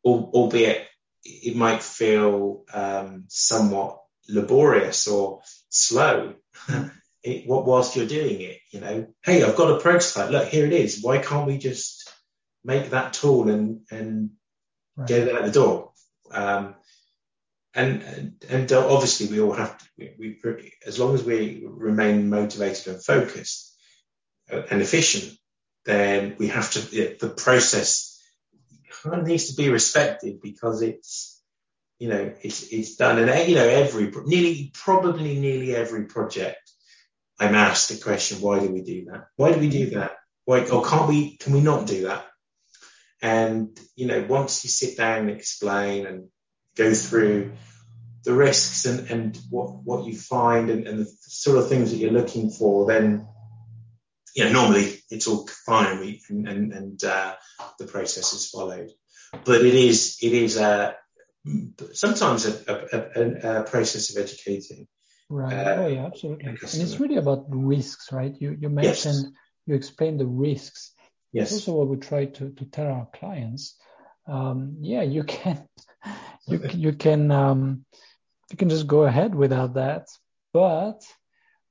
albeit 0.04 0.86
it 1.24 1.56
might 1.56 1.82
feel 1.82 2.64
um, 2.72 3.24
somewhat 3.28 4.00
laborious 4.28 5.06
or 5.08 5.40
slow. 5.68 6.34
it, 7.22 7.46
whilst 7.46 7.96
you're 7.96 8.06
doing 8.06 8.40
it, 8.40 8.58
you 8.70 8.80
know, 8.80 9.06
hey, 9.24 9.42
I've 9.42 9.56
got 9.56 9.72
a 9.72 9.80
prototype. 9.80 10.30
Look, 10.30 10.48
here 10.48 10.66
it 10.66 10.72
is. 10.72 11.02
Why 11.02 11.18
can't 11.18 11.46
we 11.46 11.58
just 11.58 12.10
make 12.64 12.90
that 12.90 13.14
tool 13.14 13.50
and 13.50 13.80
and 13.90 14.30
right. 14.96 15.08
get 15.08 15.26
it 15.26 15.34
out 15.34 15.44
the 15.44 15.50
door? 15.50 15.92
Um, 16.30 16.74
and, 17.74 18.34
and, 18.48 18.72
obviously 18.72 19.26
we 19.26 19.40
all 19.40 19.52
have 19.52 19.76
to, 19.76 19.84
we, 19.98 20.38
we, 20.44 20.72
as 20.86 20.98
long 20.98 21.14
as 21.14 21.24
we 21.24 21.64
remain 21.66 22.30
motivated 22.30 22.86
and 22.94 23.04
focused 23.04 23.76
and 24.48 24.80
efficient, 24.80 25.36
then 25.84 26.36
we 26.38 26.48
have 26.48 26.70
to, 26.72 26.80
the 27.20 27.28
process 27.28 28.20
kind 29.02 29.20
of 29.20 29.26
needs 29.26 29.48
to 29.50 29.60
be 29.60 29.70
respected 29.70 30.40
because 30.40 30.82
it's, 30.82 31.42
you 31.98 32.08
know, 32.08 32.32
it's, 32.42 32.72
it's 32.72 32.96
done 32.96 33.18
and, 33.18 33.48
you 33.48 33.56
know, 33.56 33.68
every, 33.68 34.10
nearly, 34.24 34.70
probably 34.72 35.38
nearly 35.38 35.74
every 35.74 36.04
project 36.04 36.58
I'm 37.38 37.54
asked 37.54 37.88
the 37.88 38.02
question, 38.02 38.40
why 38.40 38.60
do 38.60 38.70
we 38.70 38.82
do 38.82 39.06
that? 39.06 39.26
Why 39.36 39.52
do 39.52 39.58
we 39.58 39.68
do 39.68 39.90
that? 39.90 40.12
Why, 40.44 40.66
or 40.68 40.84
can't 40.84 41.08
we, 41.08 41.36
can 41.36 41.52
we 41.52 41.60
not 41.60 41.86
do 41.86 42.04
that? 42.04 42.26
And, 43.24 43.80
you 43.96 44.06
know, 44.06 44.26
once 44.28 44.64
you 44.64 44.68
sit 44.68 44.98
down 44.98 45.20
and 45.20 45.30
explain 45.30 46.04
and 46.04 46.28
go 46.76 46.92
through 46.92 47.52
the 48.22 48.34
risks 48.34 48.84
and, 48.84 49.10
and 49.10 49.40
what, 49.48 49.82
what 49.82 50.04
you 50.04 50.14
find 50.14 50.68
and, 50.68 50.86
and 50.86 50.98
the 50.98 51.10
sort 51.20 51.56
of 51.56 51.70
things 51.70 51.90
that 51.90 51.96
you're 51.96 52.12
looking 52.12 52.50
for, 52.50 52.86
then, 52.86 53.26
you 54.36 54.44
know, 54.44 54.52
normally 54.52 55.02
it's 55.08 55.26
all 55.26 55.48
fine 55.64 56.20
and, 56.28 56.46
and, 56.46 56.72
and 56.74 57.02
uh, 57.04 57.34
the 57.78 57.86
process 57.86 58.34
is 58.34 58.50
followed. 58.50 58.90
But 59.46 59.62
it 59.62 59.74
is, 59.74 60.18
it 60.20 60.34
is 60.34 60.58
a, 60.58 60.94
sometimes 61.94 62.44
a, 62.44 62.60
a, 62.92 63.60
a, 63.60 63.62
process 63.62 64.14
of 64.14 64.22
educating. 64.22 64.86
Right. 65.30 65.54
Uh, 65.54 65.76
oh 65.78 65.86
yeah, 65.86 66.04
absolutely. 66.04 66.44
And 66.44 66.58
it's 66.62 67.00
really 67.00 67.16
about 67.16 67.46
risks, 67.48 68.12
right? 68.12 68.34
You 68.38 68.56
you 68.60 68.68
mentioned 68.68 69.24
yes. 69.24 69.32
you 69.66 69.74
explained 69.74 70.20
the 70.20 70.26
risks. 70.26 70.93
Yes. 71.34 71.50
That's 71.50 71.66
also 71.66 71.78
what 71.78 71.88
we 71.88 71.96
try 71.96 72.26
to 72.26 72.50
to 72.50 72.64
tell 72.64 72.86
our 72.86 73.08
clients. 73.12 73.76
Um, 74.26 74.76
yeah, 74.80 75.02
you 75.02 75.24
can 75.24 75.66
you 76.46 76.60
you 76.72 76.92
can 76.92 77.30
um, 77.32 77.84
you 78.50 78.56
can 78.56 78.68
just 78.70 78.86
go 78.86 79.02
ahead 79.02 79.34
without 79.34 79.74
that. 79.74 80.06
But 80.52 81.02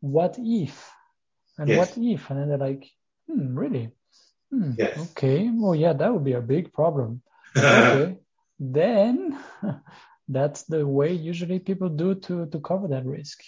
what 0.02 0.36
if? 0.38 0.92
And 1.58 1.70
yes. 1.70 1.78
what 1.78 1.98
if? 1.98 2.30
And 2.30 2.40
then 2.40 2.50
they're 2.50 2.58
like, 2.58 2.92
hmm, 3.26 3.58
really? 3.58 3.92
Hmm, 4.52 4.72
yes. 4.78 5.00
Okay. 5.12 5.50
Well, 5.54 5.76
yeah, 5.76 5.94
that 5.94 6.14
would 6.14 6.26
be 6.26 6.34
a 6.34 6.42
big 6.42 6.74
problem. 6.74 7.22
okay. 7.58 8.18
then 8.60 9.40
that's 10.28 10.64
the 10.64 10.86
way 10.86 11.14
usually 11.14 11.60
people 11.60 11.88
do 11.88 12.16
to 12.16 12.48
to 12.48 12.60
cover 12.60 12.90
that 12.90 13.06
risk. 13.06 13.40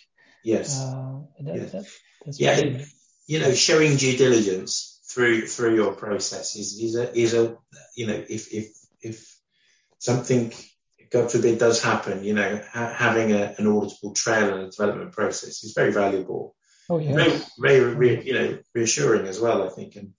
Yes. 0.45 0.79
Uh, 0.79 1.27
that, 1.41 1.55
yes. 1.55 1.71
That, 1.71 2.39
yeah. 2.39 2.55
Really... 2.55 2.85
You 3.27 3.39
know, 3.39 3.53
showing 3.53 3.97
due 3.97 4.15
diligence 4.15 4.94
through 5.15 5.47
through 5.47 5.75
your 5.75 5.93
process 5.93 6.57
is 6.57 6.77
is 6.77 6.95
a 6.95 7.17
is 7.17 7.33
a 7.33 7.57
you 7.95 8.07
know 8.07 8.21
if 8.29 8.53
if 8.53 8.73
if 9.01 9.39
something 9.97 10.51
God 11.09 11.31
forbid 11.31 11.59
does 11.59 11.81
happen, 11.81 12.23
you 12.25 12.33
know, 12.33 12.61
ha- 12.73 12.93
having 12.93 13.31
a, 13.31 13.55
an 13.57 13.65
auditable 13.65 14.13
trail 14.13 14.53
and 14.53 14.63
a 14.63 14.69
development 14.69 15.13
process 15.13 15.63
is 15.63 15.73
very 15.73 15.93
valuable. 15.93 16.55
Oh 16.89 16.99
yeah. 16.99 17.13
Very, 17.13 17.41
very 17.57 17.95
re- 17.95 18.23
you 18.23 18.33
know 18.33 18.59
reassuring 18.73 19.25
as 19.27 19.39
well, 19.39 19.63
I 19.63 19.69
think, 19.69 19.95
and 19.95 20.13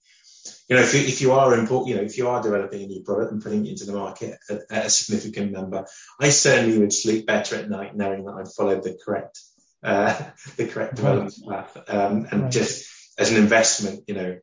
you 0.67 0.75
know, 0.75 0.81
if 0.81 0.93
you, 0.93 1.01
if 1.01 1.21
you 1.21 1.31
are 1.33 1.57
import, 1.57 1.87
you 1.87 1.95
know, 1.95 2.01
if 2.01 2.17
you 2.17 2.27
are 2.27 2.41
developing 2.41 2.83
a 2.83 2.87
new 2.87 3.03
product 3.03 3.31
and 3.31 3.43
putting 3.43 3.65
it 3.65 3.69
into 3.69 3.85
the 3.85 3.93
market 3.93 4.39
at, 4.49 4.61
at 4.69 4.85
a 4.87 4.89
significant 4.89 5.51
number, 5.51 5.85
I 6.19 6.29
certainly 6.29 6.79
would 6.79 6.91
sleep 6.91 7.27
better 7.27 7.57
at 7.57 7.69
night 7.69 7.95
knowing 7.95 8.25
that 8.25 8.33
I've 8.33 8.53
followed 8.53 8.83
the 8.83 8.97
correct, 9.03 9.39
uh, 9.83 10.19
the 10.57 10.67
correct 10.67 10.95
development 10.95 11.35
path. 11.47 11.77
Um, 11.87 12.27
and 12.31 12.43
right. 12.43 12.51
just 12.51 12.89
as 13.17 13.31
an 13.31 13.37
investment, 13.37 14.03
you 14.07 14.15
know, 14.15 14.37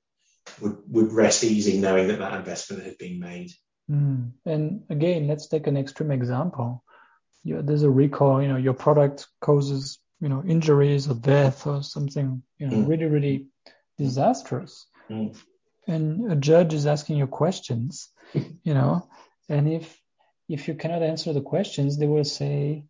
would, 0.60 0.78
would 0.88 1.12
rest 1.12 1.44
easy 1.44 1.78
knowing 1.78 2.08
that 2.08 2.18
that 2.18 2.34
investment 2.34 2.84
had 2.84 2.98
been 2.98 3.20
made. 3.20 3.50
Mm. 3.90 4.32
And 4.46 4.84
again, 4.90 5.26
let's 5.28 5.48
take 5.48 5.66
an 5.66 5.76
extreme 5.76 6.10
example. 6.10 6.84
You, 7.42 7.62
there's 7.62 7.82
a 7.82 7.90
recall, 7.90 8.42
you 8.42 8.48
know, 8.48 8.56
your 8.56 8.74
product 8.74 9.26
causes, 9.40 9.98
you 10.20 10.28
know, 10.28 10.42
injuries 10.46 11.08
or 11.08 11.14
death 11.14 11.66
or 11.66 11.82
something, 11.82 12.42
you 12.58 12.66
know, 12.68 12.76
mm. 12.78 12.88
really, 12.88 13.06
really 13.06 13.46
disastrous. 13.98 14.86
Mm 15.10 15.36
and 15.86 16.32
a 16.32 16.36
judge 16.36 16.74
is 16.74 16.86
asking 16.86 17.18
you 17.18 17.26
questions, 17.26 18.08
you 18.34 18.74
know, 18.74 19.08
and 19.48 19.68
if 19.68 20.00
if 20.48 20.68
you 20.68 20.74
cannot 20.74 21.02
answer 21.02 21.32
the 21.32 21.40
questions, 21.40 21.98
they 21.98 22.06
will 22.06 22.24
say 22.24 22.84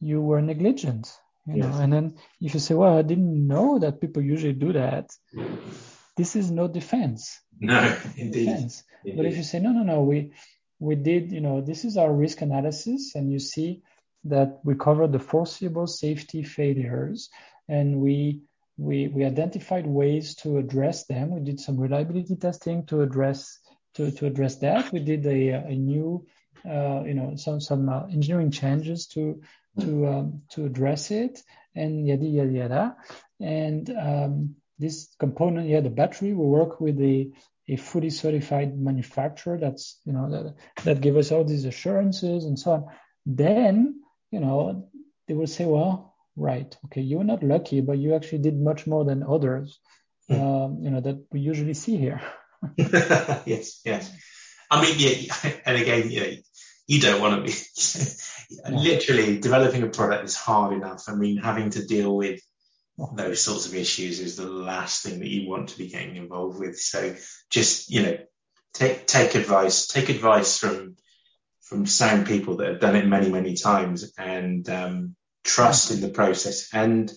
you 0.00 0.20
were 0.20 0.42
negligent, 0.42 1.12
you 1.46 1.56
yes. 1.56 1.66
know. 1.66 1.80
And 1.80 1.92
then 1.92 2.14
if 2.40 2.54
you 2.54 2.60
say, 2.60 2.74
"Well, 2.74 2.96
I 2.96 3.02
didn't 3.02 3.46
know 3.46 3.78
that 3.78 4.00
people 4.00 4.22
usually 4.22 4.52
do 4.52 4.72
that," 4.72 5.10
this 6.16 6.36
is 6.36 6.50
no 6.50 6.68
defense. 6.68 7.40
No, 7.60 7.96
indeed. 8.16 8.46
Defense. 8.46 8.84
indeed. 9.04 9.16
But 9.16 9.26
if 9.26 9.36
you 9.36 9.42
say, 9.42 9.60
"No, 9.60 9.72
no, 9.72 9.82
no, 9.82 10.02
we 10.02 10.32
we 10.78 10.94
did, 10.94 11.32
you 11.32 11.40
know, 11.40 11.60
this 11.60 11.84
is 11.84 11.96
our 11.96 12.12
risk 12.12 12.42
analysis, 12.42 13.14
and 13.14 13.32
you 13.32 13.38
see 13.38 13.82
that 14.24 14.60
we 14.64 14.74
covered 14.74 15.12
the 15.12 15.18
foreseeable 15.18 15.86
safety 15.86 16.42
failures, 16.42 17.30
and 17.68 18.00
we 18.00 18.42
we, 18.78 19.08
we 19.08 19.24
identified 19.24 19.86
ways 19.86 20.34
to 20.36 20.58
address 20.58 21.06
them. 21.06 21.30
We 21.30 21.40
did 21.40 21.60
some 21.60 21.78
reliability 21.80 22.36
testing 22.36 22.84
to 22.86 23.00
address 23.00 23.58
to, 23.94 24.10
to 24.10 24.26
address 24.26 24.56
that. 24.56 24.92
We 24.92 25.00
did 25.00 25.24
a, 25.26 25.52
a 25.52 25.74
new, 25.74 26.26
uh, 26.68 27.02
you 27.04 27.14
know, 27.14 27.36
some 27.36 27.60
some 27.60 27.88
uh, 27.88 28.06
engineering 28.06 28.50
changes 28.50 29.06
to 29.08 29.40
to 29.80 30.06
um, 30.06 30.42
to 30.50 30.66
address 30.66 31.10
it, 31.10 31.42
and 31.74 32.06
yada 32.06 32.26
yada 32.26 32.52
yada. 32.52 32.96
And 33.40 33.90
um, 33.90 34.56
this 34.78 35.08
component, 35.18 35.68
yeah, 35.68 35.80
the 35.80 35.90
battery, 35.90 36.32
we 36.32 36.46
work 36.46 36.80
with 36.80 37.00
a 37.00 37.30
a 37.68 37.76
fully 37.76 38.10
certified 38.10 38.78
manufacturer 38.78 39.58
that's 39.58 40.00
you 40.04 40.12
know 40.12 40.30
that 40.30 40.54
that 40.84 41.00
give 41.00 41.16
us 41.16 41.32
all 41.32 41.44
these 41.44 41.64
assurances 41.64 42.44
and 42.44 42.58
so 42.58 42.72
on. 42.72 42.84
Then 43.24 44.02
you 44.30 44.40
know 44.40 44.88
they 45.26 45.34
will 45.34 45.46
say, 45.46 45.64
well, 45.64 46.16
right 46.36 46.76
okay 46.84 47.00
you 47.00 47.18
were 47.18 47.24
not 47.24 47.42
lucky 47.42 47.80
but 47.80 47.98
you 47.98 48.14
actually 48.14 48.38
did 48.38 48.58
much 48.58 48.86
more 48.86 49.04
than 49.04 49.22
others 49.22 49.80
mm. 50.30 50.38
um, 50.40 50.82
you 50.82 50.90
know 50.90 51.00
that 51.00 51.24
we 51.32 51.40
usually 51.40 51.74
see 51.74 51.96
here 51.96 52.20
yes 52.76 53.80
yes 53.84 54.12
i 54.70 54.80
mean 54.82 54.94
yeah 54.98 55.34
and 55.66 55.76
again 55.80 56.10
you 56.10 56.20
know 56.20 56.32
you 56.86 57.00
don't 57.00 57.20
want 57.20 57.34
to 57.34 57.50
be 57.50 58.70
literally 58.70 59.38
developing 59.38 59.82
a 59.82 59.88
product 59.88 60.24
is 60.24 60.36
hard 60.36 60.74
enough 60.74 61.04
i 61.08 61.14
mean 61.14 61.38
having 61.38 61.70
to 61.70 61.84
deal 61.84 62.14
with. 62.14 62.40
Those 63.14 63.42
sorts 63.42 63.66
of 63.66 63.74
issues 63.74 64.20
is 64.20 64.36
the 64.36 64.48
last 64.48 65.02
thing 65.02 65.20
that 65.20 65.28
you 65.28 65.48
want 65.48 65.68
to 65.68 65.78
be 65.78 65.88
getting 65.88 66.16
involved 66.16 66.58
with 66.58 66.78
so 66.78 67.14
just 67.50 67.90
you 67.90 68.02
know 68.02 68.16
take 68.72 69.06
take 69.06 69.34
advice 69.34 69.86
take 69.86 70.08
advice 70.08 70.58
from 70.58 70.96
from 71.60 71.84
sound 71.84 72.26
people 72.26 72.56
that 72.56 72.68
have 72.68 72.80
done 72.80 72.96
it 72.96 73.06
many 73.06 73.30
many 73.30 73.54
times 73.54 74.12
and 74.16 74.68
um, 74.70 75.16
trust 75.46 75.90
in 75.90 76.00
the 76.00 76.08
process 76.08 76.68
and, 76.74 77.10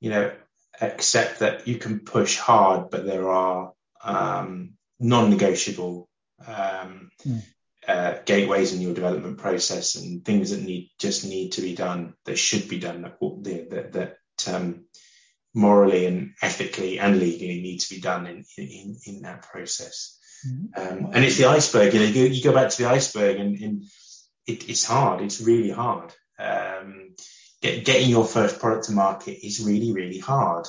you 0.00 0.10
know, 0.10 0.32
accept 0.80 1.40
that 1.40 1.68
you 1.68 1.76
can 1.76 2.00
push 2.00 2.38
hard, 2.38 2.90
but 2.90 3.06
there 3.06 3.30
are 3.30 3.72
um, 4.02 4.72
non-negotiable 4.98 6.08
um, 6.46 7.10
mm. 7.24 7.42
uh, 7.86 8.14
gateways 8.24 8.72
in 8.72 8.80
your 8.80 8.94
development 8.94 9.38
process 9.38 9.94
and 9.94 10.24
things 10.24 10.50
that 10.50 10.62
need 10.62 10.90
just 10.98 11.24
need 11.24 11.52
to 11.52 11.60
be 11.60 11.74
done 11.74 12.14
that 12.24 12.38
should 12.38 12.68
be 12.68 12.78
done 12.78 13.02
that 13.02 13.18
that, 13.70 13.92
that 13.92 14.54
um, 14.54 14.84
morally 15.56 16.04
and 16.04 16.34
ethically 16.42 17.00
and 17.00 17.18
legally 17.18 17.60
need 17.62 17.80
to 17.80 17.94
be 17.94 18.00
done 18.00 18.26
in 18.26 18.44
in, 18.58 18.96
in 19.06 19.22
that 19.22 19.42
process. 19.42 20.18
Mm. 20.46 20.78
Um, 20.78 21.10
and 21.14 21.24
it's 21.24 21.38
the 21.38 21.46
iceberg. 21.46 21.94
You 21.94 22.00
know, 22.00 22.06
you, 22.06 22.24
you 22.26 22.42
go 22.44 22.52
back 22.52 22.70
to 22.70 22.82
the 22.82 22.88
iceberg, 22.88 23.40
and, 23.40 23.58
and 23.58 23.82
it, 24.46 24.68
it's 24.68 24.84
hard. 24.84 25.22
It's 25.22 25.40
really 25.40 25.70
hard. 25.70 26.12
Um, 26.38 27.14
get, 27.62 27.84
getting 27.84 28.10
your 28.10 28.26
first 28.26 28.60
product 28.60 28.84
to 28.84 28.92
market 28.92 29.44
is 29.44 29.64
really, 29.64 29.92
really 29.92 30.18
hard. 30.18 30.66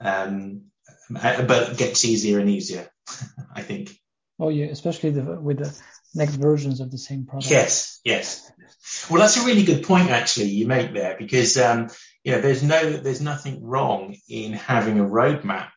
Um, 0.00 0.66
uh, 1.14 1.42
but 1.42 1.78
gets 1.78 2.04
easier 2.04 2.38
and 2.38 2.50
easier, 2.50 2.88
I 3.54 3.62
think. 3.62 3.98
Oh 4.38 4.50
yeah, 4.50 4.66
especially 4.66 5.10
the, 5.10 5.40
with 5.40 5.58
the 5.58 5.76
next 6.14 6.34
versions 6.34 6.80
of 6.80 6.90
the 6.90 6.98
same 6.98 7.24
product. 7.24 7.50
Yes, 7.50 8.00
yes. 8.04 8.52
Well, 9.10 9.20
that's 9.20 9.36
a 9.36 9.44
really 9.44 9.64
good 9.64 9.84
point 9.84 10.10
actually 10.10 10.50
you 10.50 10.66
make 10.66 10.92
there 10.92 11.16
because 11.18 11.56
um, 11.56 11.88
you 12.28 12.34
know 12.34 12.42
there's 12.42 12.62
no 12.62 12.92
there's 12.92 13.22
nothing 13.22 13.64
wrong 13.64 14.14
in 14.28 14.52
having 14.52 15.00
a 15.00 15.04
roadmap 15.04 15.70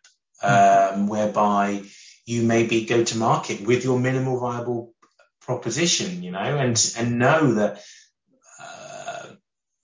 um, 0.44 1.08
whereby 1.08 1.82
you 2.26 2.44
maybe 2.44 2.84
go 2.84 3.06
to 3.06 3.18
market 3.18 3.62
with 3.66 3.86
your 3.86 3.98
minimal 3.98 4.38
viable 4.38 4.94
proposition, 5.40 6.22
you 6.22 6.32
know, 6.32 6.40
and 6.40 6.94
and 6.98 7.18
know 7.18 7.54
that 7.54 7.82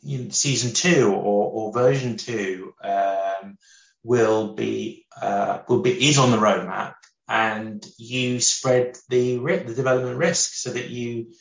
you 0.02 0.24
know, 0.24 0.30
season 0.30 0.74
two 0.74 1.14
or, 1.14 1.52
or 1.52 1.74
version 1.74 2.18
two 2.18 2.74
um, 2.84 3.58
will 4.04 4.54
be 4.54 5.06
uh, 5.22 5.60
will 5.70 5.82
be 5.82 6.10
is 6.10 6.18
on 6.18 6.32
the 6.32 6.38
roadmap, 6.38 6.96
and 7.30 7.86
you 7.98 8.42
spread 8.42 8.98
the 9.08 9.38
the 9.38 9.74
development 9.74 10.18
risk 10.18 10.54
so 10.54 10.72
that 10.72 10.90
you 10.90 11.32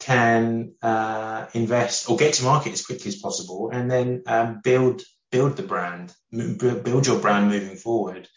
can 0.00 0.74
uh, 0.82 1.46
invest 1.54 2.10
or 2.10 2.16
get 2.16 2.34
to 2.34 2.44
market 2.44 2.72
as 2.72 2.84
quickly 2.84 3.08
as 3.08 3.16
possible, 3.16 3.70
and 3.72 3.90
then 3.90 4.22
um, 4.26 4.60
build 4.62 5.02
build 5.30 5.56
the 5.56 5.62
brand, 5.62 6.14
build 6.30 7.06
your 7.06 7.18
brand 7.18 7.50
moving 7.50 7.76
forward 7.76 8.28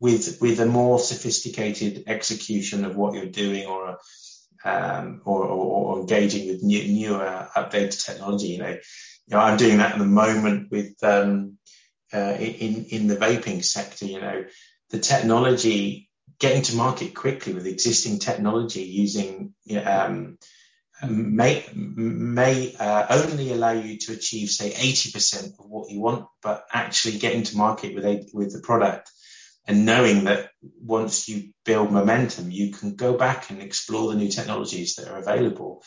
with 0.00 0.38
with 0.40 0.60
a 0.60 0.66
more 0.66 0.98
sophisticated 0.98 2.04
execution 2.06 2.84
of 2.84 2.96
what 2.96 3.14
you're 3.14 3.26
doing 3.26 3.66
or 3.66 3.98
um, 4.64 5.22
or, 5.24 5.44
or, 5.44 5.96
or, 5.96 6.00
engaging 6.00 6.48
with 6.48 6.62
new, 6.62 6.86
newer, 6.86 7.48
updated 7.56 8.04
technology. 8.04 8.48
You 8.48 8.58
know, 8.58 8.68
you 8.68 9.36
know, 9.36 9.38
I'm 9.38 9.56
doing 9.56 9.78
that 9.78 9.92
at 9.92 9.98
the 9.98 10.04
moment 10.04 10.70
with 10.70 11.02
um, 11.02 11.56
uh, 12.12 12.36
in 12.38 12.86
in 12.86 13.06
the 13.06 13.16
vaping 13.16 13.64
sector. 13.64 14.06
You 14.06 14.20
know, 14.20 14.44
the 14.90 14.98
technology 14.98 16.10
getting 16.38 16.62
to 16.62 16.76
market 16.76 17.14
quickly 17.14 17.52
with 17.54 17.66
existing 17.66 18.18
technology 18.18 18.82
using 18.82 19.54
um, 19.84 20.38
may 21.08 21.64
may 21.74 22.74
uh, 22.78 23.06
only 23.10 23.52
allow 23.52 23.72
you 23.72 23.98
to 23.98 24.12
achieve 24.12 24.50
say 24.50 24.70
80% 24.70 25.58
of 25.58 25.66
what 25.66 25.90
you 25.90 26.00
want 26.00 26.26
but 26.42 26.64
actually 26.72 27.18
getting 27.18 27.42
to 27.44 27.56
market 27.56 27.94
with 27.94 28.04
a, 28.04 28.28
with 28.32 28.52
the 28.52 28.60
product 28.60 29.10
and 29.66 29.86
knowing 29.86 30.24
that 30.24 30.50
once 30.82 31.28
you 31.28 31.50
build 31.64 31.90
momentum 31.90 32.50
you 32.50 32.72
can 32.72 32.96
go 32.96 33.16
back 33.16 33.50
and 33.50 33.62
explore 33.62 34.10
the 34.10 34.18
new 34.18 34.28
technologies 34.28 34.96
that 34.96 35.08
are 35.08 35.18
available 35.18 35.82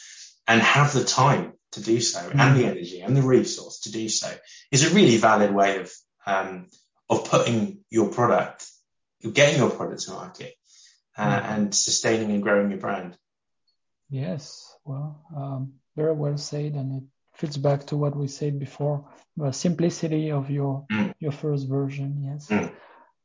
and 0.48 0.62
have 0.62 0.94
the 0.94 1.04
time 1.04 1.54
to 1.72 1.82
do 1.82 2.00
so 2.00 2.20
mm. 2.20 2.40
and 2.40 2.58
the 2.58 2.66
energy 2.66 3.02
and 3.02 3.16
the 3.16 3.22
resource 3.22 3.82
to 3.82 3.92
do 3.92 4.10
so 4.10 4.32
is 4.72 4.90
a 4.90 4.96
really 4.96 5.18
valid 5.18 5.54
way 5.54 5.80
of 5.80 5.92
um, 6.26 6.68
of 7.10 7.26
putting 7.26 7.80
your 7.90 8.10
product 8.10 8.66
getting 9.32 9.60
your 9.60 9.70
product 9.70 10.02
to 10.02 10.12
market 10.12 10.54
uh, 11.18 11.40
mm. 11.40 11.44
and 11.44 11.76
sustaining 11.76 12.32
and 12.32 12.44
growing 12.44 12.72
your 12.72 12.80
brand 12.80 13.18
yes 14.10 14.73
well, 14.86 15.22
um, 15.36 15.74
very 15.96 16.14
well 16.14 16.38
said, 16.38 16.74
and 16.74 17.02
it 17.02 17.04
fits 17.34 17.58
back 17.58 17.86
to 17.88 17.98
what 17.98 18.16
we 18.16 18.28
said 18.28 18.60
before: 18.60 19.10
the 19.38 19.52
simplicity 19.52 20.32
of 20.32 20.50
your 20.50 20.86
mm. 20.92 21.14
your 21.20 21.32
first 21.32 21.68
version. 21.68 22.22
Yes, 22.22 22.48
mm. 22.50 22.72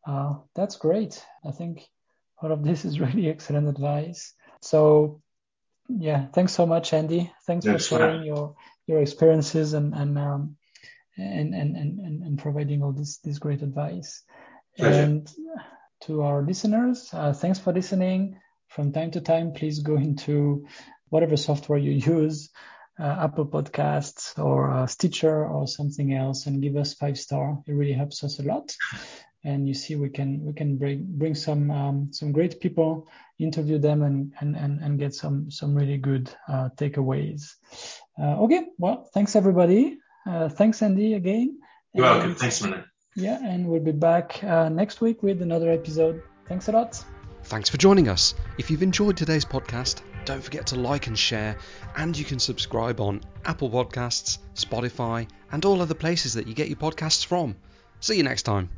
uh, 0.07 0.35
that's 0.55 0.77
great. 0.77 1.25
I 1.47 1.51
think 1.51 1.87
all 2.41 2.53
of 2.53 2.65
this 2.65 2.85
is 2.85 3.01
really 3.07 3.29
excellent 3.29 3.69
advice. 3.69 4.35
So, 4.61 5.21
yeah, 5.89 6.27
thanks 6.27 6.53
so 6.53 6.67
much, 6.67 6.93
Andy. 6.93 7.33
Thanks 7.47 7.67
for 7.67 7.79
sharing 7.79 8.25
your 8.25 8.55
your 8.87 9.01
experiences 9.01 9.75
and 9.75 9.95
and 9.95 10.19
um, 10.19 10.57
and, 11.17 11.55
and, 11.55 11.77
and, 11.77 12.23
and 12.23 12.39
providing 12.39 12.83
all 12.83 12.93
this 12.93 13.19
this 13.19 13.39
great 13.39 13.63
advice. 13.63 14.23
Pleasure. 14.77 15.03
And 15.03 15.29
to 16.03 16.23
our 16.23 16.43
listeners, 16.43 17.11
uh, 17.13 17.33
thanks 17.33 17.59
for 17.59 17.73
listening. 17.73 18.39
From 18.69 18.93
time 18.93 19.11
to 19.13 19.21
time, 19.21 19.53
please 19.53 19.81
go 19.81 19.97
into 19.97 20.67
whatever 21.11 21.37
software 21.37 21.79
you 21.79 21.93
use, 21.93 22.51
uh, 22.99 23.17
Apple 23.21 23.47
Podcasts 23.47 24.39
or 24.39 24.71
uh, 24.71 24.87
Stitcher 24.87 25.47
or 25.47 25.67
something 25.67 26.15
else, 26.15 26.47
and 26.47 26.63
give 26.63 26.77
us 26.77 26.95
five 26.95 27.19
star. 27.19 27.63
It 27.67 27.73
really 27.73 27.93
helps 27.93 28.25
us 28.25 28.39
a 28.39 28.43
lot. 28.43 28.75
And 29.45 29.69
you 29.69 29.75
see, 29.75 29.95
we 29.95 30.09
can 30.09 30.45
we 30.45 30.53
can 30.53 30.77
bring 30.79 31.07
bring 31.09 31.35
some 31.35 31.71
um, 31.71 32.09
some 32.13 32.33
great 32.33 32.61
people, 32.61 33.09
interview 33.39 33.79
them, 33.79 34.03
and 34.03 34.33
and 34.41 34.57
and, 34.57 34.81
and 34.83 34.99
get 34.99 35.15
some 35.15 35.51
some 35.51 35.75
really 35.75 35.97
good 35.97 36.29
uh, 36.49 36.71
takeaways. 36.77 37.55
Uh, 38.21 38.43
okay, 38.43 38.67
well, 38.79 39.09
thanks 39.15 39.37
everybody. 39.37 39.99
Uh, 40.27 40.49
thanks 40.49 40.83
Andy 40.83 41.15
again. 41.15 41.59
You're 41.95 42.05
and, 42.05 42.15
welcome. 42.15 42.35
Thanks, 42.35 42.63
man. 42.63 42.85
Yeah, 43.15 43.39
and 43.43 43.67
we'll 43.67 43.81
be 43.81 43.93
back 43.93 44.43
uh, 44.43 44.69
next 44.69 45.01
week 45.01 45.23
with 45.23 45.41
another 45.41 45.71
episode. 45.71 46.23
Thanks 46.49 46.69
a 46.69 46.73
lot. 46.73 47.05
Thanks 47.49 47.71
for 47.71 47.79
joining 47.79 48.09
us. 48.11 48.35
If 48.59 48.71
you've 48.71 48.83
enjoyed 48.83 49.17
today's 49.17 49.47
podcast, 49.47 50.03
don't 50.27 50.45
forget 50.45 50.67
to 50.67 50.77
like 50.77 51.07
and 51.07 51.19
share, 51.19 51.57
and 51.97 52.17
you 52.17 52.27
can 52.27 52.39
subscribe 52.39 53.01
on 53.01 53.23
Apple 53.47 53.71
Podcasts, 53.71 54.37
Spotify, 54.55 55.27
and 55.51 55.65
all 55.65 55.81
other 55.81 55.95
places 55.95 56.35
that 56.35 56.47
you 56.47 56.53
get 56.53 56.69
your 56.69 56.77
podcasts 56.77 57.25
from. 57.25 57.57
See 58.01 58.19
you 58.19 58.23
next 58.23 58.43
time. 58.43 58.69